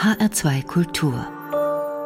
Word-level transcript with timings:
HR2 0.00 0.64
Kultur. 0.64 1.26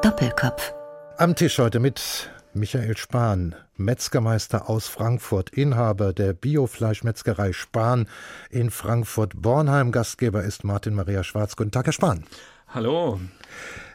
Doppelkopf. 0.02 0.74
Am 1.16 1.36
Tisch 1.36 1.60
heute 1.60 1.78
mit 1.78 2.28
Michael 2.52 2.96
Spahn, 2.96 3.54
Metzgermeister 3.76 4.68
aus 4.68 4.88
Frankfurt, 4.88 5.50
Inhaber 5.50 6.12
der 6.12 6.32
Biofleischmetzgerei 6.32 7.52
Spahn 7.52 8.08
in 8.50 8.72
Frankfurt-Bornheim. 8.72 9.92
Gastgeber 9.92 10.42
ist 10.42 10.64
Martin 10.64 10.94
Maria 10.94 11.22
Schwarz. 11.22 11.54
Guten 11.54 11.70
Tag, 11.70 11.86
Herr 11.86 11.92
Spahn. 11.92 12.24
Hallo. 12.66 13.20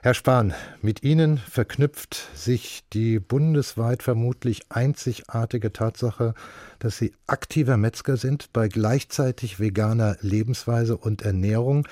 Herr 0.02 0.14
Spahn, 0.14 0.54
mit 0.82 1.04
Ihnen 1.04 1.38
verknüpft 1.38 2.30
sich 2.34 2.86
die 2.94 3.20
bundesweit 3.20 4.02
vermutlich 4.02 4.62
einzigartige 4.70 5.74
Tatsache, 5.74 6.36
dass 6.80 6.98
Sie 6.98 7.12
aktiver 7.28 7.76
Metzger 7.76 8.16
sind 8.16 8.54
bei 8.54 8.70
gleichzeitig 8.70 9.60
veganer 9.60 10.16
Lebensweise 10.22 10.96
und 10.96 11.24
Ernährung 11.24 11.86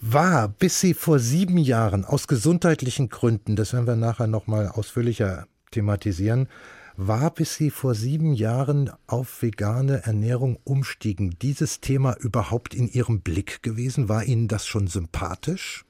war, 0.00 0.48
bis 0.48 0.80
sie 0.80 0.94
vor 0.94 1.18
sieben 1.18 1.58
Jahren 1.58 2.04
aus 2.04 2.26
gesundheitlichen 2.26 3.08
Gründen, 3.08 3.54
das 3.54 3.72
werden 3.72 3.86
wir 3.86 3.96
nachher 3.96 4.26
nochmal 4.26 4.68
ausführlicher 4.68 5.46
thematisieren, 5.70 6.48
war, 6.96 7.30
bis 7.30 7.54
sie 7.54 7.70
vor 7.70 7.94
sieben 7.94 8.32
Jahren 8.32 8.90
auf 9.06 9.42
vegane 9.42 10.02
Ernährung 10.04 10.58
umstiegen, 10.64 11.36
dieses 11.40 11.80
Thema 11.80 12.16
überhaupt 12.18 12.74
in 12.74 12.88
Ihrem 12.88 13.20
Blick 13.20 13.62
gewesen? 13.62 14.08
War 14.08 14.24
Ihnen 14.24 14.48
das 14.48 14.66
schon 14.66 14.86
sympathisch? 14.86 15.84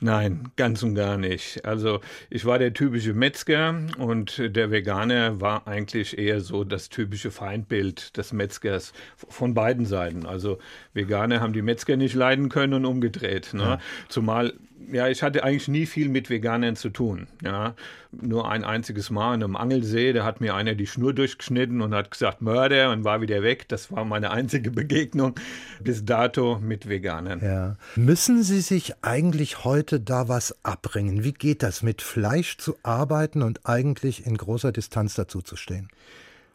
Nein, 0.00 0.48
ganz 0.56 0.82
und 0.82 0.96
gar 0.96 1.16
nicht. 1.16 1.64
Also 1.64 2.00
ich 2.28 2.44
war 2.44 2.58
der 2.58 2.72
typische 2.72 3.14
Metzger 3.14 3.74
und 3.98 4.42
der 4.56 4.72
Veganer 4.72 5.40
war 5.40 5.68
eigentlich 5.68 6.18
eher 6.18 6.40
so 6.40 6.64
das 6.64 6.88
typische 6.88 7.30
Feindbild 7.30 8.16
des 8.16 8.32
Metzgers 8.32 8.92
von 9.16 9.54
beiden 9.54 9.86
Seiten. 9.86 10.26
Also 10.26 10.58
Veganer 10.92 11.40
haben 11.40 11.52
die 11.52 11.62
Metzger 11.62 11.96
nicht 11.96 12.14
leiden 12.14 12.48
können 12.48 12.74
und 12.74 12.84
umgedreht. 12.84 13.54
Ne? 13.54 13.62
Ja. 13.62 13.80
Zumal 14.08 14.54
ja, 14.90 15.08
ich 15.08 15.22
hatte 15.22 15.44
eigentlich 15.44 15.68
nie 15.68 15.86
viel 15.86 16.08
mit 16.08 16.30
Veganern 16.30 16.76
zu 16.76 16.90
tun. 16.90 17.26
Ja, 17.42 17.74
nur 18.10 18.50
ein 18.50 18.64
einziges 18.64 19.10
Mal 19.10 19.34
in 19.34 19.42
einem 19.42 19.56
Angelsee, 19.56 20.12
da 20.12 20.24
hat 20.24 20.40
mir 20.40 20.54
einer 20.54 20.74
die 20.74 20.86
Schnur 20.86 21.14
durchgeschnitten 21.14 21.80
und 21.80 21.94
hat 21.94 22.10
gesagt 22.10 22.42
Mörder 22.42 22.90
und 22.90 23.04
war 23.04 23.20
wieder 23.20 23.42
weg. 23.42 23.68
Das 23.68 23.90
war 23.92 24.04
meine 24.04 24.30
einzige 24.30 24.70
Begegnung 24.82 25.34
bis 25.80 26.04
dato 26.04 26.58
mit 26.60 26.88
Veganern. 26.88 27.40
Ja. 27.42 27.76
Müssen 27.96 28.42
Sie 28.42 28.60
sich 28.60 28.94
eigentlich 29.02 29.64
heute 29.64 30.00
da 30.00 30.28
was 30.28 30.56
abbringen? 30.64 31.24
Wie 31.24 31.32
geht 31.32 31.62
das, 31.62 31.82
mit 31.82 32.02
Fleisch 32.02 32.58
zu 32.58 32.76
arbeiten 32.82 33.42
und 33.42 33.66
eigentlich 33.66 34.26
in 34.26 34.36
großer 34.36 34.72
Distanz 34.72 35.14
dazu 35.14 35.42
zu 35.42 35.56
stehen? 35.56 35.88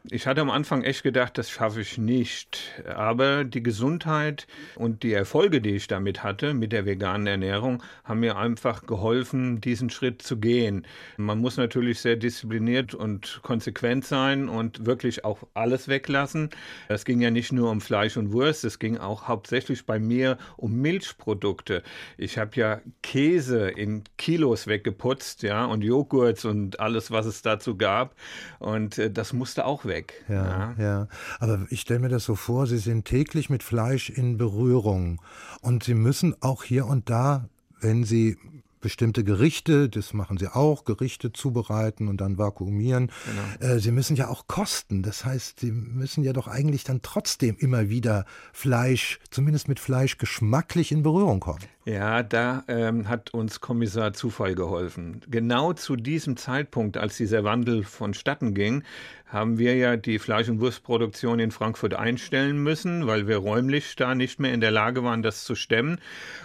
Ich 0.10 0.26
hatte 0.26 0.40
am 0.40 0.50
Anfang 0.50 0.84
echt 0.84 1.04
gedacht, 1.04 1.38
das 1.38 1.50
schaffe 1.50 1.82
ich 1.82 1.98
nicht. 1.98 2.82
Aber 2.86 3.44
die 3.44 3.62
Gesundheit 3.62 4.48
und 4.76 5.04
die 5.04 5.12
Erfolge, 5.12 5.60
die 5.60 5.76
ich 5.76 5.88
damit 5.88 6.24
hatte, 6.24 6.54
mit 6.54 6.72
der 6.72 6.86
veganen 6.86 7.28
Ernährung, 7.28 7.84
haben 8.06 8.22
mir 8.22 8.38
einfach 8.38 8.86
geholfen, 8.86 9.60
diesen 9.60 9.90
Schritt 9.90 10.22
zu 10.22 10.38
gehen. 10.38 10.88
Man 11.18 11.40
muss 11.40 11.58
natürlich 11.58 12.00
sehr 12.00 12.16
diszipliniert 12.16 12.94
und 12.94 13.42
konsequent 13.44 14.06
sein 14.06 14.48
und 14.48 14.86
wirklich 14.86 15.26
auch 15.26 15.40
alles 15.54 15.90
weglassen. 15.90 16.52
Es 16.88 17.04
ging 17.04 17.20
ja 17.20 17.30
nicht 17.30 17.52
nur 17.52 17.70
um 17.70 17.82
Fleisch 17.82 18.16
und 18.16 18.32
Wurst, 18.32 18.64
es 18.64 18.80
ging 18.80 18.98
auch 18.98 19.28
hauptsächlich 19.28 19.86
bei 19.86 20.00
mir 20.00 20.38
um 20.56 20.78
Milchprodukte. 20.78 21.84
Ich 22.18 22.38
habe 22.38 22.52
ja 22.56 22.80
Käse 23.04 23.68
in 23.68 24.06
Kilos 24.18 24.68
weggeputzt, 24.68 25.44
ja, 25.44 25.66
und 25.66 25.84
Joghurt 25.84 26.46
und 26.46 26.80
alles, 26.80 27.12
was 27.12 27.26
es 27.26 27.42
dazu 27.42 27.76
gab. 27.76 28.16
Und 28.60 28.98
äh, 28.98 29.12
das 29.12 29.34
musste 29.34 29.66
auch 29.66 29.84
weg 29.84 29.97
weg. 29.98 30.26
Ja, 30.28 30.46
ja. 30.46 30.76
ja. 30.78 31.08
Aber 31.40 31.66
ich 31.70 31.82
stelle 31.82 32.00
mir 32.00 32.10
das 32.10 32.24
so 32.24 32.36
vor, 32.36 32.68
Sie 32.68 32.78
sind 32.78 33.06
täglich 33.06 33.50
mit 33.50 33.64
Fleisch 33.64 34.10
in 34.10 34.38
Berührung 34.38 35.22
und 35.62 35.84
Sie 35.84 35.96
müssen 35.96 36.36
auch 36.42 36.64
hier 36.64 36.86
und 36.86 37.10
da, 37.10 37.50
wenn 37.82 38.04
Sie 38.04 38.38
bestimmte 38.80 39.24
Gerichte, 39.24 39.90
das 39.90 40.14
machen 40.14 40.38
sie 40.38 40.54
auch, 40.54 40.86
Gerichte 40.86 41.34
zubereiten 41.34 42.08
und 42.08 42.22
dann 42.22 42.38
vakuumieren. 42.38 43.12
Genau. 43.60 43.74
Äh, 43.74 43.80
sie 43.80 43.92
müssen 43.92 44.16
ja 44.16 44.28
auch 44.30 44.48
kosten. 44.48 45.04
Das 45.04 45.26
heißt, 45.26 45.60
sie 45.60 45.72
müssen 45.72 46.24
ja 46.24 46.32
doch 46.32 46.48
eigentlich 46.48 46.84
dann 46.84 47.02
trotzdem 47.02 47.58
immer 47.58 47.90
wieder 47.90 48.26
Fleisch, 48.54 49.20
zumindest 49.30 49.68
mit 49.68 49.80
Fleisch, 49.80 50.18
geschmacklich 50.18 50.92
in 50.92 51.04
Berührung 51.04 51.40
kommen. 51.40 51.60
Ja, 51.88 52.22
da 52.22 52.66
ähm, 52.68 53.08
hat 53.08 53.34
uns 53.34 53.62
Kommissar 53.62 54.12
Zufall 54.12 54.56
geholfen. 54.56 55.22
Genau 55.30 55.72
zu 55.72 55.96
diesem 55.96 56.36
Zeitpunkt, 56.36 56.98
als 56.98 57.16
dieser 57.16 57.46
Wandel 57.46 57.86
vonstatten 57.86 58.54
ging, 58.54 58.84
haben 59.28 59.58
wir 59.58 59.76
ja 59.76 59.98
die 59.98 60.20
Fleisch- 60.20 60.50
und 60.50 60.62
Wurstproduktion 60.62 61.40
in 61.40 61.52
Frankfurt 61.52 61.94
einstellen 61.94 62.64
müssen, 62.64 63.08
weil 63.08 63.28
wir 63.28 63.38
räumlich 63.38 63.96
da 63.96 64.16
nicht 64.16 64.40
mehr 64.40 64.54
in 64.54 64.62
der 64.62 64.72
Lage 64.72 65.04
waren, 65.04 65.22
das 65.22 65.44
zu 65.44 65.56
stemmen 65.56 66.00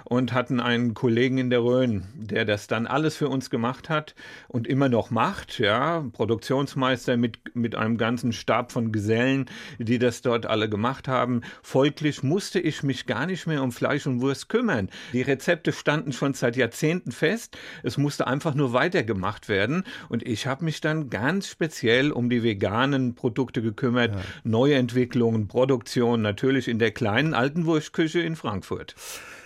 und 0.05 0.33
hatten 0.33 0.61
einen 0.61 0.95
Kollegen 0.95 1.39
in 1.39 1.51
der 1.51 1.63
Rhön, 1.63 2.05
der 2.15 2.45
das 2.45 2.67
dann 2.67 2.87
alles 2.87 3.17
für 3.17 3.29
uns 3.29 3.51
gemacht 3.51 3.89
hat 3.89 4.15
und 4.49 4.67
immer 4.67 4.89
noch 4.89 5.11
macht, 5.11 5.59
ja, 5.59 6.05
Produktionsmeister 6.13 7.17
mit, 7.17 7.55
mit 7.55 7.77
einem 7.77 7.99
ganzen 7.99 8.33
Stab 8.33 8.73
von 8.73 8.91
Gesellen, 8.91 9.47
die 9.79 9.99
das 9.99 10.23
dort 10.23 10.47
alle 10.47 10.69
gemacht 10.69 11.07
haben. 11.07 11.43
Folglich 11.63 12.23
musste 12.23 12.59
ich 12.59 12.83
mich 12.83 13.07
gar 13.07 13.27
nicht 13.27 13.47
mehr 13.47 13.63
um 13.63 13.71
Fleisch 13.71 14.07
und 14.07 14.21
Wurst 14.21 14.49
kümmern. 14.49 14.91
Die 15.13 15.23
Rezepte 15.33 15.73
standen 15.73 16.13
schon 16.13 16.35
seit 16.35 16.57
Jahrzehnten 16.57 17.11
fest. 17.11 17.57
Es 17.83 17.97
musste 17.97 18.27
einfach 18.27 18.55
nur 18.55 18.73
weitergemacht 18.73 19.49
werden. 19.49 19.85
Und 20.09 20.23
ich 20.23 20.47
habe 20.47 20.65
mich 20.65 20.81
dann 20.81 21.11
ganz 21.11 21.49
speziell 21.49 22.13
um 22.13 22.29
die 22.29 22.43
veganen 22.43 23.15
Produkte 23.15 23.63
gekümmert. 23.63 24.15
Ja. 24.15 24.21
Neuentwicklungen, 24.45 25.49
Produktion, 25.49 26.23
natürlich 26.23 26.69
in 26.69 26.79
der 26.79 26.91
kleinen 26.91 27.35
alten 27.35 27.67
Wurstküche 27.67 28.21
in 28.21 28.37
Frankfurt. 28.37 28.95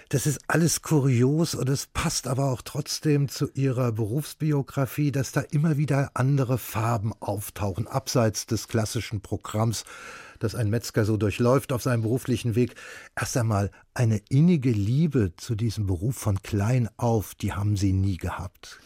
Das 0.08 0.24
ist 0.28 0.38
alles 0.46 0.82
kurios 0.82 1.56
und 1.56 1.68
es 1.68 1.86
passt 1.86 2.28
aber 2.28 2.52
auch 2.52 2.62
trotzdem 2.62 3.28
zu 3.28 3.50
ihrer 3.54 3.90
Berufsbiografie, 3.90 5.10
dass 5.10 5.32
da 5.32 5.40
immer 5.40 5.78
wieder 5.78 6.12
andere 6.14 6.58
Farben 6.58 7.12
auftauchen, 7.18 7.88
abseits 7.88 8.46
des 8.46 8.68
klassischen 8.68 9.20
Programms 9.20 9.84
das 10.38 10.54
ein 10.54 10.70
Metzger 10.70 11.04
so 11.04 11.16
durchläuft 11.16 11.72
auf 11.72 11.82
seinem 11.82 12.02
beruflichen 12.02 12.54
Weg. 12.54 12.76
Erst 13.18 13.36
einmal 13.36 13.72
eine 13.94 14.20
innige 14.28 14.70
Liebe 14.70 15.32
zu 15.36 15.56
diesem 15.56 15.86
Beruf 15.86 16.16
von 16.16 16.40
klein 16.42 16.88
auf, 16.98 17.34
die 17.34 17.54
haben 17.54 17.76
Sie 17.76 17.92
nie 17.92 18.16
gehabt. 18.16 18.78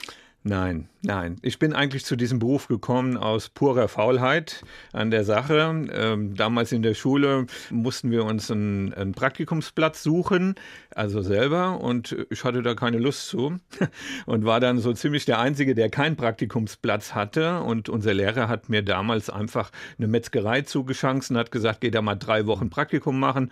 Nein, 0.42 0.88
nein. 1.02 1.36
Ich 1.42 1.58
bin 1.58 1.74
eigentlich 1.74 2.06
zu 2.06 2.16
diesem 2.16 2.38
Beruf 2.38 2.66
gekommen 2.66 3.18
aus 3.18 3.50
purer 3.50 3.88
Faulheit 3.88 4.64
an 4.90 5.10
der 5.10 5.22
Sache. 5.22 5.86
Ähm, 5.92 6.34
damals 6.34 6.72
in 6.72 6.82
der 6.82 6.94
Schule 6.94 7.46
mussten 7.68 8.10
wir 8.10 8.24
uns 8.24 8.50
einen, 8.50 8.94
einen, 8.94 9.12
Praktikumsplatz 9.12 10.02
suchen, 10.02 10.54
also 10.94 11.20
selber, 11.20 11.80
und 11.82 12.16
ich 12.30 12.42
hatte 12.42 12.62
da 12.62 12.74
keine 12.74 12.96
Lust 12.96 13.28
zu 13.28 13.58
und 14.26 14.46
war 14.46 14.60
dann 14.60 14.78
so 14.78 14.94
ziemlich 14.94 15.26
der 15.26 15.40
Einzige, 15.40 15.74
der 15.74 15.90
keinen 15.90 16.16
Praktikumsplatz 16.16 17.14
hatte. 17.14 17.60
Und 17.60 17.90
unser 17.90 18.14
Lehrer 18.14 18.48
hat 18.48 18.70
mir 18.70 18.82
damals 18.82 19.28
einfach 19.28 19.70
eine 19.98 20.08
Metzgerei 20.08 20.62
zugeschanzt 20.62 21.30
und 21.30 21.36
hat 21.36 21.50
gesagt, 21.50 21.82
geh 21.82 21.90
da 21.90 22.00
mal 22.00 22.14
drei 22.14 22.46
Wochen 22.46 22.70
Praktikum 22.70 23.20
machen 23.20 23.50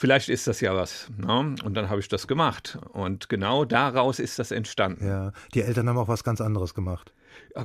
vielleicht 0.00 0.30
ist 0.30 0.46
das 0.46 0.62
ja 0.62 0.74
was. 0.74 1.10
Ne? 1.18 1.54
Und 1.62 1.74
dann 1.74 1.90
habe 1.90 2.00
ich 2.00 2.08
das 2.08 2.26
gemacht. 2.26 2.78
Und 2.92 3.28
genau 3.28 3.66
daraus 3.66 4.18
ist 4.18 4.38
das 4.38 4.50
entstanden. 4.50 5.06
Ja, 5.06 5.32
die 5.54 5.60
Eltern 5.60 5.88
haben 5.88 5.98
auch 5.98 6.08
was 6.08 6.24
ganz 6.24 6.40
anderes 6.40 6.74
gemacht. 6.74 7.12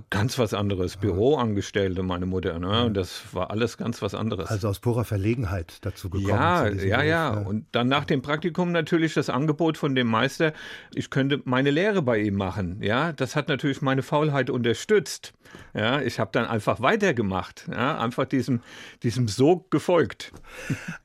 Ganz 0.09 0.39
was 0.39 0.53
anderes. 0.53 0.97
Büroangestellte, 0.97 2.03
meine 2.03 2.25
Mutter. 2.25 2.57
Ne? 2.59 2.91
Das 2.91 3.33
war 3.33 3.51
alles 3.51 3.77
ganz 3.77 4.01
was 4.01 4.15
anderes. 4.15 4.49
Also 4.49 4.69
aus 4.69 4.79
purer 4.79 5.05
Verlegenheit 5.05 5.77
dazu 5.81 6.09
gekommen. 6.09 6.29
Ja, 6.29 6.67
ja, 6.67 6.97
Beruf, 6.97 7.05
ja. 7.05 7.29
Und 7.31 7.65
dann 7.71 7.87
nach 7.87 8.05
dem 8.05 8.21
Praktikum 8.21 8.71
natürlich 8.71 9.13
das 9.13 9.29
Angebot 9.29 9.77
von 9.77 9.95
dem 9.95 10.07
Meister, 10.07 10.53
ich 10.93 11.09
könnte 11.09 11.41
meine 11.45 11.71
Lehre 11.71 12.01
bei 12.01 12.19
ihm 12.19 12.35
machen. 12.35 12.81
Ja, 12.81 13.11
das 13.13 13.35
hat 13.35 13.47
natürlich 13.47 13.81
meine 13.81 14.03
Faulheit 14.03 14.49
unterstützt. 14.49 15.33
Ja, 15.73 16.01
ich 16.01 16.19
habe 16.19 16.31
dann 16.33 16.45
einfach 16.45 16.81
weitergemacht. 16.81 17.67
Ja, 17.71 17.99
einfach 17.99 18.25
diesem, 18.25 18.61
diesem 19.03 19.27
Sog 19.27 19.71
gefolgt. 19.71 20.31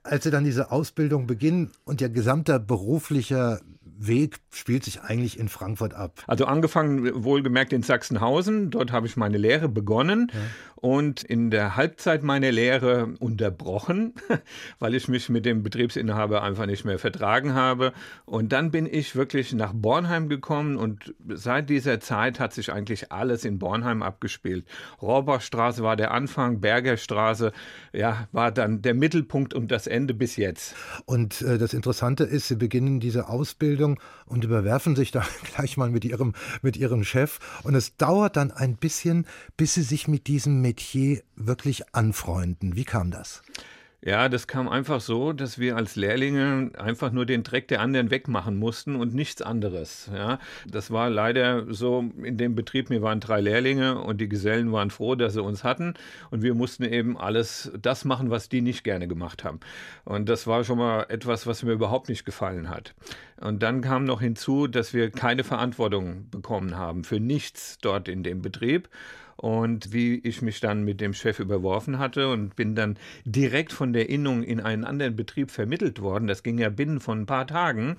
Als 0.02 0.24
Sie 0.24 0.30
dann 0.30 0.44
diese 0.44 0.70
Ausbildung 0.72 1.26
beginnen 1.26 1.70
und 1.84 2.00
Ihr 2.00 2.08
gesamter 2.08 2.58
beruflicher 2.58 3.60
Weg 4.06 4.40
spielt 4.50 4.84
sich 4.84 5.02
eigentlich 5.02 5.38
in 5.38 5.48
Frankfurt 5.48 5.94
ab? 5.94 6.22
Also 6.26 6.46
angefangen 6.46 7.24
wohlgemerkt 7.24 7.72
in 7.72 7.82
Sachsenhausen. 7.82 8.70
Dort 8.70 8.92
habe 8.92 9.06
ich 9.06 9.16
meine 9.16 9.36
Lehre 9.36 9.68
begonnen. 9.68 10.30
Ja 10.32 10.40
und 10.80 11.22
in 11.22 11.50
der 11.50 11.76
Halbzeit 11.76 12.22
meiner 12.22 12.52
Lehre 12.52 13.14
unterbrochen, 13.18 14.14
weil 14.78 14.94
ich 14.94 15.08
mich 15.08 15.28
mit 15.28 15.44
dem 15.44 15.62
Betriebsinhaber 15.62 16.42
einfach 16.42 16.66
nicht 16.66 16.84
mehr 16.84 16.98
vertragen 16.98 17.54
habe. 17.54 17.92
Und 18.24 18.52
dann 18.52 18.70
bin 18.70 18.86
ich 18.86 19.14
wirklich 19.14 19.52
nach 19.52 19.72
Bornheim 19.74 20.28
gekommen 20.28 20.76
und 20.76 21.14
seit 21.28 21.68
dieser 21.68 22.00
Zeit 22.00 22.40
hat 22.40 22.52
sich 22.52 22.72
eigentlich 22.72 23.12
alles 23.12 23.44
in 23.44 23.58
Bornheim 23.58 24.02
abgespielt. 24.02 24.66
Rohrbachstraße 25.02 25.82
war 25.82 25.96
der 25.96 26.12
Anfang, 26.12 26.60
Bergerstraße 26.60 27.52
ja, 27.92 28.28
war 28.32 28.52
dann 28.52 28.82
der 28.82 28.94
Mittelpunkt 28.94 29.54
und 29.54 29.70
das 29.70 29.86
Ende 29.86 30.14
bis 30.14 30.36
jetzt. 30.36 30.74
Und 31.04 31.42
äh, 31.42 31.58
das 31.58 31.74
Interessante 31.74 32.24
ist, 32.24 32.48
Sie 32.48 32.56
beginnen 32.56 33.00
diese 33.00 33.28
Ausbildung 33.28 34.00
und 34.26 34.44
überwerfen 34.44 34.96
sich 34.96 35.10
da 35.10 35.24
gleich 35.54 35.76
mal 35.76 35.90
mit 35.90 36.04
Ihrem, 36.04 36.34
mit 36.62 36.76
Ihrem 36.76 37.04
Chef. 37.04 37.38
Und 37.64 37.74
es 37.74 37.96
dauert 37.96 38.36
dann 38.36 38.50
ein 38.50 38.76
bisschen, 38.76 39.26
bis 39.56 39.74
Sie 39.74 39.82
sich 39.82 40.08
mit 40.08 40.26
diesem 40.26 40.60
Metier 40.70 41.20
wirklich 41.34 41.82
anfreunden. 41.96 42.76
Wie 42.76 42.84
kam 42.84 43.10
das? 43.10 43.42
Ja, 44.02 44.28
das 44.28 44.46
kam 44.46 44.68
einfach 44.68 45.00
so, 45.00 45.32
dass 45.32 45.58
wir 45.58 45.76
als 45.76 45.96
Lehrlinge 45.96 46.70
einfach 46.78 47.10
nur 47.10 47.26
den 47.26 47.42
Dreck 47.42 47.66
der 47.66 47.80
anderen 47.80 48.10
wegmachen 48.12 48.56
mussten 48.56 48.94
und 48.94 49.14
nichts 49.14 49.42
anderes. 49.42 50.08
Ja, 50.14 50.38
das 50.66 50.92
war 50.92 51.10
leider 51.10 51.66
so 51.74 52.04
in 52.22 52.38
dem 52.38 52.54
Betrieb. 52.54 52.88
Wir 52.88 53.02
waren 53.02 53.18
drei 53.18 53.40
Lehrlinge 53.40 54.00
und 54.00 54.20
die 54.20 54.28
Gesellen 54.28 54.70
waren 54.70 54.90
froh, 54.90 55.16
dass 55.16 55.32
sie 55.32 55.42
uns 55.42 55.64
hatten 55.64 55.94
und 56.30 56.42
wir 56.42 56.54
mussten 56.54 56.84
eben 56.84 57.18
alles 57.18 57.72
das 57.82 58.04
machen, 58.04 58.30
was 58.30 58.48
die 58.48 58.62
nicht 58.62 58.84
gerne 58.84 59.08
gemacht 59.08 59.42
haben. 59.42 59.58
Und 60.04 60.28
das 60.28 60.46
war 60.46 60.62
schon 60.62 60.78
mal 60.78 61.06
etwas, 61.08 61.48
was 61.48 61.64
mir 61.64 61.72
überhaupt 61.72 62.08
nicht 62.08 62.24
gefallen 62.24 62.70
hat. 62.70 62.94
Und 63.40 63.62
dann 63.62 63.80
kam 63.80 64.04
noch 64.04 64.20
hinzu, 64.20 64.68
dass 64.68 64.94
wir 64.94 65.10
keine 65.10 65.42
Verantwortung 65.42 66.30
bekommen 66.30 66.76
haben 66.76 67.02
für 67.02 67.18
nichts 67.18 67.76
dort 67.82 68.08
in 68.08 68.22
dem 68.22 68.40
Betrieb 68.40 68.88
und 69.40 69.94
wie 69.94 70.18
ich 70.18 70.42
mich 70.42 70.60
dann 70.60 70.84
mit 70.84 71.00
dem 71.00 71.14
Chef 71.14 71.40
überworfen 71.40 71.98
hatte 71.98 72.28
und 72.28 72.56
bin 72.56 72.74
dann 72.74 72.98
direkt 73.24 73.72
von 73.72 73.94
der 73.94 74.10
Innung 74.10 74.42
in 74.42 74.60
einen 74.60 74.84
anderen 74.84 75.16
Betrieb 75.16 75.50
vermittelt 75.50 76.02
worden. 76.02 76.26
Das 76.26 76.42
ging 76.42 76.58
ja 76.58 76.68
binnen 76.68 77.00
von 77.00 77.22
ein 77.22 77.26
paar 77.26 77.46
Tagen. 77.46 77.96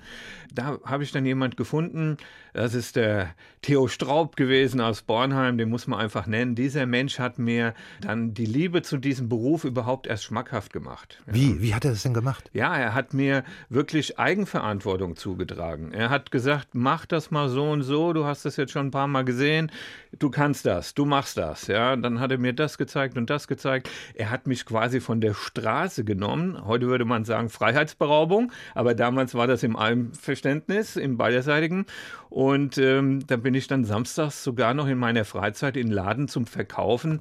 Da 0.54 0.78
habe 0.84 1.02
ich 1.02 1.10
dann 1.10 1.26
jemand 1.26 1.56
gefunden, 1.56 2.16
das 2.52 2.74
ist 2.74 2.94
der 2.94 3.34
Theo 3.62 3.88
Straub 3.88 4.36
gewesen 4.36 4.80
aus 4.80 5.02
Bornheim, 5.02 5.58
den 5.58 5.68
muss 5.68 5.86
man 5.88 5.98
einfach 5.98 6.26
nennen. 6.26 6.54
Dieser 6.54 6.86
Mensch 6.86 7.18
hat 7.18 7.38
mir 7.38 7.74
dann 8.00 8.34
die 8.34 8.46
Liebe 8.46 8.82
zu 8.82 8.98
diesem 8.98 9.28
Beruf 9.28 9.64
überhaupt 9.64 10.06
erst 10.06 10.24
schmackhaft 10.24 10.72
gemacht. 10.72 11.20
Wie? 11.26 11.60
Wie 11.60 11.74
hat 11.74 11.84
er 11.84 11.92
das 11.92 12.02
denn 12.02 12.14
gemacht? 12.14 12.50
Ja, 12.52 12.76
er 12.76 12.94
hat 12.94 13.14
mir 13.14 13.42
wirklich 13.68 14.18
Eigenverantwortung 14.18 15.16
zugetragen. 15.16 15.92
Er 15.92 16.10
hat 16.10 16.30
gesagt, 16.30 16.68
mach 16.74 17.06
das 17.06 17.30
mal 17.30 17.48
so 17.48 17.70
und 17.70 17.82
so, 17.82 18.12
du 18.12 18.26
hast 18.26 18.44
das 18.44 18.56
jetzt 18.56 18.72
schon 18.72 18.88
ein 18.88 18.90
paar 18.92 19.08
Mal 19.08 19.24
gesehen, 19.24 19.72
du 20.18 20.30
kannst 20.30 20.66
das, 20.66 20.94
du 20.94 21.04
machst 21.04 21.31
das. 21.34 21.66
Ja, 21.66 21.96
dann 21.96 22.20
hat 22.20 22.30
er 22.30 22.38
mir 22.38 22.52
das 22.52 22.78
gezeigt 22.78 23.16
und 23.16 23.30
das 23.30 23.48
gezeigt. 23.48 23.88
Er 24.14 24.30
hat 24.30 24.46
mich 24.46 24.64
quasi 24.64 25.00
von 25.00 25.20
der 25.20 25.34
Straße 25.34 26.04
genommen. 26.04 26.64
Heute 26.66 26.86
würde 26.86 27.04
man 27.04 27.24
sagen 27.24 27.48
Freiheitsberaubung, 27.48 28.52
aber 28.74 28.94
damals 28.94 29.34
war 29.34 29.46
das 29.46 29.62
im 29.62 29.76
Verständnis, 30.12 30.96
im 30.96 31.16
beiderseitigen. 31.16 31.86
Und 32.28 32.78
ähm, 32.78 33.26
da 33.26 33.36
bin 33.36 33.54
ich 33.54 33.66
dann 33.66 33.84
samstags 33.84 34.42
sogar 34.42 34.74
noch 34.74 34.86
in 34.86 34.98
meiner 34.98 35.24
Freizeit 35.24 35.76
in 35.76 35.90
Laden 35.90 36.28
zum 36.28 36.46
Verkaufen 36.46 37.20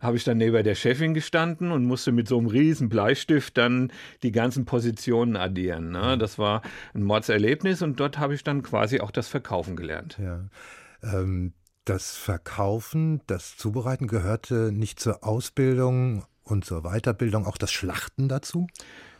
habe 0.00 0.16
ich 0.16 0.24
dann 0.24 0.38
neben 0.38 0.64
der 0.64 0.74
Chefin 0.74 1.14
gestanden 1.14 1.70
und 1.70 1.84
musste 1.84 2.10
mit 2.10 2.26
so 2.26 2.38
einem 2.38 2.46
riesen 2.46 2.88
Bleistift 2.88 3.56
dann 3.58 3.92
die 4.22 4.32
ganzen 4.32 4.64
Positionen 4.64 5.36
addieren. 5.36 5.90
Ne? 5.90 6.16
Das 6.18 6.38
war 6.38 6.62
ein 6.94 7.02
Mordserlebnis 7.02 7.82
und 7.82 8.00
dort 8.00 8.18
habe 8.18 8.34
ich 8.34 8.42
dann 8.42 8.62
quasi 8.62 9.00
auch 9.00 9.10
das 9.10 9.28
Verkaufen 9.28 9.76
gelernt. 9.76 10.18
Ja. 10.18 10.40
Ähm, 11.02 11.52
das 11.84 12.16
Verkaufen, 12.16 13.20
das 13.26 13.56
Zubereiten 13.56 14.06
gehörte 14.06 14.70
nicht 14.72 15.00
zur 15.00 15.24
Ausbildung 15.24 16.24
und 16.44 16.64
zur 16.64 16.82
Weiterbildung 16.82 17.46
auch 17.46 17.56
das 17.56 17.72
Schlachten 17.72 18.28
dazu? 18.28 18.66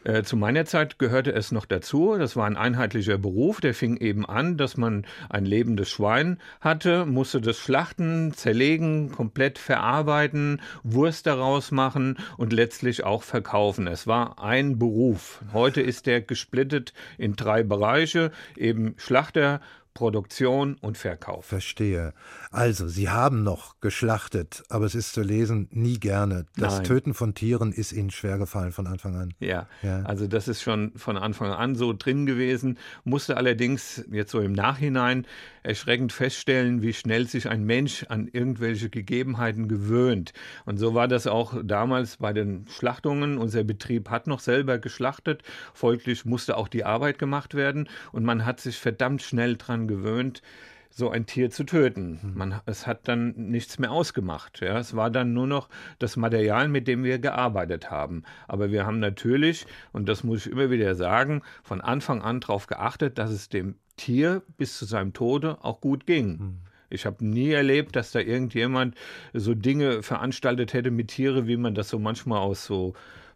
Äh, 0.02 0.22
zu 0.22 0.36
meiner 0.36 0.64
Zeit 0.64 0.98
gehörte 0.98 1.32
es 1.32 1.52
noch 1.52 1.66
dazu. 1.66 2.16
Das 2.18 2.34
war 2.34 2.46
ein 2.46 2.56
einheitlicher 2.56 3.18
Beruf. 3.18 3.60
Der 3.60 3.74
fing 3.74 3.96
eben 3.98 4.24
an, 4.24 4.56
dass 4.56 4.76
man 4.78 5.06
ein 5.28 5.44
lebendes 5.44 5.90
Schwein 5.90 6.38
hatte, 6.60 7.04
musste 7.04 7.40
das 7.40 7.58
schlachten, 7.58 8.32
zerlegen, 8.32 9.12
komplett 9.12 9.58
verarbeiten, 9.58 10.62
Wurst 10.82 11.26
daraus 11.26 11.70
machen 11.70 12.16
und 12.38 12.52
letztlich 12.52 13.04
auch 13.04 13.22
verkaufen. 13.22 13.86
Es 13.86 14.06
war 14.06 14.42
ein 14.42 14.78
Beruf. 14.78 15.42
Heute 15.52 15.82
ist 15.82 16.06
der 16.06 16.22
gesplittet 16.22 16.94
in 17.18 17.36
drei 17.36 17.62
Bereiche, 17.62 18.32
eben 18.56 18.94
Schlachter, 18.96 19.60
Produktion 19.92 20.76
und 20.80 20.96
Verkauf. 20.96 21.44
Verstehe. 21.44 22.14
Also, 22.52 22.88
Sie 22.88 23.08
haben 23.08 23.44
noch 23.44 23.78
geschlachtet, 23.80 24.64
aber 24.68 24.84
es 24.84 24.96
ist 24.96 25.12
zu 25.12 25.22
lesen, 25.22 25.68
nie 25.70 26.00
gerne. 26.00 26.46
Das 26.56 26.78
Nein. 26.78 26.84
Töten 26.84 27.14
von 27.14 27.32
Tieren 27.32 27.70
ist 27.70 27.92
Ihnen 27.92 28.10
schwer 28.10 28.38
gefallen 28.38 28.72
von 28.72 28.88
Anfang 28.88 29.14
an. 29.14 29.34
Ja, 29.38 29.68
ja, 29.82 30.02
also 30.02 30.26
das 30.26 30.48
ist 30.48 30.60
schon 30.60 30.90
von 30.96 31.16
Anfang 31.16 31.52
an 31.52 31.76
so 31.76 31.92
drin 31.92 32.26
gewesen, 32.26 32.76
musste 33.04 33.36
allerdings 33.36 34.04
jetzt 34.10 34.32
so 34.32 34.40
im 34.40 34.52
Nachhinein 34.52 35.28
erschreckend 35.62 36.12
feststellen, 36.12 36.82
wie 36.82 36.92
schnell 36.92 37.28
sich 37.28 37.48
ein 37.48 37.62
Mensch 37.62 38.04
an 38.08 38.26
irgendwelche 38.26 38.90
Gegebenheiten 38.90 39.68
gewöhnt. 39.68 40.32
Und 40.64 40.78
so 40.78 40.92
war 40.92 41.06
das 41.06 41.28
auch 41.28 41.54
damals 41.62 42.16
bei 42.16 42.32
den 42.32 42.66
Schlachtungen. 42.68 43.38
Unser 43.38 43.62
Betrieb 43.62 44.10
hat 44.10 44.26
noch 44.26 44.40
selber 44.40 44.78
geschlachtet, 44.78 45.44
folglich 45.72 46.24
musste 46.24 46.56
auch 46.56 46.66
die 46.66 46.84
Arbeit 46.84 47.20
gemacht 47.20 47.54
werden 47.54 47.88
und 48.10 48.24
man 48.24 48.44
hat 48.44 48.60
sich 48.60 48.76
verdammt 48.76 49.22
schnell 49.22 49.56
dran 49.56 49.86
gewöhnt, 49.86 50.42
so 50.90 51.10
ein 51.10 51.26
Tier 51.26 51.50
zu 51.50 51.64
töten. 51.64 52.18
Hm. 52.20 52.32
Man, 52.34 52.60
es 52.66 52.86
hat 52.86 53.08
dann 53.08 53.32
nichts 53.36 53.78
mehr 53.78 53.92
ausgemacht. 53.92 54.60
Ja. 54.60 54.78
Es 54.78 54.94
war 54.94 55.10
dann 55.10 55.32
nur 55.32 55.46
noch 55.46 55.68
das 55.98 56.16
Material, 56.16 56.68
mit 56.68 56.88
dem 56.88 57.04
wir 57.04 57.18
gearbeitet 57.18 57.90
haben. 57.90 58.24
Aber 58.48 58.70
wir 58.70 58.84
haben 58.86 58.98
natürlich, 58.98 59.66
und 59.92 60.08
das 60.08 60.24
muss 60.24 60.46
ich 60.46 60.52
immer 60.52 60.70
wieder 60.70 60.94
sagen, 60.94 61.42
von 61.62 61.80
Anfang 61.80 62.22
an 62.22 62.40
darauf 62.40 62.66
geachtet, 62.66 63.18
dass 63.18 63.30
es 63.30 63.48
dem 63.48 63.76
Tier 63.96 64.42
bis 64.56 64.76
zu 64.76 64.84
seinem 64.84 65.12
Tode 65.12 65.58
auch 65.62 65.80
gut 65.80 66.06
ging. 66.06 66.38
Hm. 66.38 66.56
Ich 66.90 67.06
habe 67.06 67.24
nie 67.24 67.50
erlebt, 67.52 67.94
dass 67.94 68.10
da 68.10 68.18
irgendjemand 68.18 68.96
so 69.32 69.54
Dinge 69.54 70.02
veranstaltet 70.02 70.72
hätte 70.72 70.90
mit 70.90 71.08
Tiere, 71.08 71.46
wie 71.46 71.56
man 71.56 71.74
das 71.74 71.88
so 71.88 72.00
manchmal 72.00 72.40
aus 72.40 72.66
so 72.66 72.94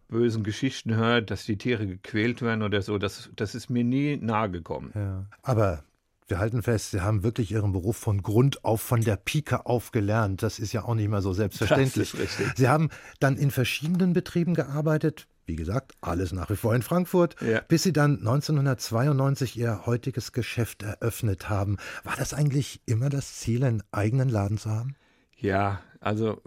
bösen 0.09 0.43
Geschichten 0.43 0.97
hört, 0.97 1.31
dass 1.31 1.45
die 1.45 1.57
Tiere 1.57 1.87
gequält 1.87 2.43
werden 2.43 2.63
oder 2.63 2.83
so. 2.83 2.99
Das, 2.99 3.31
das 3.37 3.55
ist 3.55 3.71
mir 3.71 3.85
nie 3.85 4.17
nahegekommen. 4.17 4.91
Ja. 4.95 5.27
Aber 5.43 5.85
wir 6.27 6.39
halten 6.39 6.63
fest, 6.63 6.93
Sie 6.93 7.03
haben 7.03 7.23
wirklich 7.23 7.53
Ihren 7.53 7.73
Beruf 7.73 7.97
von 7.97 8.23
Grund 8.23 8.65
auf, 8.65 8.81
von 8.81 9.03
der 9.03 9.17
Pike 9.17 9.67
auf 9.67 9.91
gelernt. 9.91 10.43
Das 10.43 10.59
ist 10.59 10.73
ja 10.73 10.85
auch 10.85 10.95
nicht 10.95 11.09
mehr 11.09 11.21
so 11.21 11.33
selbstverständlich. 11.33 12.13
Das 12.13 12.21
ist 12.21 12.39
richtig. 12.39 12.57
Sie 12.57 12.69
haben 12.69 12.89
dann 13.21 13.37
in 13.37 13.51
verschiedenen 13.51 14.13
Betrieben 14.13 14.55
gearbeitet. 14.55 15.29
Wie 15.47 15.57
gesagt, 15.57 15.93
alles 16.01 16.33
nach 16.33 16.49
wie 16.49 16.57
vor 16.57 16.75
in 16.75 16.81
Frankfurt, 16.81 17.37
ja. 17.43 17.61
bis 17.69 17.83
Sie 17.83 17.93
dann 17.93 18.19
1992 18.19 19.59
Ihr 19.59 19.85
heutiges 19.85 20.33
Geschäft 20.33 20.83
eröffnet 20.83 21.51
haben. 21.51 21.77
War 22.03 22.17
das 22.17 22.33
eigentlich 22.33 22.81
immer 22.87 23.11
das 23.11 23.35
Ziel, 23.35 23.63
einen 23.63 23.83
eigenen 23.93 24.31
Laden 24.31 24.57
zu 24.57 24.71
haben? 24.71 24.97
Ja, 25.39 25.81
also 26.01 26.43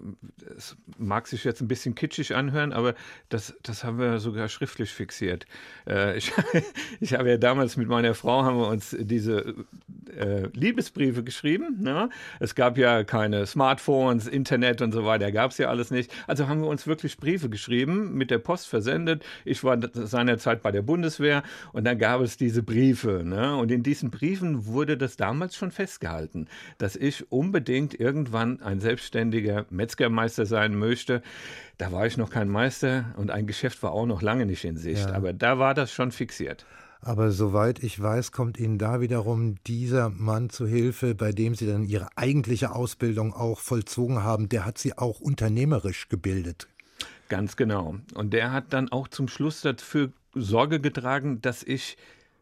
es 0.56 0.78
mag 1.00 1.28
sich 1.28 1.44
jetzt 1.44 1.62
ein 1.62 1.68
bisschen 1.68 1.96
kitschig 1.96 2.36
anhören, 2.36 2.72
aber 2.74 2.94
das, 3.30 3.56
das 3.64 3.84
haben 3.84 3.98
wir 3.98 4.20
sogar 4.20 4.50
schriftlich 4.50 4.94
fixiert. 4.94 5.48
Äh, 5.88 6.16
ich, 6.18 6.32
ich 7.00 7.14
habe 7.14 7.30
ja 7.30 7.38
damals 7.38 7.76
mit 7.76 7.88
meiner 7.88 8.14
Frau 8.14 8.44
haben 8.44 8.58
wir 8.58 8.68
uns 8.68 8.96
diese 9.00 9.56
äh, 10.18 10.50
Liebesbriefe 10.54 11.24
geschrieben. 11.24 11.78
Ne? 11.82 12.10
Es 12.40 12.56
gab 12.56 12.78
ja 12.78 13.04
keine 13.04 13.46
Smartphones, 13.46 14.28
Internet 14.28 14.82
und 14.82 14.92
so 14.92 15.06
weiter, 15.06 15.32
gab 15.32 15.52
es 15.52 15.58
ja 15.58 15.70
alles 15.70 15.92
nicht. 15.92 16.12
Also 16.28 16.48
haben 16.48 16.62
wir 16.62 16.68
uns 16.68 16.88
wirklich 16.88 17.18
Briefe 17.18 17.50
geschrieben, 17.50 18.14
mit 18.14 18.32
der 18.32 18.40
Post 18.40 18.68
versendet. 18.68 19.24
Ich 19.46 19.64
war 19.64 19.78
seinerzeit 19.94 20.62
bei 20.62 20.72
der 20.72 20.82
Bundeswehr 20.82 21.44
und 21.74 21.86
dann 21.86 21.98
gab 21.98 22.22
es 22.22 22.38
diese 22.38 22.64
Briefe. 22.64 23.24
Ne? 23.24 23.56
Und 23.56 23.72
in 23.72 23.84
diesen 23.84 24.12
Briefen 24.12 24.66
wurde 24.66 24.98
das 24.98 25.18
damals 25.18 25.56
schon 25.56 25.72
festgehalten, 25.72 26.48
dass 26.78 26.96
ich 26.96 27.32
unbedingt 27.32 28.00
irgendwann 28.00 28.62
ein 28.62 28.80
selbstständiger 28.80 29.66
Metzgermeister 29.70 30.46
sein 30.46 30.76
möchte. 30.76 31.22
Da 31.78 31.92
war 31.92 32.08
ich 32.08 32.18
noch 32.18 32.30
kein 32.30 32.50
Meister 32.50 33.14
und 33.18 33.32
ein 33.32 33.46
Geschäft 33.46 33.84
war 33.84 33.92
auch 33.92 34.06
noch 34.06 34.22
lange 34.22 34.46
nicht 34.46 34.66
in 34.66 34.78
Sicht. 34.78 35.10
Ja. 35.10 35.16
Aber 35.16 35.34
da 35.34 35.60
war 35.60 35.74
das 35.74 35.92
schon 35.92 36.12
fixiert. 36.12 36.66
Aber 37.02 37.32
soweit 37.32 37.84
ich 37.84 38.02
weiß, 38.02 38.32
kommt 38.32 38.60
Ihnen 38.60 38.78
da 38.78 39.02
wiederum 39.02 39.56
dieser 39.66 40.10
Mann 40.10 40.50
zu 40.50 40.66
Hilfe, 40.66 41.16
bei 41.16 41.32
dem 41.32 41.56
Sie 41.56 41.68
dann 41.68 41.84
Ihre 41.84 42.10
eigentliche 42.16 42.74
Ausbildung 42.74 43.34
auch 43.34 43.60
vollzogen 43.60 44.24
haben. 44.24 44.50
Der 44.50 44.66
hat 44.66 44.78
Sie 44.78 44.98
auch 44.98 45.20
unternehmerisch 45.20 46.10
gebildet. 46.10 46.68
Ganz 47.30 47.56
genau. 47.56 47.96
Und 48.14 48.34
der 48.34 48.52
hat 48.52 48.74
dann 48.74 48.92
auch 48.92 49.08
zum 49.08 49.28
Schluss 49.28 49.62
dafür 49.62 50.12
Sorge 50.34 50.80
getragen, 50.80 51.42
dass 51.42 51.64
ich 51.64 51.98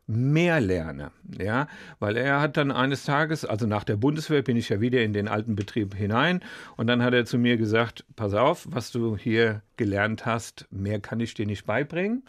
mehr 0.07 0.61
lerne, 0.61 1.11
ja, 1.39 1.67
weil 1.97 2.15
er 2.15 2.39
hat 2.39 2.57
dann 2.57 2.71
eines 2.71 3.05
Tages, 3.05 3.43
also 3.43 3.65
nach 3.65 3.83
der 3.83 3.95
Bundeswehr 3.95 4.43
bin 4.43 4.55
ich 4.55 4.69
ja 4.69 4.79
wieder 4.79 5.01
in 5.01 5.13
den 5.13 5.27
alten 5.27 5.55
Betrieb 5.55 5.95
hinein 5.95 6.41
und 6.77 6.85
dann 6.85 7.01
hat 7.01 7.15
er 7.15 7.25
zu 7.25 7.39
mir 7.39 7.57
gesagt, 7.57 8.05
pass 8.15 8.35
auf, 8.35 8.67
was 8.69 8.91
du 8.91 9.17
hier 9.17 9.63
gelernt 9.77 10.27
hast, 10.27 10.67
mehr 10.69 10.99
kann 10.99 11.19
ich 11.19 11.33
dir 11.33 11.47
nicht 11.47 11.65
beibringen 11.65 12.21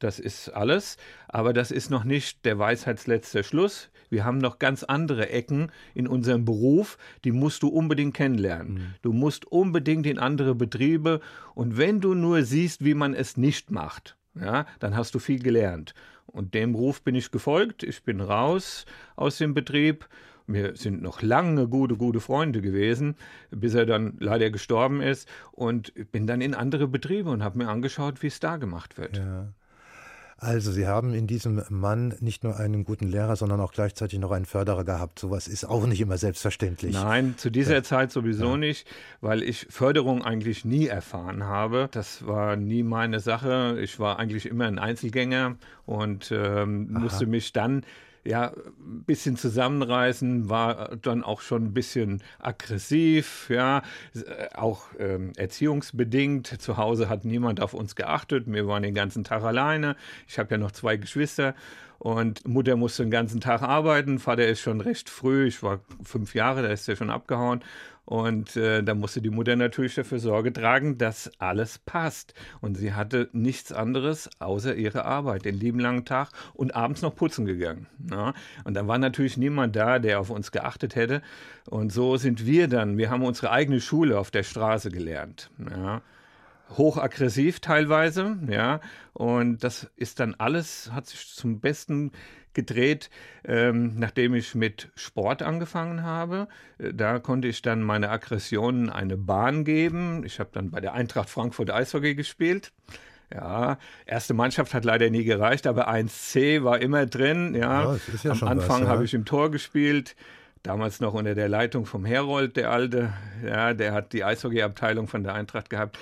das 0.00 0.18
ist 0.18 0.48
alles, 0.48 0.96
aber 1.28 1.52
das 1.52 1.70
ist 1.70 1.90
noch 1.90 2.04
nicht 2.04 2.44
der 2.44 2.58
Weisheitsletzter 2.58 3.42
Schluss. 3.42 3.90
Wir 4.08 4.24
haben 4.24 4.38
noch 4.38 4.58
ganz 4.58 4.82
andere 4.82 5.28
Ecken 5.30 5.70
in 5.94 6.08
unserem 6.08 6.44
Beruf, 6.44 6.98
die 7.24 7.32
musst 7.32 7.62
du 7.62 7.68
unbedingt 7.68 8.14
kennenlernen. 8.14 8.74
Mhm. 8.74 8.94
Du 9.02 9.12
musst 9.12 9.46
unbedingt 9.46 10.06
in 10.06 10.18
andere 10.18 10.54
Betriebe 10.54 11.20
und 11.54 11.76
wenn 11.76 12.00
du 12.00 12.14
nur 12.14 12.42
siehst, 12.42 12.84
wie 12.84 12.94
man 12.94 13.14
es 13.14 13.36
nicht 13.36 13.70
macht, 13.70 14.16
ja, 14.34 14.66
dann 14.80 14.96
hast 14.96 15.14
du 15.14 15.18
viel 15.18 15.40
gelernt. 15.42 15.94
Und 16.26 16.54
dem 16.54 16.74
Ruf 16.74 17.02
bin 17.02 17.14
ich 17.14 17.30
gefolgt. 17.30 17.82
Ich 17.82 18.04
bin 18.04 18.20
raus 18.20 18.86
aus 19.16 19.38
dem 19.38 19.52
Betrieb. 19.52 20.08
Wir 20.46 20.76
sind 20.76 21.02
noch 21.02 21.22
lange 21.22 21.68
gute, 21.68 21.96
gute 21.96 22.20
Freunde 22.20 22.60
gewesen, 22.60 23.16
bis 23.50 23.74
er 23.74 23.86
dann 23.86 24.16
leider 24.20 24.50
gestorben 24.50 25.00
ist. 25.00 25.28
Und 25.52 25.92
bin 26.12 26.26
dann 26.26 26.40
in 26.40 26.54
andere 26.54 26.88
Betriebe 26.88 27.30
und 27.30 27.42
habe 27.42 27.58
mir 27.58 27.68
angeschaut, 27.68 28.22
wie 28.22 28.28
es 28.28 28.40
da 28.40 28.56
gemacht 28.56 28.96
wird. 28.96 29.18
Ja. 29.18 29.52
Also, 30.42 30.72
Sie 30.72 30.86
haben 30.86 31.12
in 31.12 31.26
diesem 31.26 31.62
Mann 31.68 32.14
nicht 32.20 32.44
nur 32.44 32.58
einen 32.58 32.84
guten 32.84 33.06
Lehrer, 33.06 33.36
sondern 33.36 33.60
auch 33.60 33.72
gleichzeitig 33.72 34.18
noch 34.18 34.30
einen 34.30 34.46
Förderer 34.46 34.84
gehabt. 34.84 35.18
Sowas 35.18 35.46
ist 35.46 35.64
auch 35.66 35.86
nicht 35.86 36.00
immer 36.00 36.16
selbstverständlich. 36.16 36.94
Nein, 36.94 37.34
zu 37.36 37.50
dieser 37.50 37.74
ja. 37.74 37.82
Zeit 37.82 38.10
sowieso 38.10 38.52
ja. 38.52 38.56
nicht, 38.56 38.86
weil 39.20 39.42
ich 39.42 39.66
Förderung 39.68 40.24
eigentlich 40.24 40.64
nie 40.64 40.86
erfahren 40.86 41.44
habe. 41.44 41.90
Das 41.92 42.26
war 42.26 42.56
nie 42.56 42.82
meine 42.82 43.20
Sache. 43.20 43.78
Ich 43.82 44.00
war 44.00 44.18
eigentlich 44.18 44.46
immer 44.46 44.66
ein 44.66 44.78
Einzelgänger 44.78 45.56
und 45.84 46.32
ähm, 46.34 46.90
musste 46.90 47.26
mich 47.26 47.52
dann 47.52 47.82
ja, 48.24 48.52
ein 48.78 49.04
bisschen 49.04 49.36
zusammenreißen, 49.36 50.48
war 50.48 50.96
dann 50.96 51.24
auch 51.24 51.40
schon 51.40 51.66
ein 51.66 51.74
bisschen 51.74 52.22
aggressiv, 52.38 53.48
ja, 53.48 53.82
auch 54.54 54.84
ähm, 54.98 55.32
erziehungsbedingt. 55.36 56.46
Zu 56.60 56.76
Hause 56.76 57.08
hat 57.08 57.24
niemand 57.24 57.60
auf 57.60 57.74
uns 57.74 57.96
geachtet. 57.96 58.44
Wir 58.46 58.66
waren 58.66 58.82
den 58.82 58.94
ganzen 58.94 59.24
Tag 59.24 59.42
alleine. 59.42 59.96
Ich 60.28 60.38
habe 60.38 60.50
ja 60.50 60.58
noch 60.58 60.72
zwei 60.72 60.96
Geschwister 60.96 61.54
und 62.00 62.48
Mutter 62.48 62.76
musste 62.76 63.02
den 63.02 63.10
ganzen 63.10 63.40
Tag 63.40 63.62
arbeiten. 63.62 64.18
Vater 64.18 64.46
ist 64.46 64.60
schon 64.60 64.80
recht 64.80 65.10
früh, 65.10 65.46
ich 65.46 65.62
war 65.62 65.80
fünf 66.02 66.34
Jahre, 66.34 66.62
da 66.62 66.68
ist 66.68 66.88
er 66.88 66.96
schon 66.96 67.10
abgehauen. 67.10 67.62
Und 68.10 68.56
äh, 68.56 68.82
da 68.82 68.96
musste 68.96 69.22
die 69.22 69.30
Mutter 69.30 69.54
natürlich 69.54 69.94
dafür 69.94 70.18
Sorge 70.18 70.52
tragen, 70.52 70.98
dass 70.98 71.30
alles 71.38 71.78
passt. 71.78 72.34
Und 72.60 72.76
sie 72.76 72.92
hatte 72.92 73.28
nichts 73.32 73.70
anderes 73.70 74.28
außer 74.40 74.74
ihre 74.74 75.04
Arbeit, 75.04 75.44
den 75.44 75.54
lieben 75.54 75.78
langen 75.78 76.04
Tag 76.04 76.30
und 76.52 76.74
abends 76.74 77.02
noch 77.02 77.14
putzen 77.14 77.46
gegangen. 77.46 77.86
Ja? 78.10 78.34
Und 78.64 78.74
da 78.74 78.88
war 78.88 78.98
natürlich 78.98 79.36
niemand 79.36 79.76
da, 79.76 80.00
der 80.00 80.18
auf 80.18 80.30
uns 80.30 80.50
geachtet 80.50 80.96
hätte. 80.96 81.22
Und 81.68 81.92
so 81.92 82.16
sind 82.16 82.44
wir 82.44 82.66
dann, 82.66 82.98
wir 82.98 83.10
haben 83.10 83.22
unsere 83.22 83.52
eigene 83.52 83.80
Schule 83.80 84.18
auf 84.18 84.32
der 84.32 84.42
Straße 84.42 84.90
gelernt. 84.90 85.48
Ja? 85.70 86.02
hochaggressiv 86.76 87.60
teilweise, 87.60 88.38
ja. 88.48 88.80
Und 89.12 89.64
das 89.64 89.90
ist 89.96 90.20
dann 90.20 90.34
alles, 90.38 90.90
hat 90.92 91.06
sich 91.06 91.28
zum 91.28 91.60
Besten 91.60 92.12
gedreht, 92.54 93.10
ähm, 93.44 93.98
nachdem 93.98 94.34
ich 94.34 94.54
mit 94.54 94.90
Sport 94.94 95.42
angefangen 95.42 96.02
habe. 96.02 96.48
Äh, 96.78 96.92
da 96.94 97.18
konnte 97.18 97.48
ich 97.48 97.62
dann 97.62 97.82
meine 97.82 98.10
Aggressionen 98.10 98.90
eine 98.90 99.16
Bahn 99.16 99.64
geben. 99.64 100.24
Ich 100.24 100.40
habe 100.40 100.50
dann 100.52 100.70
bei 100.70 100.80
der 100.80 100.94
Eintracht 100.94 101.30
Frankfurt 101.30 101.70
Eishockey 101.70 102.14
gespielt. 102.14 102.72
Ja, 103.32 103.78
erste 104.06 104.34
Mannschaft 104.34 104.74
hat 104.74 104.84
leider 104.84 105.08
nie 105.08 105.22
gereicht, 105.22 105.68
aber 105.68 105.88
1C 105.88 106.64
war 106.64 106.80
immer 106.80 107.06
drin. 107.06 107.54
Ja, 107.54 107.96
ja 108.24 108.32
am 108.32 108.42
Anfang 108.42 108.88
habe 108.88 109.04
ich 109.04 109.14
im 109.14 109.24
Tor 109.24 109.50
gespielt. 109.52 110.16
Damals 110.62 111.00
noch 111.00 111.14
unter 111.14 111.34
der 111.34 111.48
Leitung 111.48 111.86
vom 111.86 112.04
Herold, 112.04 112.56
der 112.56 112.70
Alte. 112.70 113.12
Ja, 113.46 113.72
der 113.72 113.92
hat 113.92 114.12
die 114.12 114.24
Eishockey-Abteilung 114.24 115.06
von 115.06 115.22
der 115.22 115.34
Eintracht 115.34 115.70
gehabt. 115.70 115.96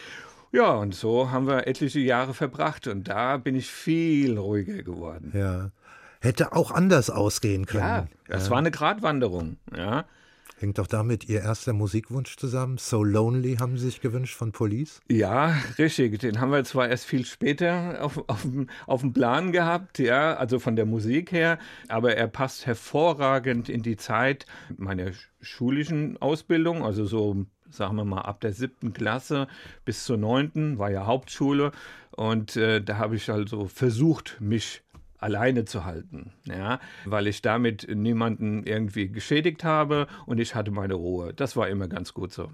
Ja, 0.50 0.72
und 0.72 0.94
so 0.94 1.30
haben 1.30 1.46
wir 1.46 1.66
etliche 1.66 2.00
Jahre 2.00 2.32
verbracht 2.32 2.86
und 2.86 3.06
da 3.06 3.36
bin 3.36 3.54
ich 3.54 3.70
viel 3.70 4.38
ruhiger 4.38 4.82
geworden. 4.82 5.32
Ja. 5.34 5.70
Hätte 6.20 6.52
auch 6.52 6.70
anders 6.70 7.10
ausgehen 7.10 7.66
können. 7.66 7.84
Ja, 7.84 8.06
das 8.26 8.46
ja. 8.46 8.50
war 8.50 8.58
eine 8.58 8.70
Gratwanderung, 8.70 9.56
ja. 9.76 10.04
Hängt 10.60 10.78
doch 10.78 10.88
damit 10.88 11.28
Ihr 11.28 11.42
erster 11.42 11.72
Musikwunsch 11.72 12.36
zusammen? 12.36 12.78
So 12.78 13.04
Lonely 13.04 13.56
haben 13.56 13.78
Sie 13.78 13.86
sich 13.86 14.00
gewünscht 14.00 14.34
von 14.34 14.50
Police? 14.50 15.00
Ja, 15.08 15.54
richtig. 15.78 16.18
Den 16.18 16.40
haben 16.40 16.50
wir 16.50 16.64
zwar 16.64 16.88
erst 16.88 17.04
viel 17.04 17.24
später 17.24 17.98
auf, 18.02 18.24
auf, 18.28 18.44
auf 18.86 19.00
dem 19.02 19.12
Plan 19.12 19.52
gehabt, 19.52 20.00
ja, 20.00 20.34
also 20.34 20.58
von 20.58 20.74
der 20.74 20.84
Musik 20.84 21.30
her, 21.30 21.60
aber 21.86 22.16
er 22.16 22.26
passt 22.26 22.66
hervorragend 22.66 23.68
in 23.68 23.82
die 23.82 23.96
Zeit 23.96 24.46
meiner 24.76 25.12
schulischen 25.40 26.20
Ausbildung, 26.20 26.84
also 26.84 27.04
so 27.04 27.46
sagen 27.70 27.96
wir 27.96 28.04
mal, 28.04 28.22
ab 28.22 28.40
der 28.40 28.52
siebten 28.52 28.92
Klasse 28.92 29.46
bis 29.84 30.04
zur 30.04 30.16
neunten, 30.16 30.78
war 30.78 30.90
ja 30.90 31.06
Hauptschule. 31.06 31.72
Und 32.10 32.56
äh, 32.56 32.82
da 32.82 32.96
habe 32.96 33.14
ich 33.14 33.30
also 33.30 33.66
versucht, 33.66 34.38
mich 34.40 34.82
alleine 35.18 35.64
zu 35.64 35.84
halten, 35.84 36.32
ja, 36.44 36.80
weil 37.04 37.26
ich 37.26 37.42
damit 37.42 37.86
niemanden 37.94 38.62
irgendwie 38.64 39.08
geschädigt 39.08 39.64
habe 39.64 40.06
und 40.26 40.38
ich 40.38 40.54
hatte 40.54 40.70
meine 40.70 40.94
Ruhe. 40.94 41.34
Das 41.34 41.56
war 41.56 41.68
immer 41.68 41.88
ganz 41.88 42.14
gut 42.14 42.32
so. 42.32 42.50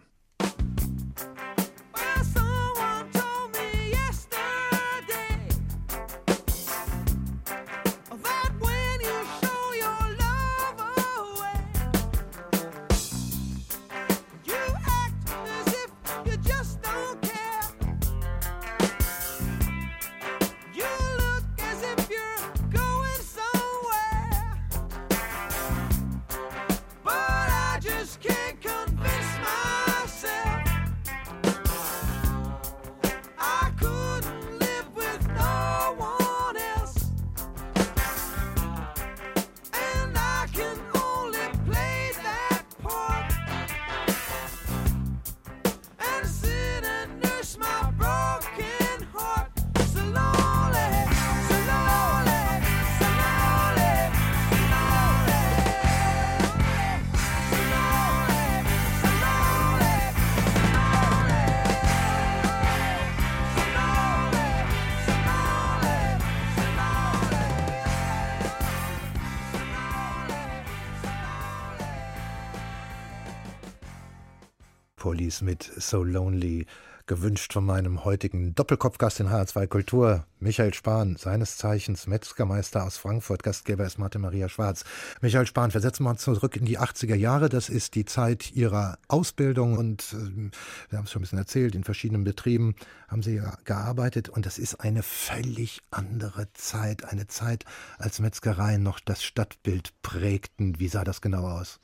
Police 75.34 75.42
mit 75.42 75.72
So 75.76 76.04
Lonely, 76.04 76.66
gewünscht 77.06 77.52
von 77.52 77.64
meinem 77.64 78.04
heutigen 78.04 78.54
Doppelkopfgast 78.54 79.18
in 79.20 79.28
HR2 79.28 79.66
Kultur, 79.66 80.26
Michael 80.38 80.72
Spahn, 80.74 81.16
seines 81.16 81.56
Zeichens 81.56 82.06
Metzgermeister 82.06 82.84
aus 82.84 82.98
Frankfurt. 82.98 83.42
Gastgeber 83.42 83.84
ist 83.84 83.98
Martin 83.98 84.20
Maria 84.20 84.48
Schwarz. 84.48 84.84
Michael 85.22 85.46
Spahn, 85.46 85.72
versetzen 85.72 86.04
wir 86.04 86.10
uns 86.10 86.22
zurück 86.22 86.56
in 86.56 86.66
die 86.66 86.78
80er 86.78 87.16
Jahre. 87.16 87.48
Das 87.48 87.68
ist 87.68 87.96
die 87.96 88.04
Zeit 88.04 88.52
Ihrer 88.52 88.96
Ausbildung 89.08 89.76
und 89.76 90.14
äh, 90.14 90.50
wir 90.90 90.98
haben 90.98 91.04
es 91.04 91.10
schon 91.10 91.20
ein 91.20 91.24
bisschen 91.24 91.38
erzählt, 91.38 91.74
in 91.74 91.82
verschiedenen 91.82 92.22
Betrieben 92.22 92.76
haben 93.08 93.22
Sie 93.22 93.42
gearbeitet 93.64 94.28
und 94.28 94.46
das 94.46 94.58
ist 94.58 94.76
eine 94.76 95.02
völlig 95.02 95.80
andere 95.90 96.52
Zeit. 96.52 97.04
Eine 97.04 97.26
Zeit, 97.26 97.64
als 97.98 98.20
Metzgereien 98.20 98.82
noch 98.82 99.00
das 99.00 99.24
Stadtbild 99.24 100.00
prägten. 100.02 100.78
Wie 100.78 100.88
sah 100.88 101.02
das 101.02 101.20
genau 101.20 101.48
aus? 101.48 101.80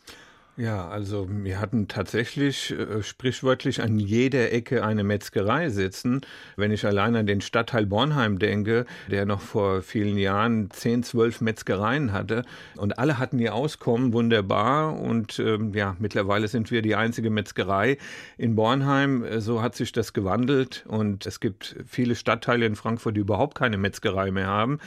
Ja, 0.57 0.89
also 0.89 1.27
wir 1.31 1.59
hatten 1.59 1.89
tatsächlich 1.89 2.73
äh, 2.73 3.03
sprichwörtlich 3.03 3.83
an 3.83 3.99
jeder 3.99 4.53
Ecke 4.53 4.85
eine 4.85 5.05
Metzgerei 5.05 5.71
sitzen. 5.71 6.21
Wenn 6.57 6.71
ich 6.71 6.85
allein 6.85 7.17
an 7.17 7.27
den 7.27 7.41
Stadtteil 7.41 7.87
Bornheim 7.87 8.39
denke, 8.39 8.85
der 9.09 9.25
noch 9.25 9.41
vor 9.41 9.81
vielen 9.81 10.19
Jahren 10.19 10.71
zehn, 10.71 11.03
zwölf 11.03 11.41
Metzgereien 11.41 12.13
hatte 12.13 12.43
und 12.77 12.99
alle 12.99 13.19
hatten 13.19 13.39
ihr 13.39 13.55
Auskommen 13.55 14.13
wunderbar 14.13 14.99
und 15.01 15.39
ähm, 15.39 15.73
ja, 15.73 15.97
mittlerweile 15.99 16.47
sind 16.49 16.71
wir 16.71 16.83
die 16.83 16.97
einzige 16.97 17.31
Metzgerei 17.31 17.97
in 18.37 18.55
Bornheim. 18.55 19.25
So 19.41 19.63
hat 19.63 19.77
sich 19.77 19.93
das 19.93 20.13
gewandelt 20.13 20.85
und 20.89 21.27
es 21.27 21.41
gibt 21.41 21.77
viele 21.87 22.17
Stadtteile 22.17 22.67
in 22.67 22.77
Frankfurt, 22.77 23.17
die 23.17 23.21
überhaupt 23.21 23.57
keine 23.57 23.79
Metzgerei 23.79 24.31
mehr 24.31 24.49
haben. 24.49 24.79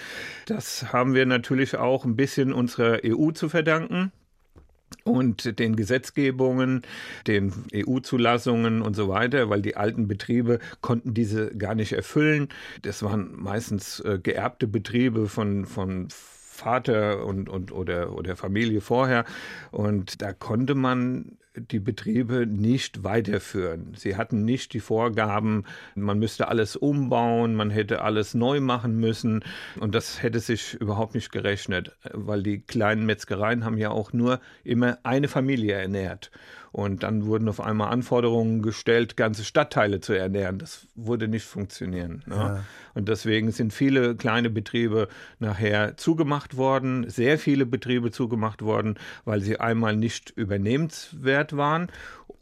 Das 0.46 0.94
haben 0.94 1.16
wir 1.16 1.26
natürlich 1.26 1.78
auch 1.78 2.06
ein 2.06 2.16
bisschen 2.16 2.54
unserer 2.54 3.00
EU 3.04 3.32
zu 3.32 3.50
verdanken 3.50 4.12
und 5.04 5.60
den 5.60 5.76
Gesetzgebungen, 5.76 6.82
den 7.28 7.54
EU-Zulassungen 7.74 8.82
und 8.82 8.96
so 8.96 9.10
weiter, 9.10 9.50
weil 9.50 9.62
die 9.62 9.76
alten 9.76 10.08
Betriebe 10.08 10.60
konnten 10.82 11.14
diese 11.14 11.56
gar 11.56 11.76
nicht 11.76 11.94
erfüllen. 11.94 12.50
Das 12.82 13.04
waren 13.04 13.32
meistens 13.36 14.00
äh, 14.02 14.20
geerbte 14.22 14.68
Betriebe 14.68 15.28
von, 15.28 15.66
von 15.66 16.08
Vater 16.54 17.26
und, 17.26 17.50
und 17.50 17.72
oder, 17.72 18.14
oder 18.14 18.36
Familie 18.36 18.82
vorher. 18.82 19.26
Und 19.72 20.22
da 20.22 20.34
konnte 20.34 20.76
man 20.76 21.38
die 21.56 21.80
Betriebe 21.80 22.48
nicht 22.48 23.04
weiterführen. 23.04 23.94
Sie 23.96 24.16
hatten 24.16 24.44
nicht 24.44 24.74
die 24.74 24.80
Vorgaben, 24.80 25.66
man 25.96 26.18
müsste 26.18 26.48
alles 26.48 26.76
umbauen, 26.76 27.54
man 27.54 27.70
hätte 27.70 28.02
alles 28.02 28.34
neu 28.34 28.60
machen 28.60 29.00
müssen 29.00 29.44
und 29.80 29.94
das 29.94 30.24
hätte 30.24 30.40
sich 30.40 30.74
überhaupt 30.74 31.14
nicht 31.14 31.32
gerechnet, 31.32 31.92
weil 32.12 32.42
die 32.42 32.60
kleinen 32.60 33.06
Metzgereien 33.06 33.66
haben 33.66 33.78
ja 33.78 33.92
auch 33.92 34.14
nur 34.14 34.40
immer 34.64 34.98
eine 35.04 35.28
Familie 35.28 35.76
ernährt. 35.76 36.32
Und 36.74 37.04
dann 37.04 37.28
wurden 37.28 37.48
auf 37.50 37.62
einmal 37.62 37.92
Anforderungen 37.92 38.64
gestellt, 38.64 39.16
ganze 39.16 39.44
Stadtteile 39.44 40.02
zu 40.02 40.14
ernähren. 40.14 40.58
Das 40.58 40.88
würde 40.96 41.28
nicht 41.28 41.46
funktionieren. 41.46 42.24
Ne? 42.26 42.36
Ja. 42.36 42.64
Und 42.96 43.10
deswegen 43.10 43.52
sind 43.52 43.72
viele 43.72 44.16
kleine 44.16 44.50
Betriebe 44.50 45.08
nachher 45.38 45.98
zugemacht 45.98 46.58
worden, 46.58 47.08
sehr 47.08 47.38
viele 47.38 47.68
Betriebe 47.68 48.10
zugemacht 48.10 48.64
worden, 48.64 48.96
weil 49.24 49.42
sie 49.42 49.60
einmal 49.60 49.96
nicht 49.96 50.32
übernehmenswert 50.32 51.56
waren 51.56 51.90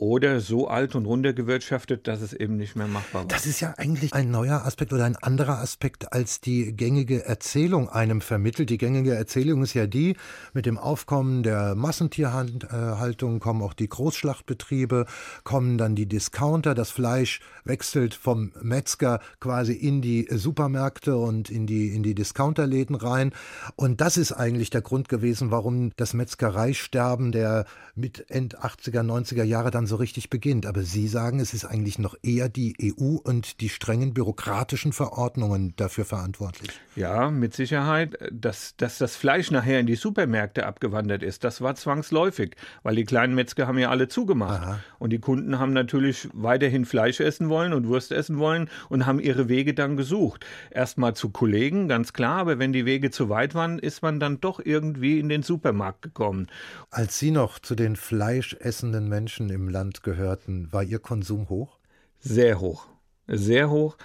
oder 0.01 0.39
so 0.39 0.67
alt 0.67 0.95
und 0.95 1.05
runtergewirtschaftet, 1.05 2.07
dass 2.07 2.21
es 2.21 2.33
eben 2.33 2.57
nicht 2.57 2.75
mehr 2.75 2.87
machbar 2.87 3.21
war. 3.21 3.27
Das 3.27 3.45
ist 3.45 3.59
ja 3.59 3.75
eigentlich 3.77 4.11
ein 4.13 4.31
neuer 4.31 4.65
Aspekt 4.65 4.93
oder 4.93 5.05
ein 5.05 5.15
anderer 5.15 5.59
Aspekt, 5.59 6.11
als 6.11 6.41
die 6.41 6.75
gängige 6.75 7.23
Erzählung 7.23 7.87
einem 7.87 8.19
vermittelt. 8.19 8.71
Die 8.71 8.79
gängige 8.79 9.13
Erzählung 9.13 9.61
ist 9.61 9.75
ja 9.75 9.85
die, 9.85 10.15
mit 10.53 10.65
dem 10.65 10.79
Aufkommen 10.79 11.43
der 11.43 11.75
Massentierhaltung 11.75 13.39
kommen 13.39 13.61
auch 13.61 13.75
die 13.75 13.89
Großschlachtbetriebe, 13.89 15.05
kommen 15.43 15.77
dann 15.77 15.93
die 15.93 16.07
Discounter, 16.07 16.73
das 16.73 16.89
Fleisch 16.89 17.39
wechselt 17.63 18.15
vom 18.15 18.53
Metzger 18.59 19.19
quasi 19.39 19.73
in 19.73 20.01
die 20.01 20.27
Supermärkte 20.31 21.15
und 21.15 21.51
in 21.51 21.67
die, 21.67 21.93
in 21.93 22.01
die 22.01 22.15
Discounterläden 22.15 22.95
rein. 22.95 23.33
Und 23.75 24.01
das 24.01 24.17
ist 24.17 24.31
eigentlich 24.31 24.71
der 24.71 24.81
Grund 24.81 25.09
gewesen, 25.09 25.51
warum 25.51 25.91
das 25.95 26.15
Metzgereisterben 26.15 27.31
der 27.31 27.65
mit 27.93 28.31
End 28.31 28.57
80er, 28.57 29.01
90er 29.01 29.43
Jahre 29.43 29.69
dann 29.69 29.90
so 29.91 29.97
richtig 29.97 30.29
beginnt. 30.29 30.65
Aber 30.65 30.81
Sie 30.83 31.07
sagen, 31.07 31.39
es 31.39 31.53
ist 31.53 31.65
eigentlich 31.65 31.99
noch 31.99 32.15
eher 32.23 32.49
die 32.49 32.75
EU 32.81 33.17
und 33.17 33.61
die 33.61 33.69
strengen 33.69 34.13
bürokratischen 34.13 34.93
Verordnungen 34.93 35.73
dafür 35.75 36.05
verantwortlich. 36.05 36.71
Ja, 36.95 37.29
mit 37.29 37.53
Sicherheit. 37.53 38.17
Dass, 38.31 38.75
dass 38.77 38.97
das 38.97 39.15
Fleisch 39.15 39.51
nachher 39.51 39.79
in 39.79 39.85
die 39.85 39.95
Supermärkte 39.95 40.65
abgewandert 40.65 41.23
ist, 41.23 41.43
das 41.43 41.61
war 41.61 41.75
zwangsläufig, 41.75 42.55
weil 42.83 42.95
die 42.95 43.03
kleinen 43.03 43.35
Metzger 43.35 43.67
haben 43.67 43.77
ja 43.77 43.89
alle 43.89 44.07
zugemacht. 44.07 44.61
Aha. 44.61 44.79
Und 44.97 45.11
die 45.11 45.19
Kunden 45.19 45.59
haben 45.59 45.73
natürlich 45.73 46.29
weiterhin 46.33 46.85
Fleisch 46.85 47.19
essen 47.19 47.49
wollen 47.49 47.73
und 47.73 47.87
Wurst 47.87 48.11
essen 48.11 48.39
wollen 48.39 48.69
und 48.89 49.05
haben 49.05 49.19
ihre 49.19 49.49
Wege 49.49 49.73
dann 49.73 49.97
gesucht. 49.97 50.45
Erstmal 50.71 51.15
zu 51.15 51.29
Kollegen, 51.29 51.89
ganz 51.89 52.13
klar, 52.13 52.37
aber 52.37 52.59
wenn 52.59 52.71
die 52.71 52.85
Wege 52.85 53.11
zu 53.11 53.27
weit 53.29 53.55
waren, 53.55 53.77
ist 53.77 54.01
man 54.01 54.19
dann 54.19 54.39
doch 54.39 54.61
irgendwie 54.63 55.19
in 55.19 55.27
den 55.27 55.43
Supermarkt 55.43 56.01
gekommen. 56.01 56.47
Als 56.89 57.19
Sie 57.19 57.31
noch 57.31 57.59
zu 57.59 57.75
den 57.75 57.97
fleischessenden 57.97 59.09
Menschen 59.09 59.49
im 59.49 59.67
Land 59.67 59.80
Land 59.81 60.03
gehörten, 60.03 60.71
war 60.71 60.83
Ihr 60.83 60.99
Konsum 60.99 61.49
hoch? 61.49 61.79
Sehr 62.19 62.59
hoch. 62.59 62.85
Sehr 63.25 63.71
hoch. 63.71 63.97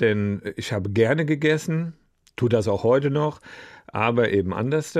Denn 0.00 0.40
ich 0.56 0.72
habe 0.72 0.88
gerne 0.88 1.26
gegessen, 1.26 1.92
tue 2.36 2.48
das 2.48 2.68
auch 2.68 2.84
heute 2.84 3.10
noch, 3.10 3.40
aber 3.86 4.30
eben 4.30 4.54
anders. 4.54 4.98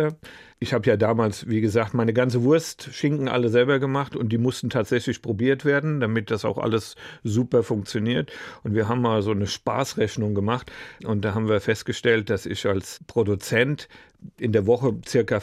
Ich 0.59 0.75
habe 0.75 0.87
ja 0.91 0.99
damals, 0.99 1.49
wie 1.49 1.63
gesagt, 1.63 1.95
meine 1.95 2.13
ganze 2.13 2.43
Wurst, 2.43 2.91
Schinken 2.93 3.29
alle 3.29 3.49
selber 3.49 3.79
gemacht 3.79 4.15
und 4.15 4.29
die 4.29 4.37
mussten 4.37 4.69
tatsächlich 4.69 5.23
probiert 5.23 5.65
werden, 5.65 6.01
damit 6.01 6.31
das 6.31 6.45
auch 6.45 6.59
alles 6.59 6.97
super 7.25 7.63
funktioniert. 7.63 8.31
Und 8.63 8.75
wir 8.75 8.89
haben 8.89 9.01
mal 9.01 9.23
so 9.23 9.31
eine 9.31 9.47
Spaßrechnung 9.47 10.35
gemacht 10.35 10.71
und 11.03 11.25
da 11.25 11.33
haben 11.33 11.49
wir 11.49 11.63
festgestellt, 11.63 12.29
dass 12.29 12.45
ich 12.45 12.67
als 12.67 13.01
Produzent 13.07 13.89
in 14.39 14.53
der 14.53 14.67
Woche 14.67 15.01
circa 15.09 15.41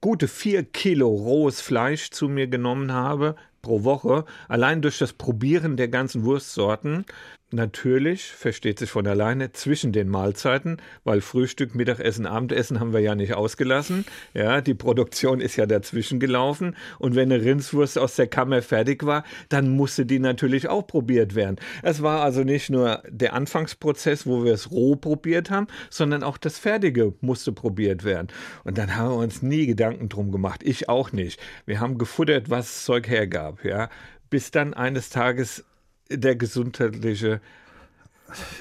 gute 0.00 0.28
vier 0.28 0.62
Kilo 0.62 1.08
rohes 1.08 1.60
Fleisch 1.60 2.10
zu 2.10 2.28
mir 2.28 2.46
genommen 2.46 2.92
habe, 2.92 3.34
pro 3.62 3.84
Woche, 3.84 4.24
allein 4.48 4.82
durch 4.82 4.98
das 4.98 5.12
Probieren 5.12 5.76
der 5.76 5.88
ganzen 5.88 6.24
Wurstsorten, 6.24 7.04
Natürlich, 7.52 8.30
versteht 8.30 8.78
sich 8.78 8.90
von 8.90 9.08
alleine, 9.08 9.50
zwischen 9.50 9.90
den 9.90 10.08
Mahlzeiten, 10.08 10.76
weil 11.02 11.20
Frühstück, 11.20 11.74
Mittagessen, 11.74 12.24
Abendessen 12.24 12.78
haben 12.78 12.92
wir 12.92 13.00
ja 13.00 13.16
nicht 13.16 13.34
ausgelassen. 13.34 14.04
Ja, 14.34 14.60
die 14.60 14.74
Produktion 14.74 15.40
ist 15.40 15.56
ja 15.56 15.66
dazwischen 15.66 16.20
gelaufen. 16.20 16.76
Und 17.00 17.16
wenn 17.16 17.32
eine 17.32 17.44
Rindswurst 17.44 17.98
aus 17.98 18.14
der 18.14 18.28
Kammer 18.28 18.62
fertig 18.62 19.04
war, 19.04 19.24
dann 19.48 19.70
musste 19.70 20.06
die 20.06 20.20
natürlich 20.20 20.68
auch 20.68 20.86
probiert 20.86 21.34
werden. 21.34 21.56
Es 21.82 22.02
war 22.02 22.22
also 22.22 22.44
nicht 22.44 22.70
nur 22.70 23.02
der 23.08 23.34
Anfangsprozess, 23.34 24.28
wo 24.28 24.44
wir 24.44 24.54
es 24.54 24.70
roh 24.70 24.94
probiert 24.94 25.50
haben, 25.50 25.66
sondern 25.90 26.22
auch 26.22 26.38
das 26.38 26.56
Fertige 26.56 27.14
musste 27.20 27.50
probiert 27.50 28.04
werden. 28.04 28.28
Und 28.62 28.78
dann 28.78 28.94
haben 28.94 29.10
wir 29.10 29.16
uns 29.16 29.42
nie 29.42 29.66
Gedanken 29.66 30.08
drum 30.08 30.30
gemacht. 30.30 30.62
Ich 30.62 30.88
auch 30.88 31.10
nicht. 31.10 31.40
Wir 31.66 31.80
haben 31.80 31.98
gefuttert, 31.98 32.48
was 32.48 32.66
das 32.66 32.84
Zeug 32.84 33.08
hergab. 33.08 33.64
Ja, 33.64 33.88
bis 34.30 34.52
dann 34.52 34.72
eines 34.72 35.10
Tages 35.10 35.64
der 36.10 36.36
gesundheitliche 36.36 37.40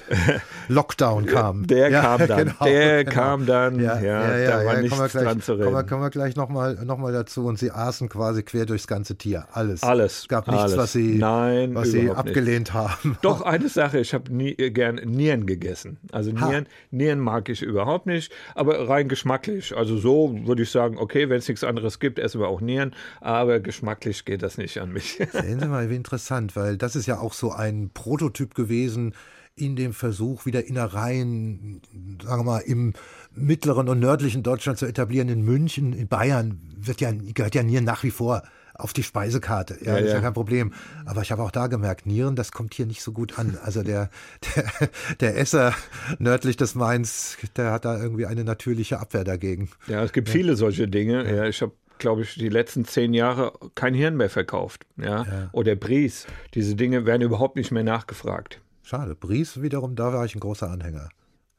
Lockdown 0.68 1.26
kam. 1.26 1.68
Der 1.68 1.90
ja, 1.90 2.02
kam 2.02 2.28
dann. 2.28 2.38
Genau, 2.38 2.64
der 2.64 3.04
genau. 3.04 3.16
kam 3.16 3.46
dann. 3.46 3.80
Ja, 3.80 4.00
ja, 4.00 4.38
ja 4.38 4.60
da 4.60 4.66
war 4.66 4.78
nichts 4.78 4.98
gleich, 4.98 5.12
dran 5.12 5.42
zu 5.42 5.54
reden. 5.54 5.66
Kommen 5.66 5.76
wir, 5.76 5.84
kommen 5.84 6.02
wir 6.02 6.10
gleich 6.10 6.36
nochmal 6.36 6.76
noch 6.86 6.98
mal 6.98 7.14
dazu. 7.14 7.46
Und 7.46 7.60
sie 7.60 7.72
aßen 7.72 8.10
quasi 8.10 8.44
quer 8.44 8.66
durchs 8.66 8.88
ganze 8.88 9.16
Tier. 9.16 9.48
Alles. 9.52 9.84
Alles. 9.84 10.20
Es 10.20 10.28
gab 10.28 10.48
nichts, 10.48 10.64
alles. 10.64 10.78
was 10.78 10.92
sie, 10.94 11.16
Nein, 11.16 11.75
was 11.75 11.92
sie 11.92 12.10
abgelehnt 12.10 12.68
nicht. 12.68 12.74
haben. 12.74 13.18
Doch, 13.22 13.42
eine 13.42 13.70
Sache. 13.70 14.00
Ich 14.00 14.14
habe 14.14 14.34
nie, 14.34 14.51
äh, 14.51 14.72
gern 14.72 14.96
Nieren 14.96 15.46
gegessen. 15.46 15.98
Also 16.12 16.32
Nieren, 16.32 16.68
Nieren 16.92 17.20
mag 17.20 17.50
ich 17.50 17.62
überhaupt 17.62 18.05
nicht, 18.05 18.32
aber 18.55 18.88
rein 18.88 19.08
geschmacklich. 19.08 19.75
Also 19.75 19.98
so 19.98 20.36
würde 20.46 20.64
ich 20.64 20.72
sagen, 20.72 20.98
okay, 20.98 21.29
wenn 21.29 21.38
es 21.38 21.48
nichts 21.48 21.64
anderes 21.64 22.00
gibt, 22.00 22.20
essen 22.20 22.42
wir 22.42 22.48
auch 22.48 22.62
Nieren. 22.62 22.96
Aber 23.22 23.60
geschmacklich 23.60 24.25
geht 24.25 24.44
das 24.44 24.58
nicht 24.58 24.79
an 24.79 24.92
mich. 24.92 25.20
Sehen 25.32 25.60
Sie 25.60 25.68
mal, 25.68 25.90
wie 25.90 25.96
interessant, 25.96 26.55
weil 26.55 26.77
das 26.77 26.96
ist 26.96 27.05
ja 27.05 27.20
auch 27.20 27.34
so 27.34 27.51
ein 27.51 27.90
Prototyp 27.94 28.55
gewesen, 28.55 29.14
in 29.55 29.75
dem 29.75 29.94
Versuch, 29.94 30.46
wieder 30.46 30.66
Innereien, 30.66 31.81
sagen 32.24 32.42
wir 32.42 32.44
mal, 32.44 32.59
im 32.59 32.94
mittleren 33.33 33.90
und 33.90 34.00
nördlichen 34.00 34.44
Deutschland 34.44 34.79
zu 34.79 34.85
etablieren, 34.85 35.29
in 35.29 35.42
München, 35.42 35.94
in 35.94 36.07
Bayern, 36.07 36.59
wird 36.77 37.01
ja, 37.01 37.12
gehört 37.12 37.55
ja 37.55 37.64
Nieren 37.64 37.83
nach 37.83 38.03
wie 38.03 38.12
vor 38.12 38.44
auf 38.79 38.94
die 38.94 39.03
Speisekarte. 39.03 39.77
Ja, 39.81 39.94
ja 39.94 40.00
das 40.00 40.07
ist 40.07 40.14
ja 40.14 40.22
kein 40.22 40.33
Problem. 40.33 40.74
Aber 41.05 41.22
ich 41.22 41.31
habe 41.31 41.44
auch 41.44 41.51
da 41.51 41.68
gemerkt, 41.68 42.05
Nieren, 42.05 42.35
das 42.35 42.51
kommt 42.51 42.74
hier 42.74 42.85
nicht 42.85 43.01
so 43.01 43.12
gut 43.12 43.38
an. 43.38 43.57
Also 43.62 43.83
der, 43.83 44.09
der, 44.55 44.90
der 45.20 45.38
Esser 45.38 45.74
nördlich 46.18 46.57
des 46.57 46.75
Mains, 46.75 47.38
der 47.57 47.72
hat 47.72 47.85
da 47.85 48.00
irgendwie 48.01 48.25
eine 48.25 48.44
natürliche 48.44 49.00
Abwehr 49.00 49.24
dagegen. 49.24 49.70
Ja, 49.88 50.03
es 50.03 50.14
gibt 50.14 50.29
ja. 50.29 50.33
viele 50.33 50.55
solche 50.55 50.88
Dinge. 50.88 51.29
Ja, 51.35 51.46
ich 51.46 51.62
habe 51.62 51.74
glaube 52.00 52.22
ich, 52.22 52.35
die 52.35 52.48
letzten 52.48 52.85
zehn 52.85 53.14
Jahre 53.14 53.51
kein 53.75 53.94
Hirn 53.94 54.16
mehr 54.16 54.29
verkauft. 54.29 54.85
Ja? 54.96 55.24
ja. 55.24 55.50
Oder 55.51 55.75
Bries. 55.75 56.27
Diese 56.53 56.75
Dinge 56.75 57.05
werden 57.05 57.22
überhaupt 57.22 57.57
nicht 57.57 57.72
mehr 57.72 57.83
nachgefragt. 57.83 58.62
Schade. 58.90 59.14
Bries 59.14 59.62
wiederum, 59.62 59.96
da 59.96 60.14
war 60.14 60.25
ich 60.25 60.34
ein 60.34 60.40
großer 60.40 60.68
Anhänger. 60.68 61.10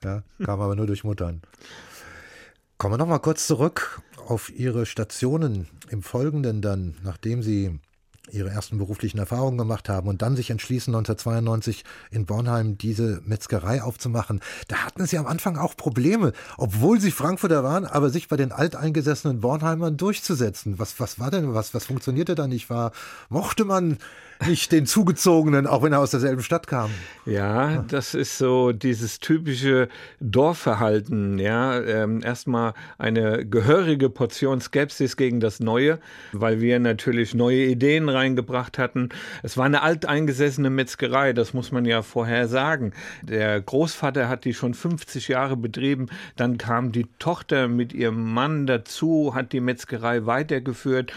Ja, 0.03 0.25
kam 0.43 0.61
aber 0.61 0.75
nur 0.75 0.89
durch 0.89 1.05
Muttern. 1.05 1.43
Kommen 2.77 2.95
wir 2.95 2.99
noch 2.99 3.07
mal 3.07 3.21
kurz 3.21 3.47
zurück 3.47 4.03
auf 4.27 4.51
Ihre 4.51 4.85
Stationen 4.85 5.69
im 5.91 6.03
Folgenden 6.03 6.61
dann, 6.61 6.97
nachdem 7.05 7.45
Sie 7.45 7.79
ihre 8.33 8.51
ersten 8.51 8.79
beruflichen 8.79 9.19
Erfahrungen 9.19 9.59
gemacht 9.59 9.89
haben 9.89 10.09
und 10.09 10.23
dann 10.23 10.37
sich 10.37 10.51
entschließen, 10.51 10.95
1992 10.95 11.85
in 12.11 12.27
Bornheim 12.27 12.79
diese 12.79 13.23
Metzgerei 13.25 13.83
aufzumachen. 13.83 14.41
Da 14.69 14.79
hatten 14.85 15.07
sie 15.07 15.19
am 15.19 15.27
Anfang 15.27 15.57
auch 15.57 15.77
Probleme, 15.77 16.33
obwohl 16.57 17.01
sie 17.01 17.11
Frankfurter 17.11 17.65
waren, 17.65 17.87
aber 17.87 18.11
sich 18.11 18.29
bei 18.29 18.37
den 18.37 18.53
alteingesessenen 18.53 19.41
Bornheimern 19.41 19.97
durchzusetzen. 19.97 20.79
Was, 20.79 21.01
was 21.01 21.19
war 21.19 21.31
denn, 21.31 21.55
was, 21.55 21.75
was 21.75 21.87
funktionierte 21.87 22.35
da 22.35 22.47
nicht? 22.47 22.71
War, 22.71 22.93
mochte 23.29 23.65
man 23.65 23.99
nicht 24.47 24.73
den 24.73 24.87
Zugezogenen, 24.87 25.67
auch 25.67 25.83
wenn 25.83 25.93
er 25.93 26.01
aus 26.01 26.11
derselben 26.11 26.43
Stadt 26.43 26.67
kam. 26.67 26.91
Ja, 27.27 27.85
das 27.89 28.15
ist 28.15 28.39
so 28.39 28.73
dieses 28.73 29.21
typische 29.21 29.89
Dorfverhalten. 30.21 31.39
Ja, 31.39 31.81
ähm, 31.81 32.21
erstmal 32.23 32.75
eine 32.99 33.47
gehörige 33.47 34.11
Portion 34.11 34.61
Skepsis 34.61 35.17
gegen 35.17 35.41
das 35.41 35.61
Neue, 35.61 35.99
weil 36.33 36.61
wir 36.61 36.79
natürlich 36.79 37.35
neue 37.35 37.65
Ideen 37.65 38.09
reingebracht 38.09 38.79
hatten. 38.79 39.11
Es 39.43 39.57
war 39.57 39.67
eine 39.67 39.83
alteingesessene 39.83 40.71
Metzgerei, 40.71 41.33
das 41.33 41.55
muss 41.55 41.73
man 41.73 41.85
ja 41.85 42.03
vorher 42.03 42.49
sagen. 42.49 42.93
Der 43.23 43.61
Großvater 43.61 44.29
hat 44.29 44.45
die 44.45 44.55
schon 44.55 44.75
50 44.75 45.29
Jahre 45.29 45.57
betrieben. 45.57 46.07
Dann 46.37 46.59
kam 46.59 46.93
die 46.93 47.07
Tochter 47.19 47.69
mit 47.69 47.93
ihrem 47.93 48.33
Mann 48.33 48.67
dazu, 48.67 49.33
hat 49.35 49.53
die 49.53 49.61
Metzgerei 49.61 50.27
weitergeführt. 50.27 51.13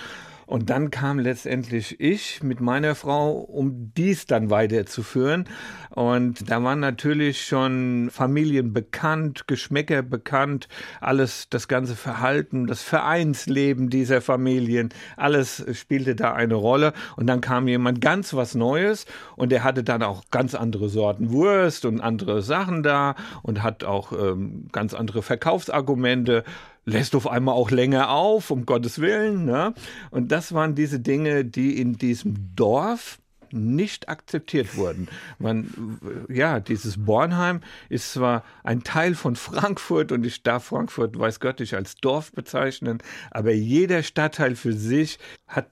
Und 0.45 0.69
dann 0.69 0.91
kam 0.91 1.19
letztendlich 1.19 1.99
ich 1.99 2.43
mit 2.43 2.60
meiner 2.60 2.95
Frau, 2.95 3.32
um 3.32 3.93
dies 3.95 4.25
dann 4.25 4.49
weiterzuführen. 4.49 5.45
Und 5.89 6.49
da 6.49 6.63
waren 6.63 6.79
natürlich 6.79 7.45
schon 7.45 8.10
Familien 8.12 8.73
bekannt, 8.73 9.47
Geschmäcker 9.47 10.01
bekannt, 10.01 10.67
alles, 11.01 11.47
das 11.49 11.67
ganze 11.67 11.95
Verhalten, 11.95 12.67
das 12.67 12.82
Vereinsleben 12.82 13.89
dieser 13.89 14.21
Familien, 14.21 14.89
alles 15.17 15.63
spielte 15.73 16.15
da 16.15 16.34
eine 16.34 16.56
Rolle. 16.56 16.93
Und 17.15 17.27
dann 17.27 17.41
kam 17.41 17.67
jemand 17.67 18.01
ganz 18.01 18.34
was 18.34 18.56
Neues 18.56 19.06
und 19.36 19.51
der 19.51 19.63
hatte 19.63 19.84
dann 19.84 20.03
auch 20.03 20.23
ganz 20.32 20.56
andere 20.56 20.89
Sorten 20.89 21.32
Wurst 21.32 21.86
und 21.86 22.01
andere 22.01 22.41
Sachen 22.41 22.84
da 22.84 23.15
und 23.43 23.62
hat 23.62 23.84
auch 23.84 24.12
ähm, 24.12 24.67
ganz 24.71 24.93
andere 24.93 25.21
Verkaufsargumente 25.21 26.43
lässt 26.85 27.15
auf 27.15 27.27
einmal 27.27 27.55
auch 27.55 27.71
länger 27.71 28.09
auf, 28.09 28.51
um 28.51 28.65
Gottes 28.65 28.99
Willen. 28.99 29.45
Ne? 29.45 29.73
Und 30.11 30.31
das 30.31 30.53
waren 30.53 30.75
diese 30.75 30.99
Dinge, 30.99 31.45
die 31.45 31.79
in 31.79 31.97
diesem 31.97 32.55
Dorf 32.55 33.19
nicht 33.53 34.09
akzeptiert 34.09 34.75
wurden. 34.75 35.07
Man, 35.37 35.99
ja, 36.27 36.59
dieses 36.59 37.05
Bornheim 37.05 37.61
ist 37.87 38.11
zwar 38.11 38.43
ein 38.63 38.83
Teil 38.83 39.13
von 39.13 39.35
Frankfurt 39.35 40.11
und 40.11 40.25
ich 40.25 40.41
darf 40.41 40.65
Frankfurt, 40.65 41.17
weiß 41.17 41.39
Gott, 41.39 41.59
nicht 41.59 41.75
als 41.75 41.95
Dorf 41.95 42.31
bezeichnen, 42.31 42.97
aber 43.29 43.53
jeder 43.53 44.01
Stadtteil 44.01 44.55
für 44.55 44.73
sich 44.73 45.19
hat 45.47 45.67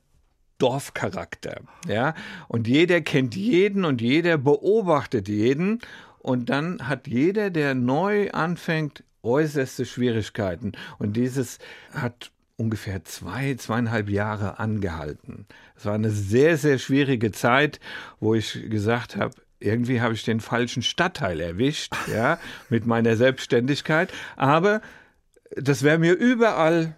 Dorfcharakter, 0.60 1.62
ja. 1.88 2.14
Und 2.48 2.68
jeder 2.68 3.02
kennt 3.02 3.36
jeden 3.36 3.84
und 3.84 4.00
jeder 4.00 4.38
beobachtet 4.38 5.28
jeden. 5.28 5.80
Und 6.20 6.52
dann 6.52 6.88
hat 6.88 7.08
jeder, 7.08 7.50
der 7.50 7.74
neu 7.74 8.30
anfängt, 8.30 9.04
äußerste 9.24 9.86
Schwierigkeiten. 9.86 10.74
Und 10.98 11.14
dieses 11.18 11.60
hat 11.94 12.32
ungefähr 12.58 13.04
zwei, 13.04 13.56
zweieinhalb 13.56 14.10
Jahre 14.10 14.60
angehalten. 14.60 15.48
Es 15.76 15.86
war 15.86 15.96
eine 15.96 16.12
sehr, 16.12 16.58
sehr 16.58 16.78
schwierige 16.78 17.32
Zeit, 17.32 17.80
wo 18.20 18.36
ich 18.36 18.70
gesagt 18.70 19.16
habe, 19.16 19.34
irgendwie 19.60 20.02
habe 20.02 20.14
ich 20.14 20.24
den 20.24 20.40
falschen 20.40 20.84
Stadtteil 20.84 21.40
erwischt, 21.40 21.94
ja, 22.14 22.40
mit 22.70 22.86
meiner 22.86 23.16
Selbstständigkeit. 23.16 24.12
Aber 24.36 24.82
das 25.56 25.84
wäre 25.84 25.98
mir 25.98 26.14
überall 26.14 26.96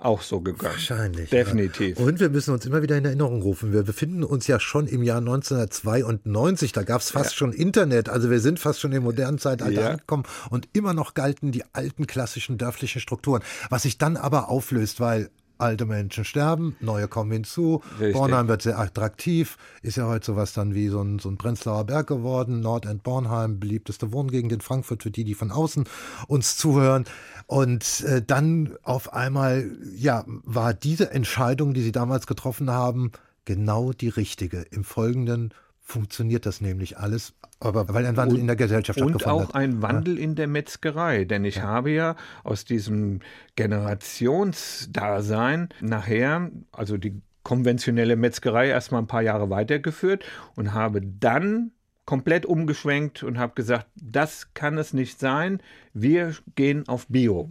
auch 0.00 0.22
so 0.22 0.40
gegangen. 0.40 0.74
Wahrscheinlich. 0.74 1.30
Definitiv. 1.30 1.98
Ja. 1.98 2.04
Und 2.04 2.20
wir 2.20 2.30
müssen 2.30 2.52
uns 2.52 2.64
immer 2.66 2.82
wieder 2.82 2.96
in 2.96 3.04
Erinnerung 3.04 3.42
rufen. 3.42 3.72
Wir 3.72 3.82
befinden 3.82 4.24
uns 4.24 4.46
ja 4.46 4.58
schon 4.58 4.86
im 4.86 5.02
Jahr 5.02 5.18
1992. 5.18 6.72
Da 6.72 6.82
gab 6.82 7.00
es 7.00 7.10
fast 7.10 7.32
ja. 7.32 7.36
schon 7.36 7.52
Internet. 7.52 8.08
Also 8.08 8.30
wir 8.30 8.40
sind 8.40 8.58
fast 8.58 8.80
schon 8.80 8.92
im 8.92 9.02
modernen 9.02 9.38
Zeitalter 9.38 9.80
ja. 9.80 9.90
angekommen 9.90 10.24
und 10.50 10.68
immer 10.72 10.94
noch 10.94 11.14
galten 11.14 11.52
die 11.52 11.64
alten 11.72 12.06
klassischen 12.06 12.58
dörflichen 12.58 13.00
Strukturen. 13.00 13.42
Was 13.68 13.82
sich 13.82 13.98
dann 13.98 14.16
aber 14.16 14.48
auflöst, 14.48 15.00
weil 15.00 15.30
alte 15.60 15.86
Menschen 15.86 16.24
sterben, 16.24 16.76
neue 16.80 17.08
kommen 17.08 17.32
hinzu. 17.32 17.82
Richtig. 17.98 18.14
Bornheim 18.14 18.48
wird 18.48 18.62
sehr 18.62 18.78
attraktiv, 18.78 19.56
ist 19.82 19.96
ja 19.96 20.06
heute 20.06 20.26
sowas 20.26 20.52
dann 20.52 20.74
wie 20.74 20.88
so 20.88 21.00
ein, 21.02 21.18
so 21.18 21.28
ein 21.28 21.36
Prenzlauer 21.36 21.84
Berg 21.84 22.06
geworden. 22.06 22.60
Nordend 22.60 23.02
Bornheim, 23.02 23.60
beliebteste 23.60 24.12
Wohngegend 24.12 24.52
in 24.52 24.60
Frankfurt 24.60 25.02
für 25.02 25.10
die, 25.10 25.24
die 25.24 25.34
von 25.34 25.50
außen 25.50 25.84
uns 26.28 26.56
zuhören. 26.56 27.04
Und 27.46 28.02
äh, 28.02 28.22
dann 28.22 28.76
auf 28.82 29.12
einmal, 29.12 29.70
ja, 29.94 30.24
war 30.26 30.74
diese 30.74 31.10
Entscheidung, 31.10 31.74
die 31.74 31.82
sie 31.82 31.92
damals 31.92 32.26
getroffen 32.26 32.70
haben, 32.70 33.12
genau 33.44 33.92
die 33.92 34.08
richtige. 34.08 34.60
Im 34.70 34.84
Folgenden 34.84 35.52
funktioniert 35.90 36.46
das 36.46 36.60
nämlich 36.60 36.98
alles, 36.98 37.34
aber 37.58 37.92
weil 37.92 38.06
ein 38.06 38.16
Wandel 38.16 38.36
und, 38.36 38.42
in 38.42 38.46
der 38.46 38.54
Gesellschaft 38.56 38.98
stattgefunden 38.98 39.30
hat. 39.30 39.36
Und 39.36 39.50
auch 39.50 39.54
ein 39.54 39.82
Wandel 39.82 40.16
ja. 40.16 40.24
in 40.24 40.36
der 40.36 40.46
Metzgerei, 40.46 41.24
denn 41.24 41.44
ich 41.44 41.56
ja. 41.56 41.64
habe 41.64 41.90
ja 41.90 42.14
aus 42.44 42.64
diesem 42.64 43.20
Generationsdasein 43.56 45.70
nachher, 45.80 46.50
also 46.72 46.96
die 46.96 47.20
konventionelle 47.42 48.14
Metzgerei 48.16 48.68
erstmal 48.68 49.02
ein 49.02 49.08
paar 49.08 49.22
Jahre 49.22 49.50
weitergeführt 49.50 50.24
und 50.56 50.72
habe 50.72 51.02
dann 51.02 51.72
komplett 52.04 52.46
umgeschwenkt 52.46 53.22
und 53.22 53.38
habe 53.38 53.52
gesagt, 53.54 53.86
das 53.94 54.52
kann 54.54 54.76
es 54.78 54.92
nicht 54.92 55.20
sein, 55.20 55.62
wir 55.92 56.34
gehen 56.54 56.88
auf 56.88 57.06
Bio. 57.08 57.50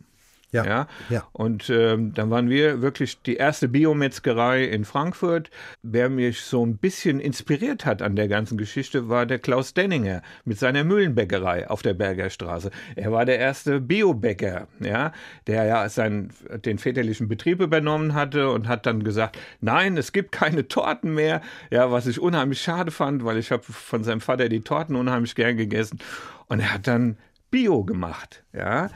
Ja. 0.52 0.66
ja? 0.66 0.88
ja. 1.10 1.28
Und 1.32 1.70
ähm, 1.70 2.14
dann 2.14 2.30
waren 2.30 2.50
wir 2.50 2.82
wirklich 2.82 3.22
die 3.22 3.36
erste 3.36 3.68
Biometzgerei 3.68 4.64
in 4.66 4.84
Frankfurt. 4.84 5.52
Wer 5.84 6.10
mich 6.10 6.42
so 6.42 6.66
ein 6.66 6.78
bisschen 6.78 7.20
inspiriert 7.20 7.86
hat 7.86 8.02
an 8.02 8.16
der 8.16 8.28
ganzen 8.28 8.58
Geschichte, 8.58 9.10
war 9.10 9.26
der 9.26 9.40
Klaus 9.40 9.74
Denninger 9.74 10.22
mit 10.46 10.58
seiner 10.58 10.84
Mühlenbäckerei 10.84 11.70
auf 11.70 11.82
der 11.82 11.94
Bergerstraße. 11.94 12.72
Er 12.96 13.12
war 13.12 13.26
der 13.26 13.38
erste 13.38 13.80
Biobäcker, 13.80 14.68
ja, 14.80 15.12
der 15.46 15.66
ja 15.66 15.88
seinen, 15.90 16.32
den 16.66 16.80
väterlichen 16.80 17.28
Betrieb 17.28 17.62
übernommen 17.62 18.16
hatte 18.16 18.50
und 18.50 18.68
hat 18.68 18.86
dann 18.86 19.04
gesagt, 19.04 19.38
nein, 19.62 19.98
es 19.98 20.12
gibt 20.12 20.32
keine 20.32 20.68
Torten 20.68 21.14
mehr. 21.14 21.42
Ja, 21.70 21.92
was 21.92 22.08
ich 22.08 22.20
unheimlich 22.20 22.62
schade 22.62 22.92
fand, 22.92 23.24
weil 23.24 23.38
ich 23.38 23.52
habe 23.52 23.64
von 23.64 24.04
seinem 24.04 24.22
Vater 24.22 24.50
die 24.50 24.62
Torten 24.62 24.96
unheimlich 24.96 25.36
gern 25.36 25.58
gegessen. 25.58 26.00
Und 26.48 26.60
er 26.62 26.74
hat 26.74 26.88
dann 26.88 27.18
Bio 27.52 27.84
gemacht, 27.84 28.44
ja. 28.54 28.90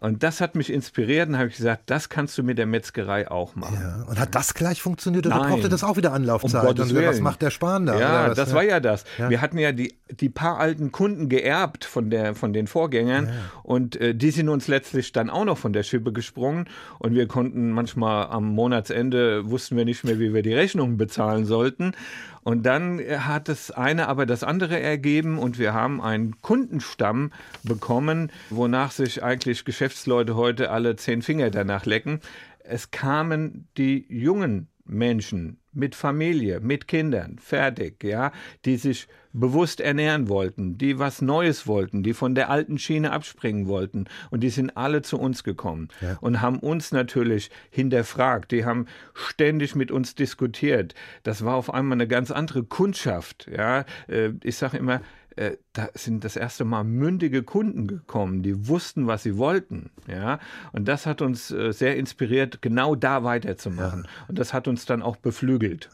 Und 0.00 0.22
das 0.22 0.40
hat 0.40 0.54
mich 0.54 0.72
inspiriert 0.72 1.28
und 1.28 1.38
habe 1.38 1.48
ich 1.48 1.56
gesagt, 1.56 1.82
das 1.86 2.08
kannst 2.08 2.38
du 2.38 2.44
mit 2.44 2.56
der 2.56 2.66
Metzgerei 2.66 3.28
auch 3.28 3.56
machen. 3.56 3.78
Ja. 3.80 4.04
Und 4.08 4.20
hat 4.20 4.34
das 4.34 4.54
gleich 4.54 4.80
funktioniert 4.80 5.26
oder 5.26 5.38
Nein. 5.38 5.50
brauchte 5.50 5.68
das 5.68 5.82
auch 5.82 5.96
wieder 5.96 6.12
Anlaufzeit? 6.12 6.62
Um 6.62 6.68
und 6.68 6.94
was 6.94 7.20
macht 7.20 7.42
der 7.42 7.50
Spahn 7.50 7.86
da? 7.86 7.98
Ja, 7.98 8.34
das 8.34 8.50
ja. 8.50 8.54
war 8.54 8.62
ja 8.62 8.78
das. 8.78 9.04
Ja. 9.18 9.28
Wir 9.28 9.40
hatten 9.40 9.58
ja 9.58 9.72
die, 9.72 9.94
die 10.08 10.28
paar 10.28 10.58
alten 10.58 10.92
Kunden 10.92 11.28
geerbt 11.28 11.84
von, 11.84 12.10
der, 12.10 12.36
von 12.36 12.52
den 12.52 12.68
Vorgängern 12.68 13.26
ja. 13.26 13.32
und 13.64 13.96
äh, 13.96 14.14
die 14.14 14.30
sind 14.30 14.48
uns 14.48 14.68
letztlich 14.68 15.10
dann 15.12 15.30
auch 15.30 15.44
noch 15.44 15.58
von 15.58 15.72
der 15.72 15.82
Schippe 15.82 16.12
gesprungen 16.12 16.66
und 17.00 17.14
wir 17.14 17.26
konnten 17.26 17.70
manchmal 17.70 18.26
am 18.28 18.46
Monatsende, 18.54 19.50
wussten 19.50 19.76
wir 19.76 19.84
nicht 19.84 20.04
mehr, 20.04 20.20
wie 20.20 20.32
wir 20.32 20.42
die 20.42 20.54
Rechnungen 20.54 20.96
bezahlen 20.96 21.44
sollten. 21.44 21.92
Und 22.42 22.64
dann 22.64 23.00
hat 23.00 23.48
das 23.48 23.70
eine 23.70 24.08
aber 24.08 24.26
das 24.26 24.42
andere 24.44 24.80
ergeben 24.80 25.38
und 25.38 25.58
wir 25.58 25.74
haben 25.74 26.00
einen 26.00 26.40
Kundenstamm 26.40 27.32
bekommen, 27.62 28.30
wonach 28.50 28.90
sich 28.90 29.22
eigentlich 29.22 29.64
Geschäftsleute 29.64 30.36
heute 30.36 30.70
alle 30.70 30.96
zehn 30.96 31.22
Finger 31.22 31.50
danach 31.50 31.86
lecken. 31.86 32.20
Es 32.60 32.90
kamen 32.90 33.66
die 33.76 34.06
jungen 34.08 34.68
Menschen 34.84 35.58
mit 35.78 35.94
Familie, 35.94 36.60
mit 36.60 36.88
Kindern, 36.88 37.38
fertig, 37.38 38.02
ja, 38.02 38.32
die 38.64 38.76
sich 38.76 39.06
bewusst 39.32 39.80
ernähren 39.80 40.28
wollten, 40.28 40.78
die 40.78 40.98
was 40.98 41.22
Neues 41.22 41.66
wollten, 41.66 42.02
die 42.02 42.14
von 42.14 42.34
der 42.34 42.50
alten 42.50 42.78
Schiene 42.78 43.12
abspringen 43.12 43.68
wollten. 43.68 44.06
Und 44.30 44.40
die 44.40 44.50
sind 44.50 44.76
alle 44.76 45.02
zu 45.02 45.18
uns 45.18 45.44
gekommen 45.44 45.88
ja. 46.00 46.18
und 46.20 46.40
haben 46.40 46.58
uns 46.58 46.92
natürlich 46.92 47.50
hinterfragt. 47.70 48.50
Die 48.50 48.64
haben 48.64 48.86
ständig 49.14 49.76
mit 49.76 49.90
uns 49.90 50.14
diskutiert. 50.14 50.94
Das 51.22 51.44
war 51.44 51.54
auf 51.54 51.72
einmal 51.72 51.96
eine 51.96 52.08
ganz 52.08 52.30
andere 52.30 52.64
Kundschaft, 52.64 53.48
ja. 53.54 53.84
Äh, 54.08 54.32
ich 54.42 54.56
sage 54.56 54.78
immer, 54.78 55.00
äh, 55.38 55.56
da 55.72 55.88
sind 55.94 56.24
das 56.24 56.36
erste 56.36 56.64
Mal 56.64 56.84
mündige 56.84 57.42
Kunden 57.42 57.86
gekommen, 57.86 58.42
die 58.42 58.66
wussten, 58.66 59.06
was 59.06 59.22
sie 59.22 59.36
wollten. 59.36 59.90
Ja? 60.06 60.40
Und 60.72 60.88
das 60.88 61.06
hat 61.06 61.22
uns 61.22 61.50
äh, 61.50 61.72
sehr 61.72 61.96
inspiriert, 61.96 62.60
genau 62.60 62.94
da 62.96 63.22
weiterzumachen. 63.22 64.04
Ja. 64.04 64.24
Und 64.28 64.38
das 64.38 64.52
hat 64.52 64.66
uns 64.66 64.84
dann 64.84 65.00
auch 65.00 65.16
beflügelt. 65.16 65.90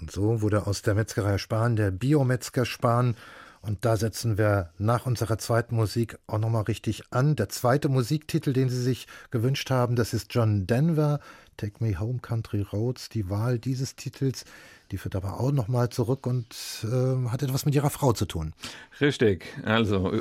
Und 0.00 0.10
so 0.10 0.40
wurde 0.40 0.66
aus 0.66 0.82
der 0.82 0.94
Metzgerei 0.94 1.38
Spahn 1.38 1.76
der 1.76 1.90
Biometzger 1.90 2.64
Spahn. 2.64 3.14
Und 3.60 3.84
da 3.84 3.96
setzen 3.96 4.38
wir 4.38 4.70
nach 4.78 5.04
unserer 5.04 5.36
zweiten 5.36 5.74
Musik 5.74 6.16
auch 6.26 6.38
nochmal 6.38 6.62
richtig 6.62 7.02
an. 7.10 7.36
Der 7.36 7.48
zweite 7.48 7.88
Musiktitel, 7.88 8.52
den 8.52 8.68
Sie 8.68 8.80
sich 8.80 9.06
gewünscht 9.30 9.70
haben, 9.70 9.96
das 9.96 10.14
ist 10.14 10.32
John 10.32 10.66
Denver, 10.66 11.20
Take 11.56 11.84
Me 11.84 11.98
Home 11.98 12.20
Country 12.20 12.62
Roads. 12.62 13.08
Die 13.08 13.28
Wahl 13.28 13.58
dieses 13.58 13.96
Titels 13.96 14.44
die 14.90 14.98
führt 14.98 15.16
aber 15.16 15.40
auch 15.40 15.52
nochmal 15.52 15.88
zurück 15.90 16.26
und 16.26 16.46
äh, 16.84 17.28
hat 17.28 17.42
etwas 17.42 17.66
mit 17.66 17.74
ihrer 17.74 17.90
Frau 17.90 18.12
zu 18.12 18.26
tun. 18.26 18.54
Richtig. 19.00 19.44
Also, 19.64 20.14
äh, 20.14 20.20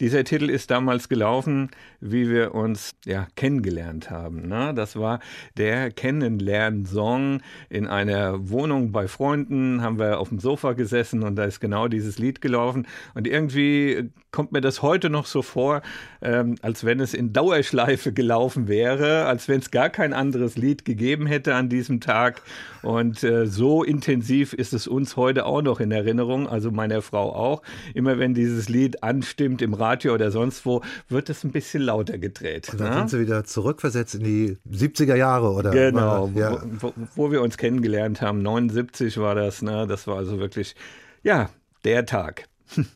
dieser 0.00 0.24
Titel 0.24 0.50
ist 0.50 0.70
damals 0.70 1.08
gelaufen, 1.08 1.70
wie 2.00 2.28
wir 2.28 2.54
uns 2.54 2.94
ja 3.04 3.26
kennengelernt 3.36 4.10
haben. 4.10 4.48
Ne? 4.48 4.74
Das 4.74 4.96
war 4.96 5.20
der 5.56 5.90
Kennenlernsong 5.90 7.40
in 7.68 7.86
einer 7.86 8.50
Wohnung 8.50 8.92
bei 8.92 9.08
Freunden, 9.08 9.82
haben 9.82 9.98
wir 9.98 10.20
auf 10.20 10.28
dem 10.28 10.40
Sofa 10.40 10.74
gesessen 10.74 11.22
und 11.22 11.36
da 11.36 11.44
ist 11.44 11.60
genau 11.60 11.88
dieses 11.88 12.18
Lied 12.18 12.40
gelaufen. 12.40 12.86
Und 13.14 13.26
irgendwie 13.26 14.10
kommt 14.36 14.52
mir 14.52 14.60
das 14.60 14.82
heute 14.82 15.08
noch 15.08 15.24
so 15.24 15.40
vor, 15.40 15.80
ähm, 16.20 16.56
als 16.60 16.84
wenn 16.84 17.00
es 17.00 17.14
in 17.14 17.32
Dauerschleife 17.32 18.12
gelaufen 18.12 18.68
wäre, 18.68 19.24
als 19.24 19.48
wenn 19.48 19.60
es 19.60 19.70
gar 19.70 19.88
kein 19.88 20.12
anderes 20.12 20.58
Lied 20.58 20.84
gegeben 20.84 21.26
hätte 21.26 21.54
an 21.54 21.70
diesem 21.70 22.02
Tag. 22.02 22.42
Und 22.82 23.24
äh, 23.24 23.46
so 23.46 23.82
intensiv 23.82 24.52
ist 24.52 24.74
es 24.74 24.86
uns 24.86 25.16
heute 25.16 25.46
auch 25.46 25.62
noch 25.62 25.80
in 25.80 25.90
Erinnerung, 25.90 26.46
also 26.50 26.70
meiner 26.70 27.00
Frau 27.00 27.34
auch. 27.34 27.62
Immer 27.94 28.18
wenn 28.18 28.34
dieses 28.34 28.68
Lied 28.68 29.02
anstimmt 29.02 29.62
im 29.62 29.72
Radio 29.72 30.12
oder 30.12 30.30
sonst 30.30 30.66
wo, 30.66 30.82
wird 31.08 31.30
es 31.30 31.42
ein 31.42 31.50
bisschen 31.50 31.80
lauter 31.80 32.18
gedreht. 32.18 32.68
Und 32.70 32.82
dann 32.82 32.90
ne? 32.90 32.96
sind 32.98 33.10
sie 33.12 33.20
wieder 33.20 33.44
zurückversetzt 33.44 34.16
in 34.16 34.24
die 34.24 34.58
70er 34.70 35.14
Jahre, 35.14 35.50
oder? 35.50 35.70
Genau, 35.70 36.30
ja. 36.34 36.60
wo, 36.78 36.92
wo, 37.14 37.32
wir 37.32 37.40
uns 37.40 37.56
kennengelernt 37.56 38.20
haben. 38.20 38.42
79 38.42 39.16
war 39.16 39.34
das, 39.34 39.62
ne? 39.62 39.86
Das 39.86 40.06
war 40.06 40.18
also 40.18 40.38
wirklich, 40.38 40.76
ja, 41.22 41.48
der 41.86 42.04
Tag. 42.04 42.44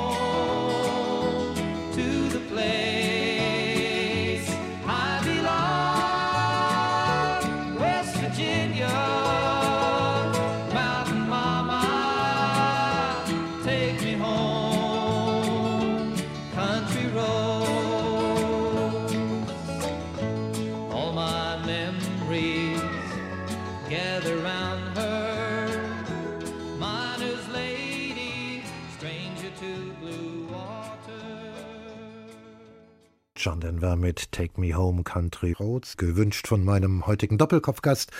John 33.43 33.59
Denver 33.59 33.95
mit 33.95 34.31
Take 34.31 34.61
Me 34.61 34.75
Home 34.75 35.03
Country 35.03 35.53
Roads, 35.53 35.97
gewünscht 35.97 36.47
von 36.47 36.63
meinem 36.63 37.07
heutigen 37.07 37.39
Doppelkopfgast, 37.39 38.11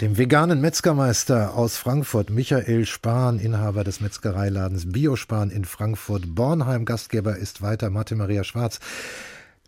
dem 0.00 0.18
veganen 0.18 0.60
Metzgermeister 0.60 1.54
aus 1.54 1.76
Frankfurt, 1.76 2.30
Michael 2.30 2.84
Spahn, 2.84 3.38
Inhaber 3.38 3.84
des 3.84 4.00
Metzgereiladens 4.00 4.90
Biospahn 4.90 5.50
in 5.50 5.64
Frankfurt. 5.64 6.34
Bornheim 6.34 6.84
Gastgeber 6.84 7.36
ist 7.36 7.62
weiter 7.62 7.90
Martin 7.90 8.18
Maria 8.18 8.42
Schwarz. 8.42 8.80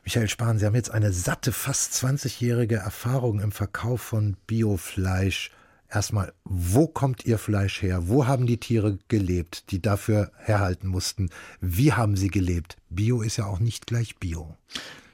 Michael 0.03 0.29
Spahn, 0.29 0.59
Sie 0.59 0.67
haben 0.67 0.75
jetzt 0.75 0.91
eine 0.91 1.13
satte, 1.13 1.53
fast 1.53 1.93
20-jährige 1.93 2.77
Erfahrung 2.77 3.39
im 3.39 3.53
Verkauf 3.53 4.01
von 4.01 4.37
Biofleisch. 4.49 5.53
Erstmal, 5.91 6.35
wo 6.45 6.87
kommt 6.87 7.25
Ihr 7.25 7.39
Fleisch 7.39 7.81
her? 7.81 8.09
Wo 8.09 8.27
haben 8.27 8.47
die 8.47 8.59
Tiere 8.59 8.99
gelebt, 9.09 9.71
die 9.71 9.81
dafür 9.81 10.31
herhalten 10.37 10.89
mussten? 10.89 11.31
Wie 11.61 11.95
haben 11.95 12.17
sie 12.17 12.29
gelebt? 12.29 12.77
Bio 12.91 13.23
ist 13.23 13.39
ja 13.39 13.47
auch 13.47 13.59
nicht 13.59 13.87
gleich 13.87 14.17
Bio. 14.17 14.55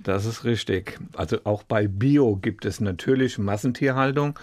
Das 0.03 0.27
ist 0.27 0.45
richtig. 0.45 0.99
Also 1.17 1.39
auch 1.45 1.63
bei 1.63 1.87
Bio 1.89 2.37
gibt 2.37 2.65
es 2.65 2.81
natürlich 2.81 3.39
Massentierhaltung. 3.39 4.39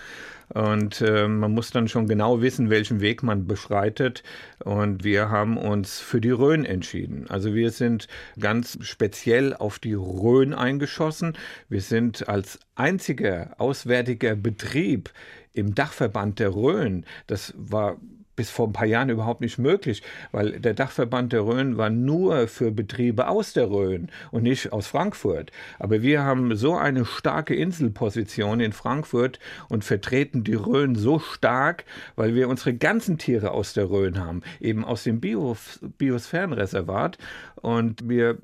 Und 0.50 1.02
äh, 1.02 1.28
man 1.28 1.52
muss 1.54 1.72
dann 1.72 1.88
schon 1.88 2.08
genau 2.08 2.42
wissen, 2.42 2.70
welchen 2.70 3.00
Weg 3.00 3.24
man 3.24 3.46
beschreitet. 3.46 4.24
Und 4.60 5.04
wir 5.04 5.30
haben 5.30 5.58
uns 5.58 6.00
für 6.00 6.20
die 6.20 6.32
Rhön 6.32 6.66
entschieden. 6.66 7.26
Also 7.30 7.54
wir 7.54 7.72
sind 7.72 8.08
ganz 8.40 8.78
speziell 8.82 9.54
auf 9.54 9.80
die 9.80 9.94
Rhön 9.94 10.54
eingeschossen. 10.54 11.38
Wir 11.70 11.82
sind 11.82 12.28
als 12.28 12.60
einziger 12.76 13.56
auswärtiger 13.60 14.36
Betrieb 14.36 15.12
im 15.54 15.76
Dachverband 15.76 16.40
der 16.40 16.56
Rhön. 16.56 17.06
Das 17.28 17.54
war 17.58 17.98
bis 18.36 18.50
vor 18.50 18.68
ein 18.68 18.74
paar 18.74 18.88
Jahren 18.88 19.10
überhaupt 19.10 19.42
nicht 19.42 19.58
möglich, 19.60 20.02
weil 20.32 20.60
der 20.60 20.74
Dachverband 20.74 21.34
der 21.34 21.46
Rhön 21.46 21.78
war 21.78 21.90
nur 21.90 22.48
für 22.48 22.72
Betriebe 22.72 23.28
aus 23.28 23.54
der 23.54 23.70
Rhön 23.70 24.10
und 24.32 24.44
nicht 24.44 24.72
aus 24.72 24.88
Frankfurt. 24.88 25.52
Aber 25.80 26.02
wir 26.02 26.24
haben 26.24 26.56
so 26.56 26.76
eine 26.76 27.06
starke 27.06 27.54
Inselposition 27.54 28.60
in 28.60 28.72
Frankfurt 28.72 29.40
und 29.70 29.84
vertreten 29.84 30.44
die 30.44 30.56
Rhön 30.56 30.96
so 30.96 31.20
stark, 31.20 31.86
weil 32.16 32.34
wir 32.34 32.48
unsere 32.48 32.74
ganzen 32.74 33.18
Tiere 33.18 33.52
aus 33.52 33.74
der 33.74 33.90
Rhön 33.90 34.18
haben, 34.18 34.42
eben 34.60 34.86
aus 34.86 35.04
dem 35.04 35.20
Biosphärenreservat. 35.20 37.18
Und 37.62 38.10
wir 38.10 38.38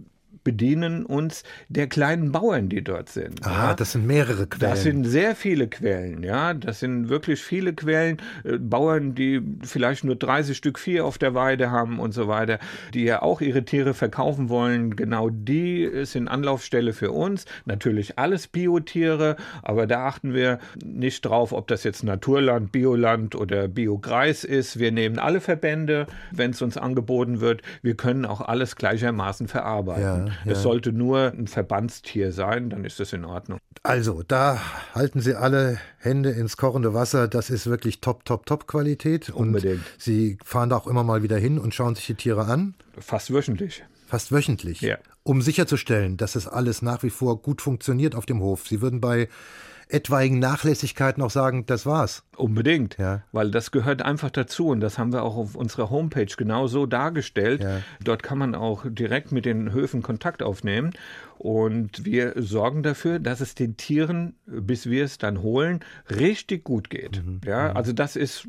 bedienen 0.47 1.05
uns 1.05 1.43
der 1.67 1.87
kleinen 1.87 2.31
Bauern, 2.31 2.69
die 2.69 2.81
dort 2.81 3.09
sind. 3.09 3.45
Ah, 3.45 3.51
ja. 3.51 3.73
das 3.73 3.91
sind 3.91 4.07
mehrere 4.07 4.47
Quellen. 4.47 4.71
Das 4.71 4.81
sind 4.81 5.03
sehr 5.03 5.35
viele 5.35 5.67
Quellen, 5.67 6.23
ja. 6.23 6.53
Das 6.53 6.79
sind 6.79 7.09
wirklich 7.09 7.41
viele 7.41 7.73
Quellen. 7.73 8.21
Äh, 8.45 8.57
Bauern, 8.57 9.13
die 9.13 9.41
vielleicht 9.63 10.05
nur 10.05 10.15
30 10.15 10.55
Stück 10.55 10.79
Vieh 10.79 11.01
auf 11.01 11.17
der 11.17 11.33
Weide 11.33 11.69
haben 11.69 11.99
und 11.99 12.13
so 12.13 12.29
weiter, 12.29 12.59
die 12.93 13.03
ja 13.03 13.23
auch 13.23 13.41
ihre 13.41 13.65
Tiere 13.65 13.93
verkaufen 13.93 14.47
wollen. 14.47 14.95
Genau 14.95 15.29
die 15.29 16.05
sind 16.05 16.29
Anlaufstelle 16.29 16.93
für 16.93 17.11
uns. 17.11 17.43
Natürlich 17.65 18.17
alles 18.17 18.47
Biotiere, 18.47 19.35
aber 19.63 19.85
da 19.85 20.05
achten 20.05 20.33
wir 20.33 20.59
nicht 20.81 21.25
drauf, 21.25 21.51
ob 21.51 21.67
das 21.67 21.83
jetzt 21.83 22.05
Naturland, 22.05 22.71
Bioland 22.71 23.35
oder 23.35 23.67
Biogreis 23.67 24.45
ist. 24.45 24.79
Wir 24.79 24.93
nehmen 24.93 25.19
alle 25.19 25.41
Verbände, 25.41 26.07
wenn 26.31 26.51
es 26.51 26.61
uns 26.61 26.77
angeboten 26.77 27.41
wird. 27.41 27.63
Wir 27.81 27.97
können 27.97 28.23
auch 28.25 28.39
alles 28.39 28.77
gleichermaßen 28.77 29.49
verarbeiten. 29.49 30.27
Ja. 30.27 30.36
Ja. 30.45 30.51
Es 30.53 30.61
sollte 30.61 30.91
nur 30.91 31.31
ein 31.31 31.47
Verbandstier 31.47 32.31
sein, 32.31 32.69
dann 32.69 32.85
ist 32.85 32.99
das 32.99 33.13
in 33.13 33.25
Ordnung. 33.25 33.59
Also, 33.83 34.23
da 34.27 34.59
halten 34.93 35.21
Sie 35.21 35.35
alle 35.35 35.79
Hände 35.99 36.31
ins 36.31 36.57
kochende 36.57 36.93
Wasser. 36.93 37.27
Das 37.27 37.49
ist 37.49 37.67
wirklich 37.67 38.01
top, 38.01 38.25
top, 38.25 38.45
top 38.45 38.67
Qualität. 38.67 39.29
Unbedingt. 39.29 39.75
Und 39.75 39.83
Sie 39.97 40.37
fahren 40.43 40.69
da 40.69 40.77
auch 40.77 40.87
immer 40.87 41.03
mal 41.03 41.23
wieder 41.23 41.37
hin 41.37 41.57
und 41.59 41.73
schauen 41.73 41.95
sich 41.95 42.07
die 42.07 42.15
Tiere 42.15 42.45
an? 42.45 42.75
Fast 42.99 43.31
wöchentlich. 43.31 43.83
Fast 44.07 44.31
wöchentlich. 44.31 44.81
Ja. 44.81 44.97
Um 45.23 45.41
sicherzustellen, 45.41 46.17
dass 46.17 46.35
es 46.35 46.47
alles 46.47 46.81
nach 46.81 47.03
wie 47.03 47.09
vor 47.09 47.41
gut 47.41 47.61
funktioniert 47.61 48.15
auf 48.15 48.25
dem 48.25 48.39
Hof. 48.39 48.67
Sie 48.67 48.81
würden 48.81 49.01
bei 49.01 49.27
etwaigen 49.89 50.39
Nachlässigkeiten 50.39 51.23
auch 51.23 51.29
sagen, 51.29 51.65
das 51.65 51.85
war's. 51.85 52.23
Unbedingt, 52.35 52.97
ja. 52.97 53.23
weil 53.31 53.51
das 53.51 53.71
gehört 53.71 54.01
einfach 54.01 54.29
dazu 54.29 54.67
und 54.67 54.79
das 54.79 54.97
haben 54.97 55.13
wir 55.13 55.23
auch 55.23 55.35
auf 55.35 55.55
unserer 55.55 55.89
Homepage 55.89 56.33
genau 56.37 56.67
so 56.67 56.85
dargestellt. 56.85 57.63
Ja. 57.63 57.81
Dort 58.03 58.23
kann 58.23 58.37
man 58.37 58.55
auch 58.55 58.85
direkt 58.87 59.31
mit 59.31 59.45
den 59.45 59.71
Höfen 59.71 60.01
Kontakt 60.01 60.43
aufnehmen 60.43 60.93
und 61.37 62.05
wir 62.05 62.33
sorgen 62.35 62.83
dafür, 62.83 63.19
dass 63.19 63.41
es 63.41 63.55
den 63.55 63.77
Tieren, 63.77 64.35
bis 64.45 64.89
wir 64.89 65.03
es 65.03 65.17
dann 65.17 65.41
holen, 65.41 65.81
richtig 66.09 66.63
gut 66.63 66.89
geht. 66.89 67.23
Mhm. 67.23 67.41
Ja, 67.45 67.69
mhm. 67.69 67.77
also 67.77 67.93
das 67.93 68.15
ist 68.15 68.47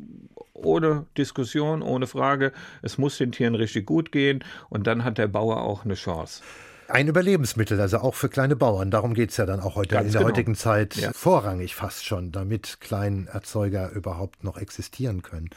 ohne 0.53 1.05
Diskussion, 1.17 1.81
ohne 1.81 2.07
Frage. 2.07 2.51
Es 2.81 2.97
muss 2.97 3.17
den 3.17 3.31
Tieren 3.31 3.55
richtig 3.55 3.85
gut 3.85 4.11
gehen 4.11 4.43
und 4.69 4.87
dann 4.87 5.03
hat 5.03 5.17
der 5.17 5.27
Bauer 5.27 5.61
auch 5.61 5.85
eine 5.85 5.95
Chance. 5.95 6.41
Ein 6.89 7.07
Überlebensmittel, 7.07 7.79
also 7.79 7.99
auch 7.99 8.15
für 8.15 8.29
kleine 8.29 8.55
Bauern. 8.55 8.89
Darum 8.89 9.13
geht 9.13 9.29
es 9.29 9.37
ja 9.37 9.45
dann 9.45 9.59
auch 9.59 9.75
heute 9.75 9.95
Ganz 9.95 10.07
in 10.07 10.11
der 10.13 10.21
genau. 10.21 10.29
heutigen 10.31 10.55
Zeit 10.55 10.95
ja. 10.95 11.11
vorrangig 11.13 11.75
fast 11.75 12.03
schon, 12.05 12.31
damit 12.31 12.81
Kleinerzeuger 12.81 13.91
überhaupt 13.91 14.43
noch 14.43 14.57
existieren 14.57 15.21
können. 15.21 15.49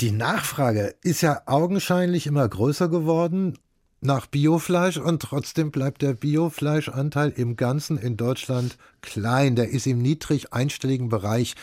Die 0.00 0.10
Nachfrage 0.10 0.94
ist 1.02 1.20
ja 1.20 1.42
augenscheinlich 1.46 2.26
immer 2.26 2.48
größer 2.48 2.88
geworden 2.88 3.58
nach 4.00 4.26
Biofleisch 4.26 4.98
und 4.98 5.22
trotzdem 5.22 5.70
bleibt 5.70 6.02
der 6.02 6.14
Biofleischanteil 6.14 7.30
im 7.30 7.56
Ganzen 7.56 7.96
in 7.96 8.16
Deutschland 8.16 8.76
klein. 9.02 9.56
Der 9.56 9.70
ist 9.70 9.86
im 9.86 9.98
niedrig 9.98 10.52
einstelligen 10.52 11.08
Bereich. 11.08 11.54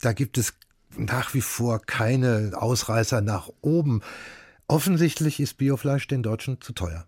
Da 0.00 0.12
gibt 0.12 0.36
es 0.36 0.54
nach 0.96 1.32
wie 1.32 1.40
vor 1.40 1.80
keine 1.80 2.52
Ausreißer 2.56 3.20
nach 3.20 3.50
oben. 3.60 4.02
Offensichtlich 4.66 5.38
ist 5.38 5.58
Biofleisch 5.58 6.08
den 6.08 6.22
Deutschen 6.22 6.60
zu 6.60 6.72
teuer. 6.72 7.06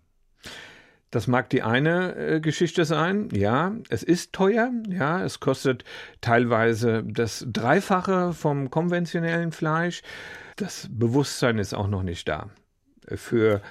Das 1.11 1.27
mag 1.27 1.49
die 1.49 1.63
eine 1.63 2.15
äh, 2.15 2.39
Geschichte 2.39 2.85
sein. 2.85 3.29
Ja, 3.31 3.75
es 3.89 4.03
ist 4.03 4.33
teuer. 4.33 4.71
Ja, 4.89 5.23
es 5.23 5.39
kostet 5.39 5.83
teilweise 6.21 7.03
das 7.03 7.45
Dreifache 7.47 8.33
vom 8.33 8.69
konventionellen 8.69 9.51
Fleisch. 9.51 10.01
Das 10.55 10.87
Bewusstsein 10.91 11.57
ist 11.57 11.73
auch 11.73 11.87
noch 11.87 12.03
nicht 12.03 12.27
da 12.27 12.49
für 13.15 13.61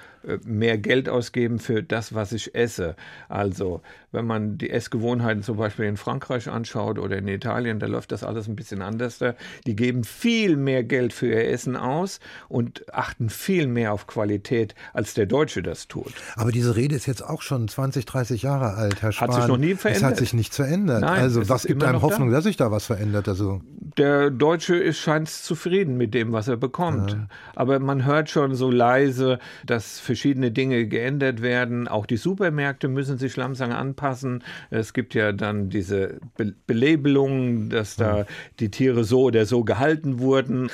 mehr 0.43 0.77
Geld 0.77 1.09
ausgeben 1.09 1.59
für 1.59 1.83
das, 1.83 2.13
was 2.13 2.31
ich 2.31 2.55
esse. 2.55 2.95
Also, 3.27 3.81
wenn 4.11 4.25
man 4.25 4.57
die 4.57 4.69
Essgewohnheiten 4.69 5.43
zum 5.43 5.57
Beispiel 5.57 5.85
in 5.85 5.97
Frankreich 5.97 6.49
anschaut 6.49 6.99
oder 6.99 7.17
in 7.17 7.27
Italien, 7.27 7.79
da 7.79 7.87
läuft 7.87 8.11
das 8.11 8.23
alles 8.23 8.47
ein 8.47 8.55
bisschen 8.55 8.81
anders. 8.81 9.19
Die 9.65 9.75
geben 9.75 10.03
viel 10.03 10.57
mehr 10.57 10.83
Geld 10.83 11.13
für 11.13 11.27
ihr 11.27 11.47
Essen 11.49 11.75
aus 11.75 12.19
und 12.47 12.91
achten 12.93 13.29
viel 13.29 13.67
mehr 13.67 13.93
auf 13.93 14.07
Qualität, 14.07 14.75
als 14.93 15.13
der 15.13 15.25
Deutsche 15.25 15.61
das 15.61 15.87
tut. 15.87 16.13
Aber 16.35 16.51
diese 16.51 16.75
Rede 16.75 16.95
ist 16.95 17.05
jetzt 17.05 17.23
auch 17.23 17.41
schon 17.41 17.67
20, 17.67 18.05
30 18.05 18.41
Jahre 18.41 18.73
alt, 18.73 19.01
Herr 19.01 19.11
Spahn. 19.11 19.29
Hat 19.29 19.35
sich 19.35 19.47
noch 19.47 19.57
nie 19.57 19.75
verändert. 19.75 20.03
Es 20.03 20.07
hat 20.07 20.17
sich 20.17 20.33
nichts 20.33 20.55
verändert. 20.55 21.01
Nein, 21.01 21.21
also, 21.21 21.47
was 21.47 21.65
gibt 21.65 21.83
einem 21.83 22.01
Hoffnung, 22.01 22.29
da. 22.29 22.37
dass 22.37 22.45
sich 22.45 22.57
da 22.57 22.71
was 22.71 22.85
verändert? 22.85 23.27
Also 23.27 23.61
der 23.97 24.31
Deutsche 24.31 24.93
scheint 24.93 25.29
zufrieden 25.29 25.97
mit 25.97 26.13
dem, 26.13 26.31
was 26.31 26.47
er 26.47 26.57
bekommt. 26.57 27.11
Ja. 27.11 27.27
Aber 27.55 27.79
man 27.79 28.05
hört 28.05 28.29
schon 28.29 28.55
so 28.55 28.71
leise, 28.71 29.39
dass 29.65 29.99
verschiedene 30.09 30.49
Dinge 30.49 30.87
geändert 30.87 31.43
werden. 31.43 31.87
Auch 31.87 32.07
die 32.07 32.17
Supermärkte 32.17 32.87
müssen 32.87 33.19
sich 33.19 33.37
langsam 33.37 33.71
anpassen. 33.71 34.43
Es 34.71 34.93
gibt 34.93 35.13
ja 35.13 35.33
dann 35.33 35.69
diese 35.69 36.19
Be 36.35 36.55
Belabelungen, 36.65 37.69
dass 37.69 37.95
da 37.95 38.25
die 38.59 38.71
Tiere 38.71 39.03
so 39.03 39.21
oder 39.25 39.45
so 39.45 39.63
gehalten 39.63 40.17
wurden. 40.17 40.71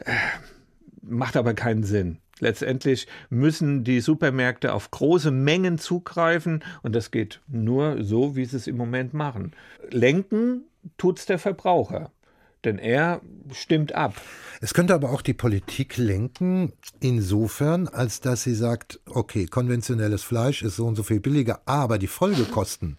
Äh, 0.00 0.12
macht 1.00 1.38
aber 1.38 1.54
keinen 1.54 1.84
Sinn. 1.84 2.18
Letztendlich 2.38 3.06
müssen 3.30 3.82
die 3.82 4.00
Supermärkte 4.00 4.74
auf 4.74 4.90
große 4.90 5.30
Mengen 5.30 5.78
zugreifen 5.78 6.62
und 6.82 6.94
das 6.94 7.10
geht 7.10 7.40
nur 7.48 8.04
so, 8.04 8.36
wie 8.36 8.44
sie 8.44 8.58
es 8.58 8.66
im 8.66 8.76
Moment 8.76 9.14
machen. 9.14 9.52
Lenken 9.90 10.64
tut 10.98 11.18
es 11.18 11.24
der 11.24 11.38
Verbraucher 11.38 12.10
denn 12.66 12.78
er 12.78 13.22
stimmt 13.52 13.94
ab. 13.94 14.14
Es 14.60 14.74
könnte 14.74 14.94
aber 14.94 15.10
auch 15.10 15.22
die 15.22 15.34
Politik 15.34 15.96
lenken, 15.96 16.72
insofern, 17.00 17.88
als 17.88 18.20
dass 18.20 18.42
sie 18.42 18.54
sagt, 18.54 19.00
okay, 19.06 19.46
konventionelles 19.46 20.22
Fleisch 20.22 20.62
ist 20.62 20.76
so 20.76 20.86
und 20.86 20.96
so 20.96 21.02
viel 21.02 21.20
billiger, 21.20 21.60
aber 21.66 21.98
die 21.98 22.06
Folgekosten 22.06 22.96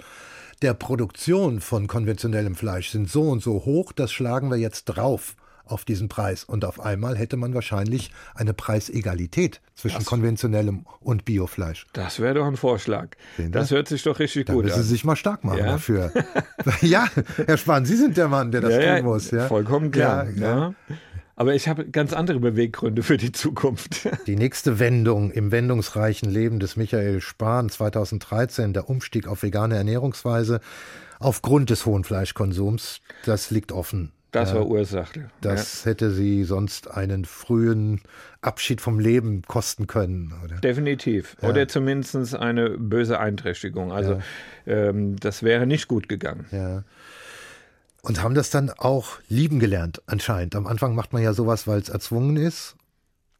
der 0.62 0.73
Produktion 0.73 1.62
von 1.62 1.88
konventionellem 1.88 2.56
Fleisch 2.56 2.89
sind 2.89 3.10
so 3.10 3.30
und 3.30 3.43
so 3.43 3.65
hoch, 3.65 3.91
das 3.91 4.12
schlagen 4.12 4.49
wir 4.49 4.58
jetzt 4.58 4.86
drauf 4.86 5.36
auf 5.67 5.86
diesen 5.86 6.10
Preis. 6.10 6.43
Und 6.43 6.65
auf 6.65 6.80
einmal 6.80 7.17
hätte 7.17 7.38
man 7.38 7.53
wahrscheinlich 7.53 8.12
eine 8.36 8.53
Preisegalität 8.53 9.62
zwischen 9.75 9.99
das, 9.99 10.06
konventionellem 10.06 10.86
und 10.99 11.25
Biofleisch. 11.25 11.86
Das 11.93 12.19
wäre 12.19 12.36
doch 12.36 12.45
ein 12.45 12.58
Vorschlag. 12.58 13.10
Das 13.38 13.71
hört 13.71 13.88
sich 13.88 14.03
doch 14.03 14.19
richtig 14.19 14.47
da 14.47 14.53
gut 14.53 14.65
an. 14.65 14.71
Sie 14.71 14.84
sich 14.84 15.03
mal 15.03 15.15
stark 15.15 15.43
machen 15.43 15.60
ja? 15.60 15.65
dafür. 15.65 16.12
ja, 16.82 17.08
Herr 17.45 17.58
Spahn, 17.58 17.86
Sie 17.86 17.95
sind 17.95 18.17
der 18.17 18.27
Mann, 18.27 18.51
der 18.51 18.62
das 18.62 18.73
ja, 18.73 18.97
tun 18.97 19.06
muss. 19.06 19.32
Ja? 19.32 19.47
Vollkommen 19.47 19.91
klar. 19.91 20.30
Ja, 20.32 20.73
aber 21.38 21.53
ich 21.53 21.67
habe 21.67 21.88
ganz 21.88 22.13
andere 22.13 22.39
Beweggründe 22.39 23.03
für 23.03 23.17
die 23.17 23.32
Zukunft. 23.32 24.10
Die 24.27 24.36
nächste 24.36 24.80
Wendung 24.80 25.30
im 25.30 25.51
wendungsreichen 25.51 26.32
Leben 26.32 26.60
des 26.60 26.77
Michael 26.77 27.21
Spahn 27.21 27.69
2013, 27.69 28.73
der 28.73 28.89
Umstieg 28.89 29.27
auf 29.27 29.43
vegane 29.43 29.75
Ernährungsweise 29.77 30.62
aufgrund 31.19 31.69
des 31.69 31.86
hohen 31.86 32.03
Fleischkonsums, 32.03 33.01
das 33.25 33.51
liegt 33.51 33.71
offen 33.71 34.12
Das 34.31 34.49
Ja. 34.49 34.55
war 34.57 34.67
Ursache. 34.67 35.29
Das 35.41 35.85
hätte 35.85 36.11
sie 36.11 36.43
sonst 36.43 36.91
einen 36.91 37.23
frühen 37.25 38.01
Abschied 38.41 38.81
vom 38.81 38.99
Leben 38.99 39.41
kosten 39.43 39.87
können. 39.87 40.33
Oder? 40.43 40.55
ja, 40.55 40.59
definitiv. 40.61 41.37
Oder 41.41 41.67
zumindest 41.67 42.35
eine 42.35 42.71
böse 42.71 43.19
Einträchtigung. 43.19 43.91
Also 43.91 44.21
ähm, 44.65 45.15
das 45.17 45.43
wäre 45.43 45.65
nicht 45.65 45.87
gut 45.87 46.09
gegangen. 46.09 46.45
Ja. 46.51 46.83
Und 48.01 48.21
haben 48.21 48.35
das 48.35 48.49
dann 48.49 48.69
auch 48.69 49.19
lieben 49.27 49.59
gelernt, 49.59 50.01
anscheinend. 50.07 50.55
Am 50.55 50.67
Anfang 50.67 50.93
macht 50.95 51.13
man 51.13 51.21
ja 51.23 51.33
sowas, 51.33 51.67
weil 51.67 51.79
es 51.79 51.89
erzwungen 51.89 52.37
ist. 52.37 52.75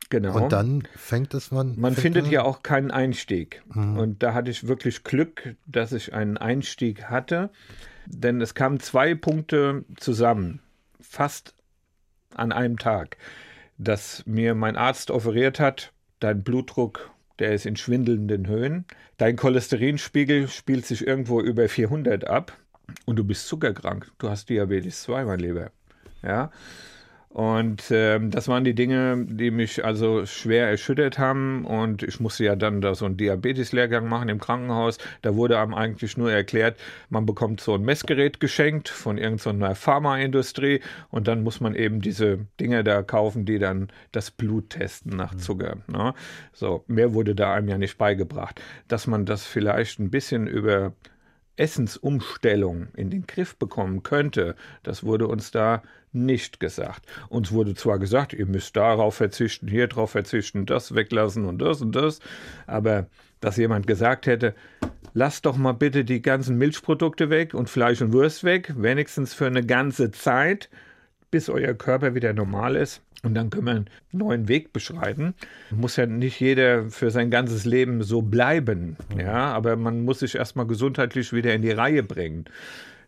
Genau. 0.10 0.36
Und 0.42 0.52
dann 0.54 0.84
fängt 0.96 1.34
es 1.34 1.52
man. 1.52 1.78
Man 1.78 1.94
findet 1.96 2.24
man- 2.24 2.32
ja 2.32 2.44
auch 2.44 2.64
keinen 2.64 2.92
Einstieg. 2.92 3.62
Und 3.76 4.24
da 4.24 4.34
hatte 4.34 4.50
ich 4.52 4.68
wirklich 4.68 5.04
Glück, 5.04 5.56
dass 5.66 5.92
ich 5.92 6.14
einen 6.14 6.38
Einstieg 6.38 7.06
hatte. 7.10 7.50
Denn 8.06 8.40
es 8.40 8.56
kamen 8.56 8.80
zwei 8.80 9.16
Punkte 9.16 9.84
zusammen, 9.98 10.62
fast 11.00 11.54
an 12.36 12.52
einem 12.52 12.78
Tag, 12.78 13.18
dass 13.78 14.26
mir 14.26 14.56
mein 14.56 14.76
Arzt 14.76 15.12
offeriert 15.12 15.60
hat, 15.60 15.94
dein 16.20 16.44
Blutdruck, 16.44 17.12
der 17.40 17.54
ist 17.54 17.66
in 17.66 17.76
schwindelnden 17.76 18.48
Höhen, 18.48 18.86
dein 19.18 19.36
Cholesterinspiegel 19.36 20.48
spielt 20.48 20.86
sich 20.86 21.06
irgendwo 21.06 21.42
über 21.42 21.70
400 21.70 22.28
ab 22.28 22.58
und 23.06 23.18
du 23.18 23.24
bist 23.24 23.48
zuckerkrank, 23.48 24.12
du 24.18 24.30
hast 24.30 24.50
Diabetes 24.50 25.04
2, 25.04 25.26
mein 25.26 25.40
Lieber. 25.40 25.72
Ja, 26.24 26.52
und 27.38 27.92
ähm, 27.92 28.32
das 28.32 28.48
waren 28.48 28.64
die 28.64 28.74
Dinge, 28.74 29.24
die 29.30 29.52
mich 29.52 29.86
also 29.86 30.26
schwer 30.26 30.70
erschüttert 30.70 31.20
haben. 31.20 31.66
Und 31.66 32.02
ich 32.02 32.20
musste 32.20 32.44
ja 32.44 32.56
dann 32.56 32.82
da 32.82 32.96
so 32.96 33.06
einen 33.06 33.16
Diabeteslehrgang 33.16 34.10
machen 34.10 34.30
im 34.30 34.40
Krankenhaus. 34.40 34.98
Da 35.22 35.36
wurde 35.36 35.60
einem 35.60 35.76
eigentlich 35.76 36.18
nur 36.18 36.32
erklärt, 36.32 36.80
man 37.12 37.28
bekommt 37.28 37.62
so 37.62 37.76
ein 37.76 37.84
Messgerät 37.84 38.40
geschenkt 38.40 38.90
von 38.90 39.20
irgendeiner 39.20 39.76
Pharmaindustrie. 39.76 40.82
Und 41.12 41.28
dann 41.28 41.44
muss 41.44 41.62
man 41.62 41.76
eben 41.76 42.02
diese 42.02 42.40
Dinge 42.60 42.84
da 42.84 43.04
kaufen, 43.04 43.46
die 43.46 43.60
dann 43.60 43.90
das 44.12 44.32
Blut 44.32 44.72
testen 44.72 45.16
nach 45.16 45.36
Zucker. 45.36 45.78
Ne? 45.86 46.16
So, 46.54 46.86
mehr 46.88 47.14
wurde 47.14 47.36
da 47.36 47.54
einem 47.54 47.68
ja 47.68 47.78
nicht 47.78 48.00
beigebracht. 48.00 48.60
Dass 48.88 49.06
man 49.06 49.28
das 49.28 49.46
vielleicht 49.46 50.00
ein 50.00 50.10
bisschen 50.10 50.48
über 50.48 50.94
Essensumstellung 51.58 52.88
in 52.96 53.10
den 53.10 53.28
Griff 53.28 53.56
bekommen 53.56 54.04
könnte, 54.04 54.56
das 54.84 55.04
wurde 55.04 55.28
uns 55.28 55.52
da 55.52 55.82
nicht 56.14 56.60
gesagt. 56.60 57.06
Uns 57.30 57.52
wurde 57.52 57.76
zwar 57.76 58.00
gesagt, 58.00 58.34
ihr 58.34 58.46
müsst 58.46 58.76
darauf 58.76 59.16
verzichten, 59.16 59.68
hier 59.68 59.88
drauf 59.88 60.12
verzichten, 60.12 60.66
das 60.66 60.96
weglassen 60.96 61.46
und 61.46 61.60
das 61.60 61.82
und 61.82 61.96
das, 61.96 62.20
aber 62.66 63.08
dass 63.40 63.58
jemand 63.58 63.88
gesagt 63.88 64.26
hätte, 64.26 64.56
lasst 65.14 65.46
doch 65.46 65.58
mal 65.58 65.74
bitte 65.74 66.06
die 66.06 66.22
ganzen 66.22 66.58
Milchprodukte 66.58 67.30
weg 67.30 67.54
und 67.54 67.70
Fleisch 67.70 68.02
und 68.02 68.14
Wurst 68.14 68.44
weg, 68.44 68.74
wenigstens 68.78 69.34
für 69.34 69.48
eine 69.48 69.66
ganze 69.66 70.12
Zeit, 70.12 70.70
bis 71.30 71.50
euer 71.50 71.74
Körper 71.74 72.16
wieder 72.16 72.34
normal 72.34 72.76
ist. 72.76 73.02
Und 73.28 73.36
dann 73.36 73.50
können 73.50 73.66
wir 73.66 73.72
einen 73.72 73.90
neuen 74.12 74.48
Weg 74.48 74.74
beschreiten. 74.74 75.34
Muss 75.72 75.96
ja 75.96 76.06
nicht 76.06 76.40
jeder 76.40 76.90
für 76.90 77.12
sein 77.12 77.30
ganzes 77.30 77.66
Leben 77.66 78.04
so 78.04 78.22
bleiben. 78.22 78.98
Ja, 79.18 79.54
aber 79.54 79.76
man 79.76 80.04
muss 80.04 80.20
sich 80.20 80.36
erstmal 80.36 80.68
gesundheitlich 80.68 81.34
wieder 81.34 81.54
in 81.54 81.62
die 81.62 81.72
Reihe 81.72 82.04
bringen. 82.04 82.46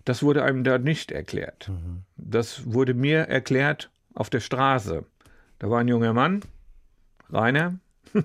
Das 0.05 0.23
wurde 0.23 0.43
einem 0.43 0.63
da 0.63 0.77
nicht 0.77 1.11
erklärt. 1.11 1.71
Das 2.17 2.71
wurde 2.71 2.93
mir 2.93 3.21
erklärt 3.21 3.89
auf 4.13 4.29
der 4.29 4.39
Straße. 4.39 5.05
Da 5.59 5.69
war 5.69 5.79
ein 5.79 5.87
junger 5.87 6.13
Mann, 6.13 6.41
Rainer. 7.29 7.79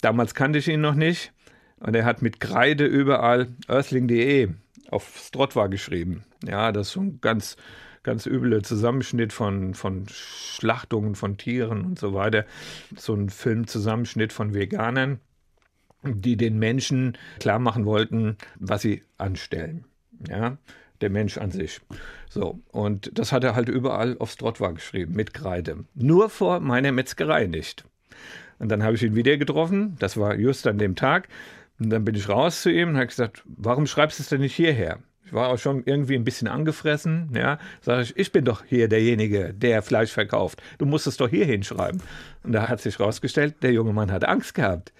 Damals 0.00 0.34
kannte 0.34 0.58
ich 0.58 0.68
ihn 0.68 0.80
noch 0.80 0.94
nicht. 0.94 1.32
Und 1.80 1.94
er 1.94 2.04
hat 2.04 2.22
mit 2.22 2.40
Kreide 2.40 2.84
überall 2.84 3.48
earthling.de 3.68 4.50
auf 4.90 5.18
Strotwa 5.26 5.66
geschrieben. 5.66 6.24
Ja, 6.44 6.72
das 6.72 6.88
ist 6.88 6.92
so 6.94 7.00
ein 7.00 7.20
ganz, 7.20 7.56
ganz 8.02 8.26
übler 8.26 8.62
Zusammenschnitt 8.62 9.32
von, 9.32 9.74
von 9.74 10.06
Schlachtungen 10.08 11.14
von 11.14 11.36
Tieren 11.36 11.84
und 11.84 11.98
so 11.98 12.14
weiter. 12.14 12.44
So 12.96 13.14
ein 13.14 13.28
Filmzusammenschnitt 13.28 14.32
von 14.32 14.54
Veganern, 14.54 15.20
die 16.02 16.36
den 16.36 16.58
Menschen 16.58 17.16
klar 17.40 17.58
machen 17.58 17.84
wollten, 17.84 18.36
was 18.58 18.82
sie 18.82 19.02
anstellen. 19.18 19.84
Ja, 20.28 20.58
der 21.00 21.10
Mensch 21.10 21.38
an 21.38 21.50
sich. 21.50 21.80
So, 22.28 22.60
und 22.72 23.16
das 23.16 23.32
hat 23.32 23.44
er 23.44 23.54
halt 23.54 23.68
überall 23.68 24.16
auf 24.18 24.30
Strotwa 24.30 24.70
geschrieben, 24.70 25.14
mit 25.14 25.32
Kreide. 25.32 25.84
Nur 25.94 26.28
vor 26.28 26.60
meiner 26.60 26.92
Metzgerei 26.92 27.46
nicht. 27.46 27.84
Und 28.58 28.70
dann 28.70 28.82
habe 28.82 28.96
ich 28.96 29.02
ihn 29.02 29.14
wieder 29.14 29.36
getroffen, 29.36 29.96
das 29.98 30.16
war 30.16 30.34
just 30.34 30.66
an 30.66 30.78
dem 30.78 30.96
Tag. 30.96 31.28
Und 31.78 31.90
dann 31.90 32.04
bin 32.04 32.16
ich 32.16 32.28
raus 32.28 32.62
zu 32.62 32.70
ihm 32.72 32.90
und 32.90 32.96
habe 32.96 33.06
gesagt, 33.06 33.44
warum 33.46 33.86
schreibst 33.86 34.18
du 34.18 34.22
es 34.24 34.28
denn 34.28 34.40
nicht 34.40 34.56
hierher? 34.56 34.98
Ich 35.28 35.34
war 35.34 35.50
auch 35.50 35.58
schon 35.58 35.82
irgendwie 35.84 36.14
ein 36.14 36.24
bisschen 36.24 36.48
angefressen, 36.48 37.28
ja. 37.34 37.58
Sag 37.82 38.00
ich, 38.00 38.16
ich 38.16 38.32
bin 38.32 38.46
doch 38.46 38.64
hier 38.64 38.88
derjenige, 38.88 39.52
der 39.52 39.82
Fleisch 39.82 40.10
verkauft. 40.10 40.62
Du 40.78 40.86
musst 40.86 41.06
es 41.06 41.18
doch 41.18 41.28
hier 41.28 41.44
hinschreiben. 41.44 42.00
Und 42.44 42.52
da 42.52 42.66
hat 42.68 42.80
sich 42.80 42.98
rausgestellt, 42.98 43.56
der 43.60 43.72
junge 43.72 43.92
Mann 43.92 44.10
hat 44.10 44.24
Angst 44.24 44.54
gehabt. 44.54 44.94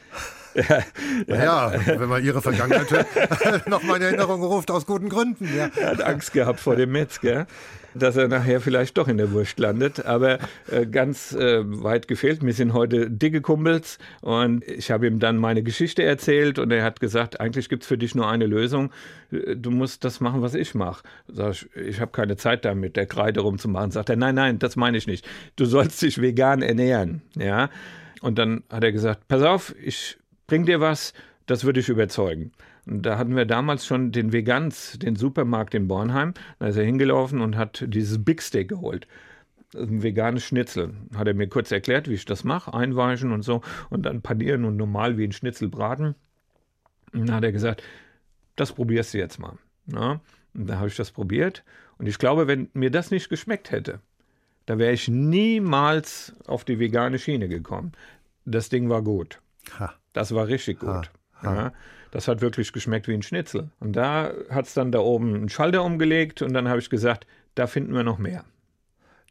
Ja, 1.27 1.73
wenn 1.87 2.09
man 2.09 2.25
ihre 2.25 2.43
Vergangenheit 2.43 2.89
noch 3.69 3.83
mal 3.83 3.97
in 3.97 4.03
Erinnerung 4.03 4.43
ruft, 4.43 4.71
aus 4.71 4.87
guten 4.87 5.09
Gründen. 5.09 5.49
Ja. 5.57 5.71
Er 5.77 5.91
hat 5.91 6.03
Angst 6.03 6.33
gehabt 6.33 6.61
vor 6.61 6.77
dem 6.77 6.93
Metzger, 6.93 7.47
dass 7.95 8.17
er 8.17 8.29
nachher 8.29 8.61
vielleicht 8.61 8.97
doch 8.99 9.09
in 9.09 9.17
der 9.19 9.33
Wurst 9.33 9.59
landet. 9.59 10.05
Aber 10.07 10.39
äh, 10.71 10.87
ganz 10.87 11.33
äh, 11.33 11.63
weit 11.65 12.09
gefehlt. 12.09 12.45
Wir 12.45 12.53
sind 12.53 12.73
heute 12.73 13.11
dicke 13.11 13.41
Kumpels 13.41 13.99
und 14.21 14.65
ich 14.65 14.91
habe 14.91 15.07
ihm 15.07 15.19
dann 15.19 15.37
meine 15.37 15.63
Geschichte 15.63 16.03
erzählt 16.03 16.59
und 16.59 16.71
er 16.71 16.85
hat 16.85 17.01
gesagt, 17.01 17.41
eigentlich 17.41 17.69
gibt 17.69 17.83
es 17.83 17.89
für 17.89 17.99
dich 17.99 18.15
nur 18.15 18.29
eine 18.29 18.47
Lösung. 18.47 18.91
Äh, 19.31 19.57
Du 19.57 19.71
musst 19.71 20.05
das 20.05 20.21
machen, 20.21 20.43
was 20.43 20.55
ich 20.55 20.75
mache. 20.75 21.03
Sag 21.29 21.53
ich, 21.53 21.69
ich 21.77 22.01
habe 22.01 22.13
keine 22.13 22.37
Zeit 22.37 22.65
damit, 22.65 22.97
der 22.97 23.07
Kreide 23.07 23.41
rumzumachen. 23.41 23.91
Sagt 23.91 24.09
er, 24.11 24.17
nein, 24.17 24.35
nein, 24.35 24.59
das 24.59 24.77
meine 24.77 24.97
ich 24.97 25.07
nicht. 25.07 25.29
Du 25.57 25.65
sollst 25.65 26.01
dich 26.03 26.21
vegan 26.21 26.63
ernähren. 26.63 27.23
Ja. 27.37 27.71
Und 28.21 28.39
dann 28.39 28.63
hat 28.71 28.85
er 28.85 28.93
gesagt, 28.93 29.29
pass 29.29 29.43
auf, 29.43 29.75
ich 29.83 30.19
bring 30.49 30.67
dir 30.67 30.81
was, 30.81 31.13
das 31.47 31.63
würde 31.63 31.79
ich 31.79 31.89
überzeugen. 31.89 32.51
Und 32.85 33.03
da 33.03 33.19
hatten 33.19 33.37
wir 33.37 33.45
damals 33.45 33.87
schon 33.87 34.11
den 34.11 34.33
Vegans, 34.33 34.99
den 34.99 35.15
Supermarkt 35.15 35.75
in 35.75 35.87
Bornheim. 35.87 36.35
Da 36.59 36.69
ist 36.69 36.77
er 36.77 36.85
hingelaufen 36.85 37.41
und 37.41 37.57
hat 37.57 37.85
dieses 37.87 38.25
Big 38.25 38.43
Steak 38.43 38.69
geholt. 38.69 39.07
Ein 39.75 40.03
veganes 40.03 40.45
Schnitzel. 40.45 40.95
Hat 41.15 41.29
er 41.29 41.35
mir 41.35 41.49
kurz 41.49 41.71
erklärt, 41.71 42.09
wie 42.09 42.15
ich 42.15 42.25
das 42.25 42.43
mache, 42.43 42.73
einweichen 42.73 43.31
und 43.33 43.43
so 43.43 43.61
und 43.91 44.05
dann 44.05 44.23
panieren 44.23 44.65
und 44.65 44.77
normal 44.77 45.19
wie 45.19 45.25
ein 45.25 45.33
Schnitzel 45.33 45.69
braten. 45.69 46.15
Und 47.13 47.29
dann 47.29 47.37
hat 47.37 47.45
er 47.45 47.53
gesagt, 47.53 47.83
das 48.57 48.73
probierst 48.73 49.15
du 49.15 49.19
jetzt 49.19 49.39
mal. 49.39 49.59
Ja? 49.87 50.21
Und 50.55 50.67
da 50.67 50.79
habe 50.79 50.89
ich 50.89 50.97
das 50.97 51.11
probiert. 51.11 51.63
Und 51.99 52.07
ich 52.07 52.19
glaube, 52.19 52.47
wenn 52.47 52.71
mir 52.73 52.91
das 52.91 53.11
nicht 53.11 53.29
geschmeckt 53.29 53.71
hätte, 53.71 54.01
da 54.65 54.79
wäre 54.79 54.93
ich 54.93 55.09
niemals 55.09 56.35
auf 56.47 56.65
die 56.65 56.79
vegane 56.79 57.19
Schiene 57.19 57.49
gekommen. 57.49 57.93
Das 58.47 58.71
Ding 58.71 58.89
war 58.89 59.03
gut. 59.03 59.41
Ha. 59.79 59.95
Das 60.19 60.35
war 60.35 60.49
richtig 60.49 60.81
gut. 60.81 60.89
Ha, 60.89 61.43
ha. 61.43 61.55
Ja, 61.55 61.73
das 62.11 62.27
hat 62.27 62.41
wirklich 62.41 62.73
geschmeckt 62.73 63.07
wie 63.07 63.15
ein 63.15 63.23
Schnitzel. 63.23 63.71
Und 63.79 63.93
da 63.93 64.33
hat 64.51 64.67
es 64.67 64.75
dann 64.75 64.91
da 64.91 64.99
oben 64.99 65.33
einen 65.33 65.49
Schalter 65.49 65.85
umgelegt 65.85 66.43
und 66.43 66.55
dann 66.55 66.67
habe 66.67 66.81
ich 66.81 66.91
gesagt, 66.91 67.25
da 67.55 67.69
finden 67.69 67.95
wir 67.95 68.03
noch 68.03 68.19
mehr. 68.19 68.45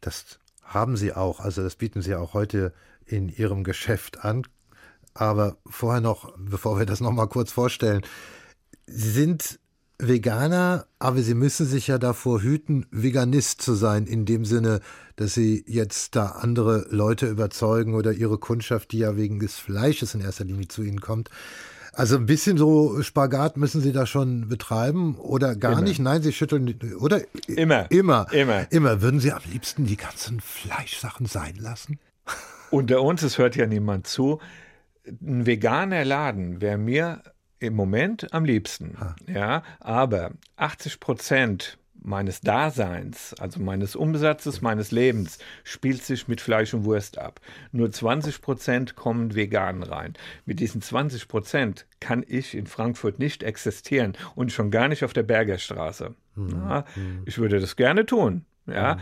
Das 0.00 0.38
haben 0.62 0.96
sie 0.96 1.12
auch, 1.12 1.40
also 1.40 1.62
das 1.62 1.76
bieten 1.76 2.00
sie 2.00 2.14
auch 2.14 2.32
heute 2.32 2.72
in 3.04 3.28
ihrem 3.28 3.64
Geschäft 3.64 4.24
an. 4.24 4.44
Aber 5.12 5.58
vorher 5.66 6.00
noch, 6.00 6.32
bevor 6.38 6.78
wir 6.78 6.86
das 6.86 7.02
noch 7.02 7.12
mal 7.12 7.26
kurz 7.26 7.52
vorstellen, 7.52 8.00
sie 8.86 9.10
sind 9.10 9.60
Veganer, 10.00 10.86
aber 11.00 11.22
sie 11.22 11.34
müssen 11.34 11.66
sich 11.66 11.88
ja 11.88 11.98
davor 11.98 12.40
hüten, 12.40 12.86
Veganist 12.90 13.60
zu 13.60 13.74
sein, 13.74 14.06
in 14.06 14.24
dem 14.26 14.44
Sinne, 14.44 14.80
dass 15.16 15.34
sie 15.34 15.64
jetzt 15.66 16.14
da 16.14 16.26
andere 16.26 16.86
Leute 16.90 17.26
überzeugen 17.26 17.94
oder 17.94 18.12
ihre 18.12 18.38
Kundschaft, 18.38 18.92
die 18.92 18.98
ja 18.98 19.16
wegen 19.16 19.40
des 19.40 19.58
Fleisches 19.58 20.14
in 20.14 20.20
erster 20.20 20.44
Linie 20.44 20.68
zu 20.68 20.82
ihnen 20.82 21.00
kommt. 21.00 21.30
Also 21.92 22.16
ein 22.16 22.26
bisschen 22.26 22.58
so 22.58 23.02
Spagat 23.02 23.56
müssen 23.56 23.80
sie 23.80 23.90
da 23.90 24.06
schon 24.06 24.48
betreiben 24.48 25.16
oder 25.16 25.56
gar 25.56 25.72
Immer. 25.72 25.82
nicht? 25.82 25.98
Nein, 25.98 26.22
sie 26.22 26.32
schütteln 26.32 26.78
oder 27.00 27.22
Immer. 27.48 27.90
immer, 27.90 28.32
Immer. 28.32 28.70
immer. 28.70 29.02
Würden 29.02 29.18
Sie 29.18 29.32
am 29.32 29.42
liebsten 29.50 29.84
die 29.84 29.96
ganzen 29.96 30.40
Fleischsachen 30.40 31.26
sein 31.26 31.56
lassen? 31.56 31.98
Unter 32.70 33.02
uns, 33.02 33.24
es 33.24 33.36
hört 33.38 33.56
ja 33.56 33.66
niemand 33.66 34.06
zu, 34.06 34.38
ein 35.04 35.44
veganer 35.44 36.04
Laden 36.04 36.60
wäre 36.60 36.78
mir 36.78 37.22
im 37.60 37.74
Moment 37.74 38.32
am 38.32 38.44
liebsten. 38.44 38.96
Ja, 39.26 39.62
aber 39.80 40.32
80 40.56 41.00
Prozent 41.00 41.78
meines 42.00 42.40
Daseins, 42.40 43.34
also 43.38 43.60
meines 43.60 43.96
Umsatzes, 43.96 44.60
meines 44.60 44.90
Lebens, 44.90 45.38
spielt 45.64 46.02
sich 46.02 46.28
mit 46.28 46.40
Fleisch 46.40 46.72
und 46.74 46.84
Wurst 46.84 47.18
ab. 47.18 47.40
Nur 47.72 47.90
20 47.90 48.40
Prozent 48.40 48.96
kommen 48.96 49.34
vegan 49.34 49.82
rein. 49.82 50.14
Mit 50.44 50.60
diesen 50.60 50.80
20 50.80 51.28
Prozent 51.28 51.86
kann 52.00 52.24
ich 52.26 52.54
in 52.54 52.66
Frankfurt 52.66 53.18
nicht 53.18 53.42
existieren 53.42 54.16
und 54.34 54.52
schon 54.52 54.70
gar 54.70 54.88
nicht 54.88 55.04
auf 55.04 55.12
der 55.12 55.24
Bergerstraße. 55.24 56.14
Ja, 56.36 56.84
ich 57.26 57.38
würde 57.38 57.58
das 57.58 57.76
gerne 57.76 58.06
tun. 58.06 58.44
Ja, 58.66 58.98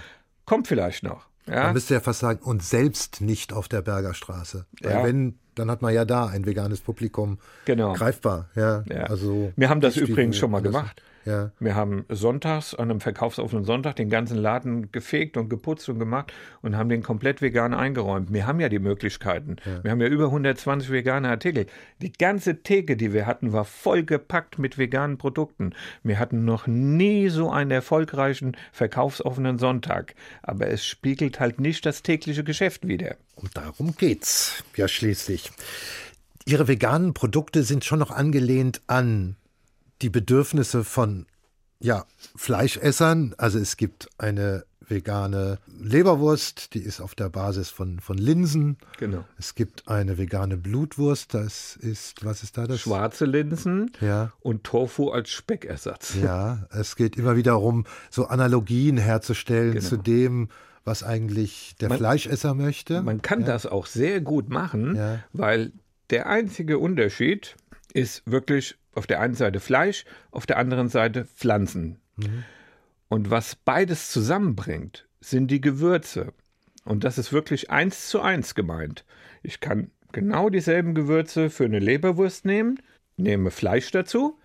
kommt 0.47 0.69
vielleicht 0.69 1.03
noch. 1.03 1.29
Ja, 1.49 1.65
Man 1.65 1.75
müsste 1.75 1.95
ja 1.95 2.01
fast 2.01 2.21
sagen, 2.21 2.41
und 2.43 2.63
selbst 2.63 3.21
nicht 3.21 3.53
auf 3.53 3.69
der 3.69 3.83
Bergerstraße. 3.83 4.67
Weil 4.83 4.91
Ja. 4.93 5.05
wenn, 5.05 5.39
dann 5.55 5.71
hat 5.71 5.81
man 5.81 5.95
ja 5.95 6.05
da 6.05 6.27
ein 6.27 6.45
veganes 6.45 6.81
Publikum 6.81 7.39
Genau. 7.67 7.93
greifbar. 7.93 8.49
Ja, 8.57 8.83
Ja. 8.91 9.05
also 9.05 9.53
Wir 9.57 9.69
haben 9.69 9.81
das 9.81 9.97
übrigens 9.97 10.37
schon 10.37 10.51
mal 10.51 10.61
gemacht. 10.61 11.03
Ja. 11.27 11.51
Wir 11.59 11.75
haben 11.75 12.05
sonntags, 12.09 12.73
an 12.75 12.91
einem 12.91 13.01
verkaufsoffenen 13.01 13.65
Sonntag, 13.65 13.97
den 13.97 14.09
ganzen 14.09 14.39
Laden 14.39 14.93
gefegt 14.93 15.37
und 15.37 15.51
geputzt 15.51 15.89
und 15.89 15.99
gemacht 15.99 16.33
und 16.63 16.77
haben 16.77 16.89
den 16.89 17.03
komplett 17.03 17.43
vegan 17.43 17.75
eingeräumt. 17.75 18.33
Wir 18.33 18.47
haben 18.47 18.61
ja 18.61 18.69
die 18.69 18.79
Möglichkeiten. 18.79 19.57
Wir 19.83 19.91
haben 19.91 20.01
ja 20.01 20.07
über 20.07 20.27
120 20.27 20.91
vegane 20.91 21.29
Artikel. 21.29 21.67
Die 22.01 22.13
ganze 22.13 22.63
Theke, 22.63 22.97
die 22.97 23.13
wir 23.13 23.27
hatten, 23.27 23.53
war 23.53 23.65
vollgepackt 23.65 24.61
mit 24.61 24.79
veganen 24.79 25.19
Produkten. 25.19 25.75
Wir 26.05 26.21
hatten 26.21 26.45
noch 26.45 26.69
nie 26.69 27.29
so 27.29 27.51
einen 27.51 27.73
erfolgreichen 27.73 28.57
verkaufsoffenen 28.71 29.59
Sonntag. 29.59 30.15
Aber 30.43 30.69
es 30.69 30.87
spiegelt 30.87 31.41
halt 31.41 31.61
nicht 31.61 31.85
das 31.87 32.05
tägliche 32.05 32.45
Geschäft 32.45 32.87
wider. 32.87 33.17
Und 33.35 33.57
darum 33.57 33.97
geht's 33.97 34.63
ja 34.77 34.87
schließlich. 34.87 35.51
Ihre 36.45 36.69
veganen 36.69 37.15
Produkte 37.15 37.65
sind 37.65 37.85
schon 37.85 37.99
noch 37.99 38.13
angelehnt 38.13 38.81
an 38.87 39.35
die 40.03 40.11
Bedürfnisse 40.11 40.85
von 40.85 41.27
ja, 41.81 42.05
Fleischessern. 42.37 43.35
Also 43.39 43.59
es 43.59 43.77
gibt 43.77 44.09
eine 44.19 44.65
vegane 44.89 45.59
Leberwurst, 45.81 46.73
die 46.75 46.79
ist 46.79 47.01
auf 47.01 47.15
der 47.17 47.29
Basis 47.29 47.71
von, 47.71 47.99
von 47.99 48.17
Linsen. 48.17 48.79
Genau. 48.99 49.25
Es 49.37 49.55
gibt 49.57 49.89
eine 49.89 50.17
vegane 50.17 50.57
Blutwurst, 50.57 51.35
das 51.35 51.75
ist, 51.77 52.25
was 52.25 52.43
ist 52.45 52.57
da 52.57 52.67
das? 52.67 52.81
Schwarze 52.81 53.25
Linsen 53.25 53.91
Ja. 54.01 54.33
und 54.41 54.63
Tofu 54.65 55.11
als 55.11 55.31
Speckersatz. 55.31 56.15
Ja, 56.23 56.67
es 56.71 56.95
geht 56.97 57.17
immer 57.17 57.37
wieder 57.37 57.51
darum, 57.53 57.85
so 58.11 58.27
Analogien 58.27 58.97
herzustellen 58.97 59.75
Genau. 59.75 59.87
zu 59.89 59.97
dem, 59.97 60.49
was 60.85 61.03
eigentlich 61.03 61.75
der 61.81 61.89
Man- 61.89 61.99
Fleischesser 61.99 62.55
möchte. 62.55 63.03
Man 63.03 63.23
kann 63.23 63.45
das 63.45 63.67
auch 63.67 63.87
sehr 63.87 64.21
gut 64.21 64.49
machen, 64.51 64.95
Ja. 64.95 65.19
weil 65.33 65.73
der 66.11 66.29
einzige 66.29 66.79
Unterschied 66.79 67.57
ist 67.93 68.23
wirklich 68.25 68.77
auf 68.97 69.07
der 69.07 69.21
einen 69.21 69.35
Seite 69.35 69.61
Fleisch, 69.61 70.05
auf 70.31 70.47
der 70.47 70.59
anderen 70.59 70.89
Seite 70.89 71.25
Pflanzen. 71.25 72.01
Und 73.09 73.31
was 73.31 73.55
beides 73.57 74.11
zusammenbringt, 74.11 75.07
sind 75.21 75.49
die 75.51 75.61
Gewürze. 75.61 76.33
Und 76.85 77.05
das 77.05 77.19
ist 77.19 77.33
wirklich 77.33 77.71
eins 77.71 78.09
zu 78.09 78.21
eins 78.21 78.55
gemeint. 78.55 79.05
Ich 79.43 79.61
kann 79.61 79.91
genau 80.13 80.49
dieselben 80.51 80.95
Gewürze 80.95 81.51
für 81.51 81.65
eine 81.65 81.79
Leberwurst 81.79 82.45
nehmen, 82.45 82.81
nehme 83.17 83.51
Fleisch 83.51 83.91
dazu, 83.91 84.39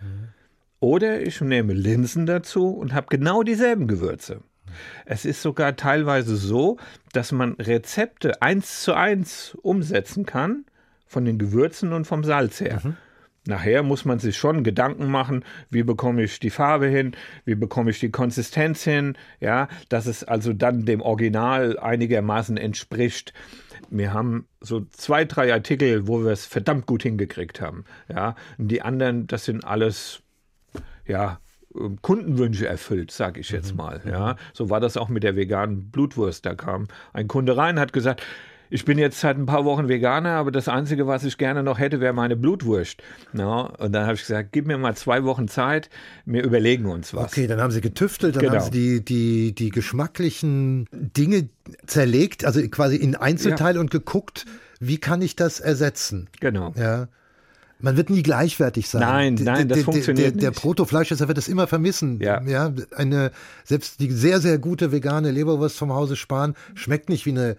oder 0.79 1.21
ich 1.21 1.39
nehme 1.41 1.73
Linsen 1.73 2.25
dazu 2.25 2.69
und 2.69 2.93
habe 2.93 3.07
genau 3.09 3.43
dieselben 3.43 3.87
Gewürze. 3.87 4.41
Es 5.05 5.25
ist 5.25 5.41
sogar 5.41 5.75
teilweise 5.75 6.35
so, 6.35 6.77
dass 7.13 7.31
man 7.31 7.53
Rezepte 7.53 8.41
eins 8.41 8.83
zu 8.83 8.93
eins 8.93 9.55
umsetzen 9.61 10.25
kann, 10.25 10.65
von 11.05 11.25
den 11.25 11.37
Gewürzen 11.37 11.93
und 11.93 12.05
vom 12.05 12.23
Salz 12.23 12.61
her. 12.61 12.81
Nachher 13.47 13.81
muss 13.81 14.05
man 14.05 14.19
sich 14.19 14.37
schon 14.37 14.63
Gedanken 14.63 15.07
machen, 15.07 15.43
wie 15.71 15.81
bekomme 15.81 16.23
ich 16.23 16.39
die 16.39 16.51
Farbe 16.51 16.87
hin, 16.87 17.15
wie 17.43 17.55
bekomme 17.55 17.89
ich 17.89 17.99
die 17.99 18.11
Konsistenz 18.11 18.83
hin, 18.83 19.17
ja, 19.39 19.67
dass 19.89 20.05
es 20.05 20.23
also 20.23 20.53
dann 20.53 20.85
dem 20.85 21.01
Original 21.01 21.79
einigermaßen 21.79 22.57
entspricht. 22.57 23.33
Wir 23.89 24.13
haben 24.13 24.47
so 24.59 24.85
zwei, 24.91 25.25
drei 25.25 25.51
Artikel, 25.51 26.07
wo 26.07 26.23
wir 26.23 26.31
es 26.31 26.45
verdammt 26.45 26.85
gut 26.85 27.01
hingekriegt 27.01 27.61
haben, 27.61 27.85
ja. 28.07 28.35
Und 28.59 28.67
die 28.67 28.83
anderen, 28.83 29.25
das 29.25 29.45
sind 29.45 29.65
alles 29.65 30.21
ja, 31.07 31.39
ähm, 31.75 31.99
Kundenwünsche 32.01 32.67
erfüllt, 32.67 33.11
sage 33.11 33.39
ich 33.39 33.49
jetzt 33.49 33.75
mal. 33.75 34.01
Ja, 34.05 34.35
so 34.53 34.69
war 34.69 34.79
das 34.79 34.97
auch 34.97 35.09
mit 35.09 35.23
der 35.23 35.35
veganen 35.35 35.89
Blutwurst. 35.91 36.45
Da 36.45 36.55
kam 36.55 36.87
ein 37.13 37.27
Kunde 37.27 37.57
rein, 37.57 37.79
hat 37.79 37.93
gesagt, 37.93 38.23
ich 38.71 38.85
bin 38.85 38.97
jetzt 38.97 39.19
seit 39.19 39.37
ein 39.37 39.45
paar 39.45 39.65
Wochen 39.65 39.89
Veganer, 39.89 40.31
aber 40.31 40.49
das 40.49 40.69
Einzige, 40.69 41.05
was 41.05 41.25
ich 41.25 41.37
gerne 41.37 41.61
noch 41.61 41.77
hätte, 41.77 41.99
wäre 41.99 42.13
meine 42.13 42.37
Blutwurst. 42.37 43.03
Na, 43.33 43.63
und 43.63 43.91
dann 43.91 44.03
habe 44.05 44.15
ich 44.15 44.21
gesagt, 44.21 44.53
gib 44.53 44.65
mir 44.65 44.77
mal 44.77 44.95
zwei 44.95 45.25
Wochen 45.25 45.49
Zeit, 45.49 45.89
wir 46.25 46.43
überlegen 46.43 46.85
uns 46.85 47.13
was. 47.13 47.33
Okay, 47.33 47.47
dann 47.47 47.59
haben 47.59 47.71
sie 47.71 47.81
getüftelt, 47.81 48.37
dann 48.37 48.43
Genau. 48.43 48.53
haben 48.55 48.63
sie 48.63 48.71
die, 48.71 49.05
die, 49.05 49.53
die 49.53 49.69
geschmacklichen 49.69 50.87
Dinge 50.91 51.49
zerlegt, 51.85 52.45
also 52.45 52.61
quasi 52.69 52.95
in 52.95 53.15
Einzelteile 53.15 53.79
und 53.79 53.91
geguckt, 53.91 54.45
wie 54.79 54.97
kann 54.97 55.21
ich 55.21 55.35
das 55.35 55.59
ersetzen? 55.59 56.29
Genau. 56.39 56.73
Ja. 56.77 57.09
Man 57.81 57.97
wird 57.97 58.09
nie 58.09 58.23
gleichwertig 58.23 58.87
sein. 58.87 59.01
Nein, 59.01 59.39
nein, 59.41 59.67
das 59.67 59.81
funktioniert 59.81 60.35
der, 60.35 60.41
der 60.41 60.49
nicht. 60.51 60.61
Protofleischesser 60.61 61.27
wird 61.27 61.37
das 61.37 61.47
immer 61.47 61.67
vermissen. 61.67 62.19
Ja. 62.21 62.41
ja. 62.43 62.71
Eine, 62.95 63.31
selbst 63.63 63.99
die 63.99 64.11
sehr, 64.11 64.39
sehr 64.39 64.59
gute 64.59 64.91
vegane 64.91 65.31
Leberwurst 65.31 65.77
vom 65.77 65.91
Hause 65.91 66.15
Spahn 66.15 66.55
schmeckt 66.75 67.09
nicht 67.09 67.25
wie 67.25 67.31
eine 67.31 67.57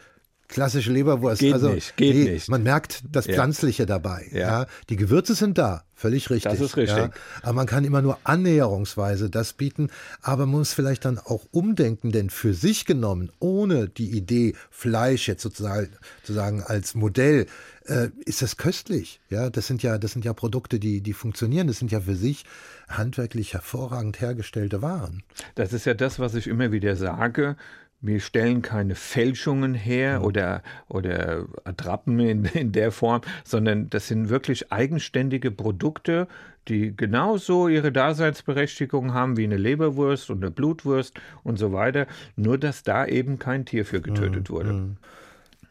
klassische 0.53 0.93
Leberwurst. 0.93 1.41
Geht 1.41 1.55
also, 1.55 1.71
nicht, 1.71 1.97
geht 1.97 2.15
nicht. 2.15 2.49
Man 2.49 2.63
merkt 2.63 3.03
das 3.11 3.27
Ja. 3.27 3.35
Pflanzliche 3.35 3.87
dabei. 3.87 4.29
Ja. 4.31 4.39
Ja. 4.39 4.67
Die 4.89 4.97
Gewürze 4.97 5.35
sind 5.35 5.59
da, 5.59 5.85
völlig 5.95 6.31
richtig. 6.31 6.53
Das 6.53 6.61
ist 6.61 6.77
richtig. 6.77 6.97
Ja. 6.97 7.11
Aber 7.43 7.55
man 7.55 7.67
kann 7.67 7.85
immer 7.85 8.03
nur 8.03 8.19
annäherungsweise 8.25 9.31
das 9.31 9.55
bieten. 9.55 9.89
Aber 10.21 10.47
man 10.47 10.61
muss 10.61 10.73
vielleicht 10.73 11.05
dann 11.05 11.19
auch 11.19 11.47
umdenken, 11.51 12.13
denn 12.13 12.31
für 12.31 12.55
sich 12.55 12.85
genommen, 12.85 13.31
ohne 13.41 13.89
die 13.89 14.11
Idee 14.11 14.55
Fleisch 14.71 15.27
jetzt 15.27 15.43
sozusagen, 15.43 15.89
sozusagen 16.23 16.63
als 16.63 16.95
Modell, 16.95 17.47
äh, 17.87 18.09
ist 18.25 18.43
das 18.43 18.57
köstlich. 18.57 19.21
Ja, 19.31 19.51
das 19.51 19.67
sind 19.67 19.83
ja, 19.83 19.99
das 19.99 20.13
sind 20.13 20.25
ja 20.25 20.33
Produkte, 20.35 20.79
die, 20.79 21.01
die 21.01 21.15
funktionieren. 21.15 21.67
Das 21.67 21.79
sind 21.79 21.91
ja 21.91 22.01
für 22.01 22.15
sich 22.15 22.45
handwerklich 22.89 23.55
hervorragend 23.55 24.21
hergestellte 24.21 24.83
Waren. 24.83 25.23
Das 25.55 25.73
ist 25.73 25.87
ja 25.87 25.95
das, 25.95 26.19
was 26.19 26.35
ich 26.35 26.47
immer 26.47 26.73
wieder 26.73 26.95
sage. 26.97 27.57
Wir 28.03 28.19
stellen 28.19 28.63
keine 28.63 28.97
Fälschungen 28.97 29.75
her 29.75 30.25
oder, 30.25 30.63
oder 30.89 31.47
Attrappen 31.65 32.19
in, 32.19 32.45
in 32.45 32.73
der 32.73 32.91
Form, 32.91 33.23
sondern 33.45 33.89
das 33.91 34.09
sind 34.09 34.29
wirklich 34.29 34.73
eigenständige 34.73 35.53
Produkte, 35.53 36.27
die 36.69 36.97
genauso 36.97 37.69
ihre 37.69 37.93
Daseinsberechtigung 37.93 39.15
haben 39.15 39.37
wie 39.37 39.45
eine 39.45 39.57
Leberwurst 39.57 40.31
und 40.31 40.43
eine 40.43 40.51
Blutwurst 40.51 41.15
und 41.45 41.59
so 41.59 41.73
weiter. 41.73 42.07
Nur, 42.37 42.59
dass 42.59 42.83
da 42.83 43.07
eben 43.07 43.39
kein 43.39 43.65
Tier 43.67 43.85
für 43.85 44.01
getötet 44.01 44.51
wurde. 44.51 44.97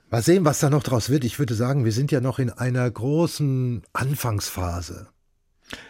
Mal 0.10 0.22
sehen, 0.22 0.44
was 0.44 0.60
da 0.60 0.70
noch 0.70 0.84
draus 0.84 1.10
wird. 1.10 1.24
Ich 1.24 1.38
würde 1.38 1.54
sagen, 1.54 1.86
wir 1.86 1.94
sind 1.94 2.12
ja 2.12 2.22
noch 2.22 2.40
in 2.40 2.50
einer 2.50 2.90
großen 2.90 3.84
Anfangsphase. 3.94 5.08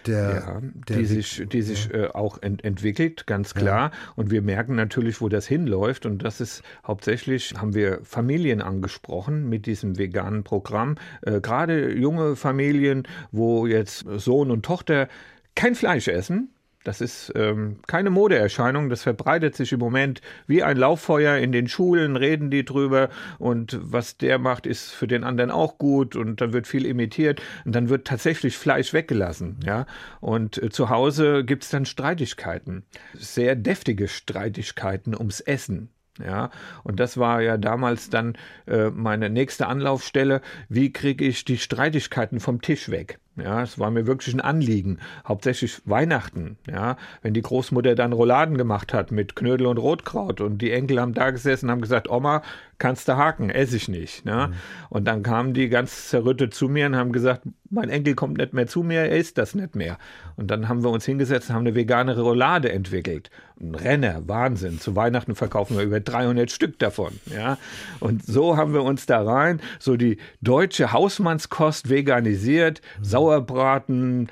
Der, 0.06 0.44
Ja, 0.46 0.62
der 0.88 0.98
die 0.98 1.06
sich, 1.06 1.44
die 1.52 1.62
sich 1.62 1.94
äh, 1.94 2.08
auch 2.08 2.42
ent 2.42 2.64
entwickelt, 2.64 3.28
ganz 3.28 3.54
klar. 3.54 3.92
Und 4.16 4.32
wir 4.32 4.42
merken 4.42 4.76
natürlich, 4.76 5.22
wo 5.22 5.30
das 5.30 5.48
hinläuft. 5.48 6.06
Und 6.06 6.24
das 6.24 6.42
ist 6.42 6.64
hauptsächlich, 6.86 7.54
haben 7.58 7.74
wir 7.74 8.00
Familien 8.04 8.62
angesprochen 8.62 9.50
mit 9.50 9.66
diesem 9.66 9.98
veganen 9.98 10.44
Programm. 10.44 10.96
Äh, 11.22 11.42
Gerade 11.42 11.92
junge 11.94 12.36
Familien, 12.36 13.08
wo 13.32 13.68
jetzt 13.68 14.06
Sohn 14.18 14.52
und 14.52 14.64
Tochter 14.64 15.08
kein 15.56 15.76
Fleisch 15.76 16.08
essen. 16.08 16.50
Das 16.84 17.00
ist 17.00 17.32
ähm, 17.36 17.78
keine 17.86 18.10
Modeerscheinung, 18.10 18.90
das 18.90 19.04
verbreitet 19.04 19.56
sich 19.56 19.72
im 19.72 19.80
Moment 19.80 20.22
wie 20.48 20.64
ein 20.64 20.78
Lauffeuer 20.78 21.38
in 21.38 21.52
den 21.52 21.68
Schulen, 21.68 22.16
reden 22.16 22.50
die 22.50 22.66
drüber 22.66 23.10
und 23.38 23.78
was 23.82 24.18
der 24.18 24.40
macht, 24.40 24.66
ist 24.66 24.92
für 24.92 25.08
den 25.08 25.24
anderen 25.24 25.52
auch 25.52 25.78
gut 25.78 26.16
und 26.16 26.42
dann 26.42 26.54
wird 26.54 26.66
viel 26.66 26.86
imitiert 26.86 27.42
und 27.66 27.76
dann 27.76 27.90
wird 27.90 28.08
tatsächlich 28.08 28.58
Fleisch 28.58 28.94
weggelassen. 28.94 29.60
Ja? 29.64 29.86
Und 30.22 30.62
äh, 30.62 30.70
zu 30.70 30.90
Hause 30.90 31.44
gibt 31.46 31.64
es 31.64 31.70
dann 31.70 31.86
Streitigkeiten, 31.86 32.84
sehr 33.14 33.56
deftige 33.56 34.08
Streitigkeiten 34.08 35.16
ums 35.16 35.40
Essen. 35.40 35.90
Ja, 36.20 36.52
und 36.84 37.00
das 37.00 37.18
war 37.18 37.42
ja 37.42 37.58
damals 37.58 38.10
dann 38.10 38.38
äh, 38.68 38.90
meine 38.90 39.30
nächste 39.30 39.68
Anlaufstelle. 39.68 40.42
Wie 40.68 40.92
kriege 40.92 41.26
ich 41.26 41.46
die 41.46 41.58
Streitigkeiten 41.58 42.40
vom 42.40 42.62
Tisch 42.62 42.90
weg? 42.90 43.20
Ja, 43.38 43.64
es 43.64 43.80
war 43.80 43.92
mir 43.92 44.08
wirklich 44.08 44.34
ein 44.36 44.42
Anliegen. 44.42 45.00
Hauptsächlich 45.26 45.82
Weihnachten. 45.86 46.58
Ja, 46.70 46.98
wenn 47.22 47.34
die 47.34 47.42
Großmutter 47.42 47.96
dann 47.96 48.12
Rouladen 48.12 48.58
gemacht 48.58 48.94
hat 48.94 49.12
mit 49.12 49.36
Knödel 49.36 49.68
und 49.68 49.78
Rotkraut 49.78 50.42
und 50.42 50.58
die 50.58 50.72
Enkel 50.72 51.00
haben 51.00 51.14
da 51.14 51.32
gesessen 51.32 51.68
und 51.68 51.72
haben 51.72 51.82
gesagt, 51.82 52.10
Oma, 52.10 52.42
kannst 52.82 53.08
du 53.08 53.16
haken, 53.16 53.52
esse 53.52 53.78
ich 53.78 53.88
nicht. 53.88 54.26
Ne? 54.26 54.52
Und 54.90 55.06
dann 55.06 55.22
kamen 55.22 55.54
die 55.54 55.70
ganz 55.70 56.10
zerrüttet 56.10 56.56
zu 56.56 56.68
mir 56.68 56.88
und 56.88 56.96
haben 56.96 57.12
gesagt, 57.12 57.44
mein 57.70 57.90
Enkel 57.90 58.16
kommt 58.16 58.40
nicht 58.40 58.54
mehr 58.54 58.66
zu 58.66 58.82
mir, 58.82 59.02
er 59.02 59.18
isst 59.18 59.38
das 59.38 59.54
nicht 59.54 59.76
mehr. 59.76 59.98
Und 60.36 60.50
dann 60.50 60.68
haben 60.68 60.84
wir 60.84 60.90
uns 60.90 61.06
hingesetzt 61.06 61.50
und 61.50 61.56
haben 61.56 61.68
eine 61.68 61.76
vegane 61.76 62.20
Roulade 62.20 62.72
entwickelt. 62.72 63.30
Ein 63.62 63.76
Renner, 63.76 64.28
Wahnsinn. 64.28 64.80
Zu 64.80 64.96
Weihnachten 64.96 65.36
verkaufen 65.36 65.78
wir 65.78 65.84
über 65.84 66.00
300 66.00 66.50
Stück 66.50 66.80
davon. 66.80 67.14
Ja? 67.28 67.60
Und 68.00 68.26
so 68.26 68.58
haben 68.58 68.74
wir 68.74 68.82
uns 68.82 69.06
da 69.06 69.22
rein, 69.22 69.62
so 69.78 69.96
die 69.96 70.18
deutsche 70.42 70.92
Hausmannskost 70.92 71.88
veganisiert, 71.90 72.82
Sauerbraten, 73.22 74.30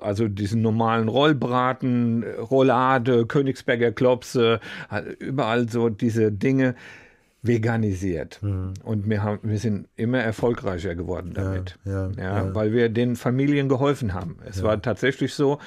also 0.00 0.28
diesen 0.28 0.62
normalen 0.62 1.08
Rollbraten, 1.08 2.24
Roulade, 2.50 3.26
Königsberger 3.26 3.92
Klopse, 3.92 4.60
überall 5.18 5.68
so 5.68 5.88
diese 5.90 6.32
Dinge 6.32 6.74
veganisiert. 7.42 8.40
Und 8.42 9.08
wir, 9.10 9.22
haben, 9.22 9.40
wir 9.42 9.58
sind 9.58 9.88
immer 9.96 10.18
erfolgreicher 10.20 10.94
geworden 10.94 11.32
damit. 11.34 11.76
ja, 11.84 12.10
ja. 12.16 12.54
Weil 12.54 12.72
wir 12.72 12.88
den 12.88 13.16
Familien 13.16 13.68
geholfen 13.68 14.14
haben. 14.14 14.36
Es 14.48 14.62
war 14.62 14.80
tatsächlich 14.80 15.34
so, 15.34 15.58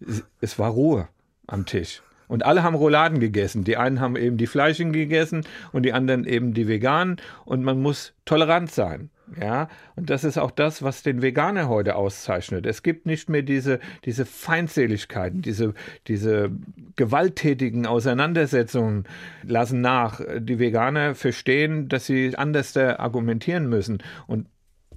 es- 0.00 0.22
es 0.40 0.58
war 0.58 0.70
Ruhe 0.70 1.08
am 1.46 1.64
Tisch. 1.66 2.02
Und 2.28 2.44
alle 2.46 2.62
haben 2.62 2.74
Rouladen 2.76 3.18
gegessen. 3.20 3.64
Die 3.64 3.76
einen 3.76 4.00
haben 4.00 4.16
eben 4.16 4.36
die 4.38 4.46
fleischigen 4.46 4.92
gegessen 4.92 5.44
und 5.72 5.82
die 5.84 5.92
anderen 5.92 6.24
eben 6.24 6.54
die 6.54 6.66
veganen. 6.68 7.16
Und 7.44 7.62
man 7.62 7.80
muss 7.80 8.12
tolerant 8.24 8.70
sein. 8.70 9.10
Ja, 9.40 9.68
und 9.96 10.10
das 10.10 10.24
ist 10.24 10.38
auch 10.38 10.50
das, 10.50 10.82
was 10.82 11.02
den 11.02 11.22
Veganer 11.22 11.68
heute 11.68 11.96
auszeichnet. 11.96 12.66
Es 12.66 12.82
gibt 12.82 13.06
nicht 13.06 13.28
mehr 13.28 13.42
diese, 13.42 13.80
diese 14.04 14.26
Feindseligkeiten, 14.26 15.42
diese, 15.42 15.74
diese 16.08 16.50
gewalttätigen 16.96 17.86
Auseinandersetzungen 17.86 19.04
lassen 19.42 19.80
nach. 19.80 20.20
Die 20.38 20.58
Veganer 20.58 21.14
verstehen, 21.14 21.88
dass 21.88 22.06
sie 22.06 22.36
anders 22.36 22.76
argumentieren 22.76 23.68
müssen. 23.68 24.02
Und 24.26 24.46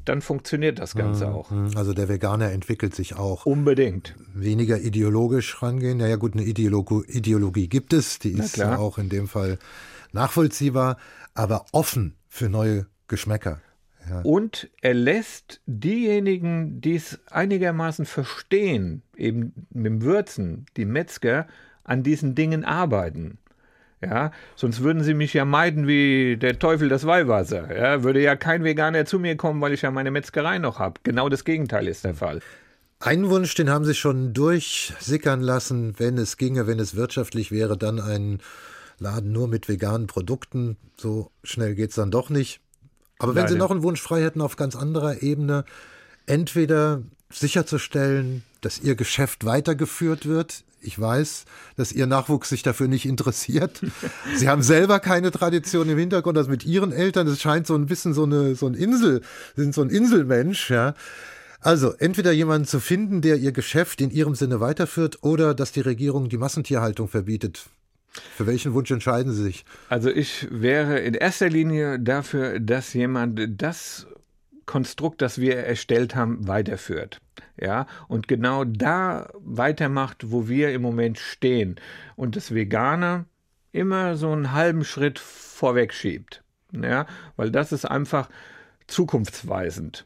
dann 0.06 0.22
funktioniert 0.22 0.80
das 0.80 0.96
Ganze 0.96 1.30
auch. 1.30 1.52
Also 1.76 1.94
der 1.94 2.08
Veganer 2.08 2.52
entwickelt 2.52 2.96
sich 2.96 3.16
auch. 3.16 3.46
Unbedingt. 3.46 4.16
Weniger 4.34 4.80
ideologisch 4.80 5.62
rangehen. 5.62 5.98
Naja 5.98 6.16
gut, 6.16 6.34
eine 6.34 6.44
Ideolo 6.44 7.04
Ideologie 7.08 7.68
gibt 7.68 7.92
es, 7.92 8.20
die 8.20 8.34
ist 8.34 8.58
ja 8.58 8.78
auch 8.78 8.98
in 8.98 9.10
dem 9.10 9.28
Fall 9.28 9.58
nachvollziehbar, 10.14 10.98
aber 11.34 11.66
offen 11.72 12.16
für 12.30 12.50
neue 12.50 12.86
Geschmäcker. 13.08 13.62
Ja. 14.10 14.22
Und 14.22 14.70
er 14.82 14.94
lässt 14.94 15.62
diejenigen, 15.66 16.82
die 16.82 16.96
es 16.96 17.20
einigermaßen 17.32 18.06
verstehen, 18.06 19.02
eben 19.16 19.68
mit 19.72 19.86
dem 19.86 20.02
Würzen, 20.04 20.66
die 20.78 20.86
Metzger, 20.86 21.48
an 21.84 22.04
diesen 22.04 22.36
Dingen 22.36 22.66
arbeiten. 22.66 23.38
Ja, 24.02 24.32
sonst 24.56 24.82
würden 24.84 25.04
sie 25.04 25.14
mich 25.14 25.34
ja 25.34 25.46
meiden 25.46 25.88
wie 25.88 26.38
der 26.38 26.60
Teufel 26.60 26.90
das 26.90 27.08
Weihwasser. 27.08 27.76
Ja, 27.76 28.04
würde 28.04 28.22
ja 28.22 28.36
kein 28.36 28.64
Veganer 28.64 29.06
zu 29.06 29.20
mir 29.20 29.36
kommen, 29.36 29.62
weil 29.62 29.74
ich 29.74 29.82
ja 29.82 29.92
meine 29.92 30.12
Metzgerei 30.12 30.60
noch 30.60 30.80
habe. 30.80 31.00
Genau 31.04 31.30
das 31.30 31.44
Gegenteil 31.44 31.88
ist 31.88 32.04
der 32.04 32.14
Fall. 32.14 32.40
Einen 33.00 33.30
Wunsch, 33.30 33.56
den 33.56 33.70
haben 33.70 33.86
Sie 33.86 33.94
schon 33.94 34.34
durchsickern 34.34 35.42
lassen, 35.42 35.96
wenn 35.98 36.18
es 36.18 36.38
ginge, 36.38 36.68
wenn 36.68 36.80
es 36.80 36.96
wirtschaftlich 36.96 37.52
wäre, 37.52 37.78
dann 37.78 38.00
ein 38.00 38.40
Laden 39.00 39.32
nur 39.32 39.48
mit 39.48 39.68
veganen 39.68 40.08
Produkten. 40.08 40.78
So 40.98 41.32
schnell 41.44 41.76
geht 41.76 41.90
es 41.90 41.96
dann 41.96 42.12
doch 42.12 42.30
nicht. 42.30 42.62
Aber 43.20 43.36
wenn 43.36 43.44
Leider. 43.44 43.54
Sie 43.54 43.60
noch 43.60 43.72
einen 43.72 43.84
Wunsch 43.84 44.02
frei 44.02 44.22
hätten 44.22 44.42
auf 44.42 44.56
ganz 44.56 44.76
anderer 44.76 45.22
Ebene, 45.22 45.66
entweder 46.26 47.02
sicherzustellen, 47.30 48.44
dass 48.62 48.80
Ihr 48.80 48.96
Geschäft 48.96 49.46
weitergeführt 49.46 50.26
wird. 50.26 50.64
Ich 50.82 51.00
weiß, 51.00 51.46
dass 51.78 51.92
Ihr 51.92 52.06
Nachwuchs 52.06 52.50
sich 52.50 52.62
dafür 52.62 52.88
nicht 52.88 53.06
interessiert. 53.06 53.82
Sie 54.36 54.50
haben 54.50 54.62
selber 54.62 55.00
keine 55.00 55.32
Tradition 55.32 55.90
im 55.90 55.98
Hintergrund, 55.98 56.38
also 56.38 56.50
mit 56.50 56.66
Ihren 56.66 56.92
Eltern, 56.92 57.28
es 57.28 57.42
scheint 57.42 57.68
so 57.68 57.76
ein 57.76 57.88
bisschen 57.88 58.14
so 58.14 58.24
eine, 58.24 58.56
so 58.56 58.68
ein 58.68 58.74
Insel, 58.74 59.22
sind 59.56 59.74
so 59.74 59.82
ein 59.82 59.90
Inselmensch, 59.90 60.70
ja. 60.70 60.94
Also, 61.62 61.94
entweder 61.94 62.32
jemanden 62.32 62.68
zu 62.68 62.80
finden, 62.80 63.22
der 63.22 63.38
Ihr 63.38 63.52
Geschäft 63.52 64.00
in 64.00 64.12
Ihrem 64.12 64.36
Sinne 64.36 64.60
weiterführt, 64.60 65.24
oder 65.24 65.56
dass 65.56 65.72
die 65.72 65.82
Regierung 65.82 66.30
die 66.30 66.38
Massentierhaltung 66.38 67.08
verbietet. 67.08 67.66
Für 68.36 68.48
welchen 68.48 68.74
Wunsch 68.74 68.92
entscheiden 68.92 69.32
Sie 69.34 69.44
sich? 69.44 69.66
Also 69.90 70.10
ich 70.10 70.48
wäre 70.52 71.00
in 71.00 71.14
erster 71.14 71.50
Linie 71.50 72.00
dafür, 72.00 72.60
dass 72.60 72.94
jemand 72.94 73.40
das 73.62 74.08
Konstrukt, 74.66 75.22
das 75.22 75.40
wir 75.40 75.58
erstellt 75.58 76.16
haben, 76.16 76.48
weiterführt. 76.48 77.22
Ja, 77.60 77.88
und 78.08 78.28
genau 78.28 78.64
da 78.64 79.30
weitermacht, 79.36 80.32
wo 80.32 80.48
wir 80.48 80.74
im 80.74 80.82
Moment 80.82 81.20
stehen. 81.20 81.76
Und 82.16 82.36
das 82.36 82.54
Vegane 82.54 83.26
immer 83.72 84.16
so 84.16 84.32
einen 84.32 84.54
halben 84.54 84.84
Schritt 84.84 85.20
vorweg 85.20 85.94
schiebt. 85.94 86.44
Ja, 86.72 87.06
weil 87.36 87.52
das 87.52 87.72
ist 87.72 87.86
einfach 87.86 88.30
zukunftsweisend. 88.88 90.06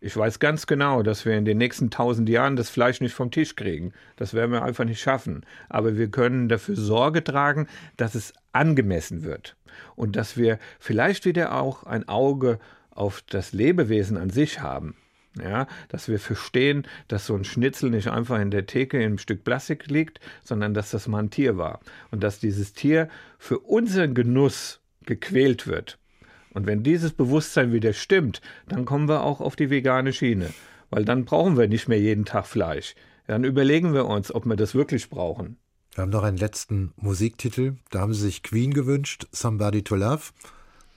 Ich 0.00 0.16
weiß 0.16 0.38
ganz 0.38 0.66
genau, 0.66 1.02
dass 1.02 1.24
wir 1.24 1.36
in 1.36 1.44
den 1.44 1.58
nächsten 1.58 1.90
tausend 1.90 2.28
Jahren 2.28 2.54
das 2.54 2.70
Fleisch 2.70 3.00
nicht 3.00 3.14
vom 3.14 3.32
Tisch 3.32 3.56
kriegen. 3.56 3.92
Das 4.16 4.32
werden 4.32 4.52
wir 4.52 4.62
einfach 4.62 4.84
nicht 4.84 5.00
schaffen. 5.00 5.44
Aber 5.68 5.96
wir 5.96 6.08
können 6.08 6.48
dafür 6.48 6.76
Sorge 6.76 7.24
tragen, 7.24 7.66
dass 7.96 8.14
es 8.14 8.32
angemessen 8.52 9.24
wird 9.24 9.56
und 9.96 10.14
dass 10.14 10.36
wir 10.36 10.58
vielleicht 10.78 11.24
wieder 11.24 11.52
auch 11.54 11.82
ein 11.82 12.08
Auge 12.08 12.60
auf 12.90 13.22
das 13.28 13.52
Lebewesen 13.52 14.16
an 14.16 14.30
sich 14.30 14.60
haben. 14.60 14.96
Ja, 15.40 15.68
dass 15.88 16.08
wir 16.08 16.18
verstehen, 16.18 16.84
dass 17.06 17.26
so 17.26 17.36
ein 17.36 17.44
Schnitzel 17.44 17.90
nicht 17.90 18.08
einfach 18.08 18.40
in 18.40 18.50
der 18.50 18.66
Theke 18.66 18.96
in 18.96 19.04
einem 19.04 19.18
Stück 19.18 19.44
Plastik 19.44 19.86
liegt, 19.88 20.18
sondern 20.42 20.74
dass 20.74 20.90
das 20.90 21.06
mal 21.06 21.22
ein 21.22 21.30
Tier 21.30 21.56
war 21.56 21.80
und 22.10 22.24
dass 22.24 22.40
dieses 22.40 22.72
Tier 22.72 23.08
für 23.38 23.60
unseren 23.60 24.14
Genuss 24.14 24.80
gequält 25.04 25.68
wird. 25.68 25.98
Und 26.58 26.66
wenn 26.66 26.82
dieses 26.82 27.12
Bewusstsein 27.12 27.72
wieder 27.72 27.92
stimmt, 27.92 28.40
dann 28.66 28.84
kommen 28.84 29.08
wir 29.08 29.22
auch 29.22 29.40
auf 29.40 29.54
die 29.54 29.70
vegane 29.70 30.12
Schiene. 30.12 30.50
Weil 30.90 31.04
dann 31.04 31.24
brauchen 31.24 31.56
wir 31.56 31.68
nicht 31.68 31.86
mehr 31.86 32.00
jeden 32.00 32.24
Tag 32.24 32.48
Fleisch. 32.48 32.96
Dann 33.28 33.44
überlegen 33.44 33.94
wir 33.94 34.06
uns, 34.06 34.34
ob 34.34 34.44
wir 34.44 34.56
das 34.56 34.74
wirklich 34.74 35.08
brauchen. 35.08 35.56
Wir 35.94 36.02
haben 36.02 36.10
noch 36.10 36.24
einen 36.24 36.36
letzten 36.36 36.92
Musiktitel. 36.96 37.76
Da 37.90 38.00
haben 38.00 38.12
Sie 38.12 38.22
sich 38.22 38.42
Queen 38.42 38.74
gewünscht, 38.74 39.28
Somebody 39.30 39.82
to 39.82 39.94
Love. 39.94 40.32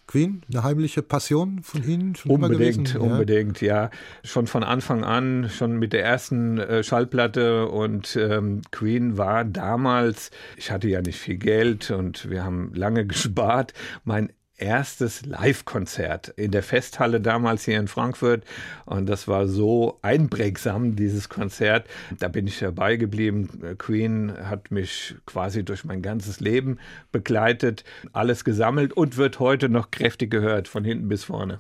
Queen, 0.08 0.42
eine 0.52 0.64
heimliche 0.64 1.04
Passion 1.04 1.62
von 1.62 1.88
Ihnen? 1.88 2.16
Schon 2.16 2.32
unbedingt, 2.32 2.96
unbedingt, 2.96 3.62
ja. 3.62 3.84
ja. 3.84 3.90
Schon 4.24 4.48
von 4.48 4.64
Anfang 4.64 5.04
an, 5.04 5.48
schon 5.48 5.78
mit 5.78 5.94
der 5.94 6.04
ersten 6.04 6.58
äh, 6.58 6.84
Schallplatte 6.84 7.68
und 7.68 8.16
ähm, 8.16 8.64
Queen 8.72 9.20
war 9.20 9.46
damals, 9.46 10.32
ich 10.58 10.72
hatte 10.72 10.90
ja 10.90 11.04
nicht 11.04 11.20
viel 11.20 11.38
Geld 11.38 11.92
und 11.92 12.32
wir 12.32 12.44
haben 12.44 12.74
lange 12.74 13.06
gespart. 13.06 13.74
Mein 14.04 14.34
erstes 14.62 15.26
Live-Konzert 15.26 16.30
in 16.30 16.52
der 16.52 16.64
Festhalle 16.64 17.20
damals 17.20 17.66
hier 17.66 17.80
in 17.80 17.88
Frankfurt. 17.88 18.44
Und 18.86 19.08
das 19.08 19.28
war 19.28 19.48
so 19.48 20.00
einprägsam, 20.02 20.96
dieses 20.96 21.30
Konzert. 21.30 21.88
Da 22.20 22.28
bin 22.28 22.48
ich 22.48 22.60
dabei 22.60 22.96
geblieben. 22.96 23.50
Queen 23.78 24.34
hat 24.44 24.72
mich 24.72 25.16
quasi 25.26 25.64
durch 25.64 25.84
mein 25.84 26.02
ganzes 26.02 26.40
Leben 26.40 26.80
begleitet, 27.12 27.84
alles 28.14 28.44
gesammelt 28.44 28.94
und 28.94 29.18
wird 29.18 29.40
heute 29.40 29.70
noch 29.70 29.92
kräftig 29.92 30.32
gehört, 30.32 30.68
von 30.68 30.86
hinten 30.86 31.08
bis 31.10 31.24
vorne. 31.24 31.60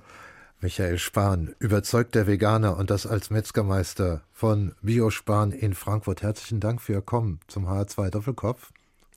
Michael 0.64 1.00
Spahn, 1.00 1.56
überzeugter 1.58 2.28
Veganer 2.28 2.78
und 2.78 2.92
das 2.92 3.08
als 3.08 3.32
Metzgermeister 3.32 4.22
von 4.32 4.76
Biospahn 4.84 5.52
in 5.52 5.74
Frankfurt. 5.74 6.22
Herzlichen 6.22 6.60
Dank 6.60 6.82
für 6.82 6.94
Ihr 6.94 7.02
Kommen 7.02 7.40
zum 7.48 7.68
HR2 7.68 8.12
Doppelkopf. 8.12 8.72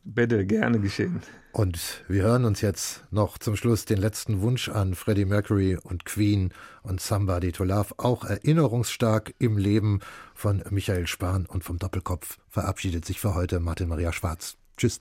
Bitte, 0.04 0.44
gerne 0.44 0.80
geschehen. 0.80 1.22
Und 1.52 2.04
wir 2.08 2.24
hören 2.24 2.44
uns 2.44 2.60
jetzt 2.60 3.04
noch 3.10 3.38
zum 3.38 3.56
Schluss 3.56 3.84
den 3.86 3.98
letzten 3.98 4.42
Wunsch 4.42 4.68
an 4.68 4.94
Freddie 4.94 5.24
Mercury 5.24 5.78
und 5.82 6.04
Queen 6.04 6.52
und 6.82 7.00
Somebody 7.00 7.52
to 7.52 7.64
Love, 7.64 7.94
auch 7.96 8.24
erinnerungsstark 8.24 9.34
im 9.38 9.56
Leben 9.56 10.00
von 10.34 10.62
Michael 10.70 11.06
Spahn 11.06 11.46
und 11.46 11.64
vom 11.64 11.78
Doppelkopf 11.78 12.38
verabschiedet 12.48 13.04
sich 13.04 13.18
für 13.18 13.34
heute 13.34 13.60
Martin 13.60 13.88
Maria 13.88 14.12
Schwarz. 14.12 14.56
Tschüss. 14.76 15.00